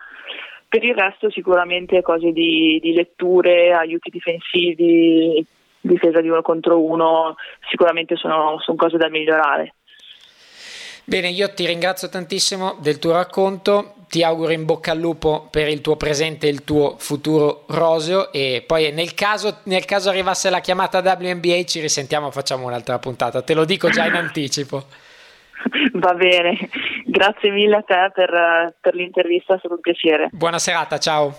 Per 0.69 0.85
il 0.85 0.95
resto 0.95 1.31
sicuramente 1.31 2.03
cose 2.03 2.33
di, 2.33 2.79
di 2.83 2.93
letture, 2.93 3.73
aiuti 3.73 4.11
difensivi, 4.11 5.43
difesa 5.81 6.21
di 6.21 6.29
uno 6.29 6.43
contro 6.43 6.79
uno, 6.79 7.37
sicuramente 7.71 8.15
sono, 8.17 8.59
sono 8.61 8.77
cose 8.77 8.99
da 8.99 9.09
migliorare. 9.09 9.76
Bene, 11.09 11.29
io 11.29 11.55
ti 11.55 11.65
ringrazio 11.65 12.09
tantissimo 12.09 12.79
del 12.81 12.99
tuo 12.99 13.13
racconto, 13.13 13.95
ti 14.09 14.25
auguro 14.25 14.51
in 14.51 14.65
bocca 14.65 14.91
al 14.91 14.99
lupo 14.99 15.47
per 15.53 15.69
il 15.69 15.81
tuo 15.81 15.95
presente 15.95 16.49
e 16.49 16.51
il 16.51 16.65
tuo 16.65 16.97
futuro 16.99 17.63
roseo 17.69 18.33
e 18.33 18.65
poi 18.67 18.91
nel 18.91 19.15
caso, 19.15 19.59
nel 19.67 19.85
caso 19.85 20.09
arrivasse 20.09 20.51
la 20.51 20.59
chiamata 20.59 20.99
WNBA 20.99 21.63
ci 21.63 21.79
risentiamo, 21.79 22.33
facciamo 22.33 22.67
un'altra 22.67 22.99
puntata, 22.99 23.41
te 23.43 23.55
lo 23.55 23.65
dico 23.65 23.89
già 23.89 24.05
in 24.07 24.15
anticipo. 24.19 24.87
Va 25.93 26.13
bene, 26.15 26.69
grazie 27.05 27.51
mille 27.53 27.77
a 27.77 27.83
te 27.83 28.11
per, 28.13 28.75
per 28.81 28.95
l'intervista, 28.97 29.55
è 29.55 29.59
stato 29.59 29.75
un 29.75 29.81
piacere. 29.81 30.29
Buona 30.33 30.59
serata, 30.59 30.99
ciao. 30.99 31.33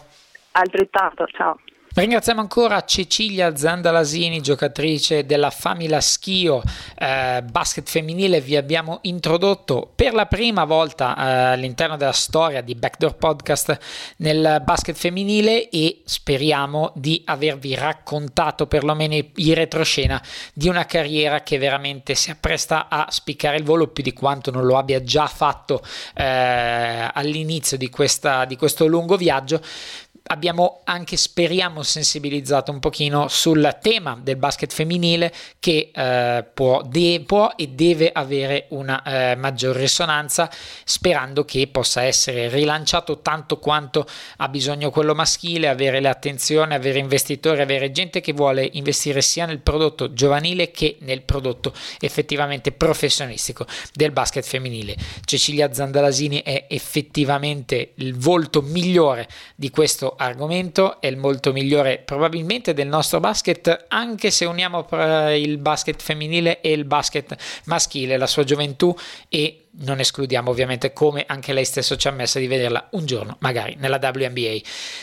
Altrettanto, 0.51 1.28
ciao. 1.28 1.59
Ringraziamo 1.97 2.41
ancora 2.41 2.85
Cecilia 2.85 3.55
Zandalasini, 3.55 4.39
giocatrice 4.39 5.25
della 5.25 5.49
Famila 5.49 5.99
Schio 5.99 6.61
eh, 6.95 7.41
basket 7.41 7.89
femminile. 7.89 8.39
Vi 8.39 8.55
abbiamo 8.55 8.99
introdotto 9.01 9.93
per 9.95 10.13
la 10.13 10.27
prima 10.27 10.63
volta 10.65 11.15
eh, 11.17 11.53
all'interno 11.53 11.97
della 11.97 12.11
storia 12.11 12.61
di 12.61 12.75
Backdoor 12.75 13.15
Podcast 13.15 13.79
nel 14.17 14.61
basket 14.63 14.95
femminile 14.95 15.69
e 15.69 16.03
speriamo 16.05 16.91
di 16.93 17.23
avervi 17.25 17.73
raccontato 17.73 18.67
perlomeno 18.67 19.15
in 19.15 19.53
retroscena 19.55 20.21
di 20.53 20.69
una 20.69 20.85
carriera 20.85 21.41
che 21.41 21.57
veramente 21.57 22.13
si 22.13 22.29
appresta 22.29 22.89
a 22.89 23.07
spiccare 23.09 23.57
il 23.57 23.63
volo 23.63 23.87
più 23.87 24.03
di 24.03 24.13
quanto 24.13 24.51
non 24.51 24.67
lo 24.67 24.77
abbia 24.77 25.01
già 25.01 25.25
fatto 25.25 25.81
eh, 26.13 27.09
all'inizio 27.11 27.75
di, 27.75 27.89
questa, 27.89 28.45
di 28.45 28.55
questo 28.55 28.85
lungo 28.85 29.17
viaggio 29.17 29.59
abbiamo 30.28 30.82
anche, 30.84 31.17
speriamo, 31.17 31.84
sensibilizzato 31.84 32.71
un 32.71 32.80
pochino 32.80 33.28
sul 33.28 33.78
tema 33.82 34.19
del 34.21 34.36
basket 34.36 34.71
femminile 34.71 35.34
che 35.59 35.91
eh, 35.93 36.45
può, 36.53 36.82
de- 36.84 37.23
può, 37.25 37.53
e 37.55 37.69
deve 37.69 38.11
avere 38.11 38.65
una 38.69 39.01
eh, 39.03 39.36
maggior 39.36 39.75
risonanza, 39.75 40.49
sperando 40.84 41.45
che 41.45 41.67
possa 41.67 42.03
essere 42.03 42.49
rilanciato 42.49 43.21
tanto 43.21 43.57
quanto 43.59 44.05
ha 44.38 44.49
bisogno 44.49 44.89
quello 44.89 45.15
maschile, 45.15 45.69
avere 45.69 46.01
l'attenzione, 46.01 46.75
avere 46.75 46.99
investitori, 46.99 47.61
avere 47.61 47.91
gente 47.91 48.21
che 48.21 48.34
vuole 48.34 48.69
investire 48.73 49.21
sia 49.21 49.45
nel 49.45 49.59
prodotto 49.59 50.13
giovanile 50.13 50.71
che 50.71 50.97
nel 51.01 51.21
prodotto 51.21 51.73
effettivamente 51.99 52.71
professionistico 52.71 53.65
del 53.93 54.11
basket 54.11 54.45
femminile. 54.45 54.95
Cecilia 55.23 55.73
Zandalasini 55.73 56.41
è 56.43 56.65
effettivamente 56.69 57.93
il 57.95 58.15
volto 58.15 58.61
migliore 58.61 59.28
di 59.55 59.69
questo 59.69 60.15
argomento 60.18 60.99
è 60.99 61.07
il 61.07 61.18
molto 61.18 61.51
migliore 61.51 61.99
probabilmente 61.99 62.74
del 62.74 62.88
nostro 62.88 63.20
basket, 63.20 63.86
anche 63.88 64.32
se 64.32 64.45
uniamo 64.45 64.88
il 65.36 65.57
basket 65.57 66.01
femminile 66.01 66.61
e 66.61 66.72
il 66.72 66.86
basket 66.86 67.36
maschile, 67.65 68.18
la 68.18 68.28
sua 68.28 68.43
gioventù 68.43 68.95
e 69.30 69.68
non 69.80 69.99
escludiamo 69.99 70.49
ovviamente 70.49 70.93
come 70.93 71.24
anche 71.28 71.53
lei 71.53 71.65
stesso 71.65 71.95
ci 71.95 72.07
ha 72.07 72.11
messo 72.11 72.39
di 72.39 72.47
vederla 72.47 72.88
un 72.91 73.05
giorno 73.05 73.38
magari 73.39 73.76
nella 73.78 73.99
WNBA. 74.01 74.57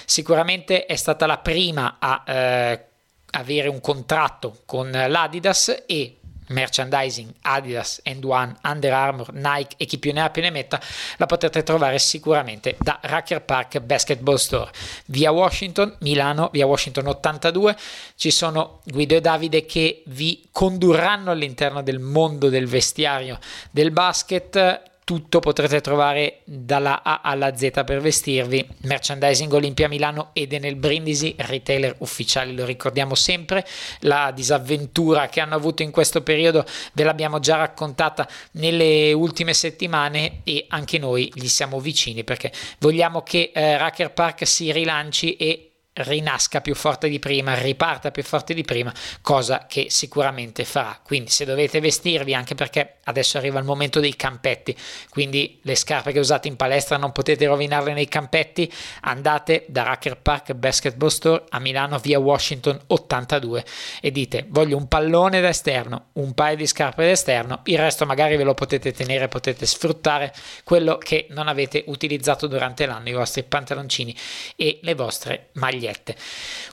Sicuramente 0.05 0.87
è 0.87 0.97
stata 0.97 1.27
la 1.27 1.39
prima 1.39 1.97
a 1.99 2.23
eh, 2.27 2.85
avere 3.31 3.69
un 3.69 3.81
contratto 3.81 4.63
con 4.65 4.91
l'Adidas 4.91 5.85
e 5.87 6.17
merchandising 6.49 7.33
Adidas, 7.43 8.01
End 8.03 8.25
One, 8.25 8.57
Under 8.63 8.93
Armour, 8.93 9.33
Nike 9.33 9.75
e 9.77 9.87
chi 9.87 9.99
più 9.99 10.13
ne 10.13 10.23
ha 10.23 10.31
più 10.31 10.43
ne 10.43 10.51
metta 10.51 10.81
la 11.17 11.27
potete 11.27 11.63
trovare 11.63 11.99
sicuramente 11.99 12.77
da 12.81 12.99
Racker 13.03 13.43
Park 13.43 13.81
Basketball 13.81 14.37
Store. 14.37 14.71
Via 15.07 15.31
Washington, 15.31 15.97
Milano, 16.01 16.51
via 16.53 16.67
Washington 16.67 17.07
82 17.07 17.77
ci 18.17 18.31
sono 18.31 18.81
Guido 18.85 19.17
e 19.17 19.21
Davide 19.21 19.65
che 19.67 20.03
vi 20.07 20.49
condurranno 20.51 21.31
all'interno 21.31 21.83
del 21.83 21.99
mondo 21.99 22.49
del 22.49 22.67
vestiario 22.67 23.39
del 23.71 23.91
basket 23.91 24.93
tutto 25.05 25.39
potrete 25.39 25.81
trovare 25.83 26.41
dalla 26.45 27.03
A 27.03 27.21
alla 27.23 27.55
Z 27.55 27.83
per 27.85 28.01
vestirvi. 28.01 28.67
Merchandising 28.83 29.53
Olimpia 29.53 29.87
Milano 29.87 30.31
ed 30.33 30.53
nel 30.55 30.77
Brindisi, 30.77 31.35
retailer 31.37 31.97
ufficiale, 31.99 32.53
lo 32.53 32.65
ricordiamo 32.65 33.15
sempre. 33.15 33.67
La 34.01 34.33
disavventura 34.35 35.29
che 35.29 35.41
hanno 35.41 35.55
avuto 35.55 35.83
in 35.83 35.91
questo 35.91 36.23
periodo 36.23 36.65
ve 36.95 37.05
l'abbiamo 37.05 37.39
già 37.39 37.57
raccontata 37.57 38.27
nelle 38.53 39.13
ultime 39.13 39.53
settimane 39.53 40.41
e 40.45 40.65
anche 40.69 40.99
noi 40.99 41.31
gli 41.35 41.49
siamo 41.49 41.81
vicini 41.81 42.25
perché 42.25 42.51
vogliamo 42.79 43.23
che 43.23 43.53
eh, 43.55 43.77
Racker 43.77 44.13
Park 44.13 44.47
si 44.47 44.73
rilanci 44.73 45.37
e 45.37 45.74
rinasca 45.95 46.61
più 46.61 46.75
forte 46.75 47.09
di 47.09 47.19
prima, 47.19 47.55
riparta 47.55 48.11
più 48.11 48.23
forte 48.23 48.53
di 48.53 48.63
prima, 48.63 48.93
cosa 49.21 49.67
che 49.69 49.87
sicuramente 49.91 50.65
farà. 50.65 50.99
Quindi 51.03 51.31
se 51.31 51.45
dovete 51.45 51.81
vestirvi, 51.81 52.35
anche 52.35 52.55
perché 52.55 52.97
adesso 53.05 53.39
arriva 53.39 53.59
il 53.59 53.65
momento 53.65 54.01
dei 54.01 54.17
campetti, 54.17 54.77
quindi 55.11 55.61
le 55.63 55.77
scarpe 55.77 56.13
che 56.13 56.19
usate 56.19 56.49
in 56.49 56.57
palestra 56.57 56.97
non 56.97 57.13
potete 57.13 57.47
rovinarle 57.47 57.93
nei 57.93 58.09
campetti, 58.09 58.71
andate 59.03 59.67
da 59.69 59.85
Racker 59.85 60.19
Park 60.19 60.55
Basketball 60.55 61.09
Store 61.09 61.45
a 61.51 61.61
Milano 61.61 61.99
via 61.99 62.19
Washington 62.19 62.81
82 62.87 63.65
e 64.01 64.11
dite 64.11 64.47
voglio 64.49 64.77
un 64.77 64.89
pallone 64.89 65.41
da 65.41 65.49
esterno, 65.49 66.07
un 66.15 66.35
paio 66.35 66.57
di 66.57 66.67
scarpe 66.67 67.05
da 67.05 67.11
esterno, 67.11 67.61
il 67.65 67.79
resto 67.79 68.05
magari 68.05 68.37
ve 68.37 68.45
lo 68.45 68.55
potete 68.55 68.93
tenere, 68.93 69.29
potete 69.29 69.65
sfruttare 69.67 70.33
quello 70.65 70.99
che 70.99 71.27
non 71.31 71.47
avete 71.47 71.85
utilizzato 71.87 72.47
durante 72.47 72.87
l'anno, 72.87 73.09
i 73.09 73.13
vostri 73.13 73.45
pantaloncini 73.45 74.17
e 74.57 74.79
le 74.83 74.95
vostre 74.95 75.51
magliette 75.53 75.84
magliette. 75.85 76.17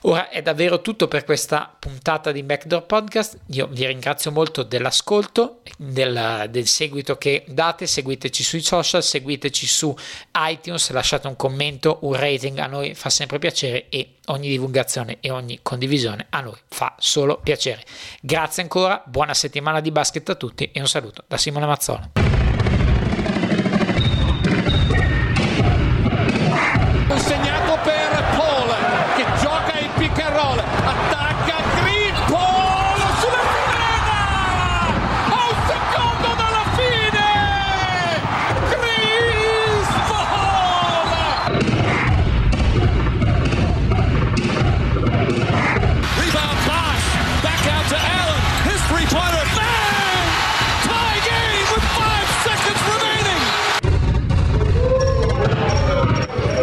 Ora 0.02 0.28
è 0.30 0.42
davvero 0.42 0.80
tutto 0.80 1.08
per 1.08 1.24
questa 1.24 1.74
puntata 1.78 2.32
di 2.32 2.42
Backdoor 2.42 2.84
Podcast. 2.86 3.38
Io 3.48 3.66
vi 3.68 3.86
ringrazio 3.86 4.32
molto 4.32 4.62
dell'ascolto, 4.62 5.60
del, 5.76 6.46
del 6.50 6.66
seguito 6.66 7.16
che 7.16 7.44
date. 7.46 7.86
Seguiteci 7.86 8.42
sui 8.42 8.62
social, 8.62 9.02
seguiteci 9.02 9.66
su 9.66 9.94
iTunes, 10.36 10.90
lasciate 10.90 11.26
un 11.26 11.36
commento, 11.36 11.98
un 12.02 12.14
rating, 12.14 12.58
a 12.58 12.66
noi 12.66 12.94
fa 12.94 13.10
sempre 13.10 13.38
piacere 13.38 13.88
e 13.88 14.14
ogni 14.26 14.48
divulgazione 14.48 15.18
e 15.20 15.30
ogni 15.30 15.60
condivisione 15.62 16.26
a 16.30 16.40
noi 16.40 16.56
fa 16.68 16.94
solo 16.98 17.38
piacere. 17.42 17.82
Grazie 18.20 18.62
ancora, 18.62 19.02
buona 19.04 19.34
settimana 19.34 19.80
di 19.80 19.90
basket 19.90 20.28
a 20.30 20.34
tutti 20.34 20.70
e 20.72 20.80
un 20.80 20.88
saluto 20.88 21.24
da 21.26 21.36
Simone 21.36 21.66
Mazzola. 21.66 22.61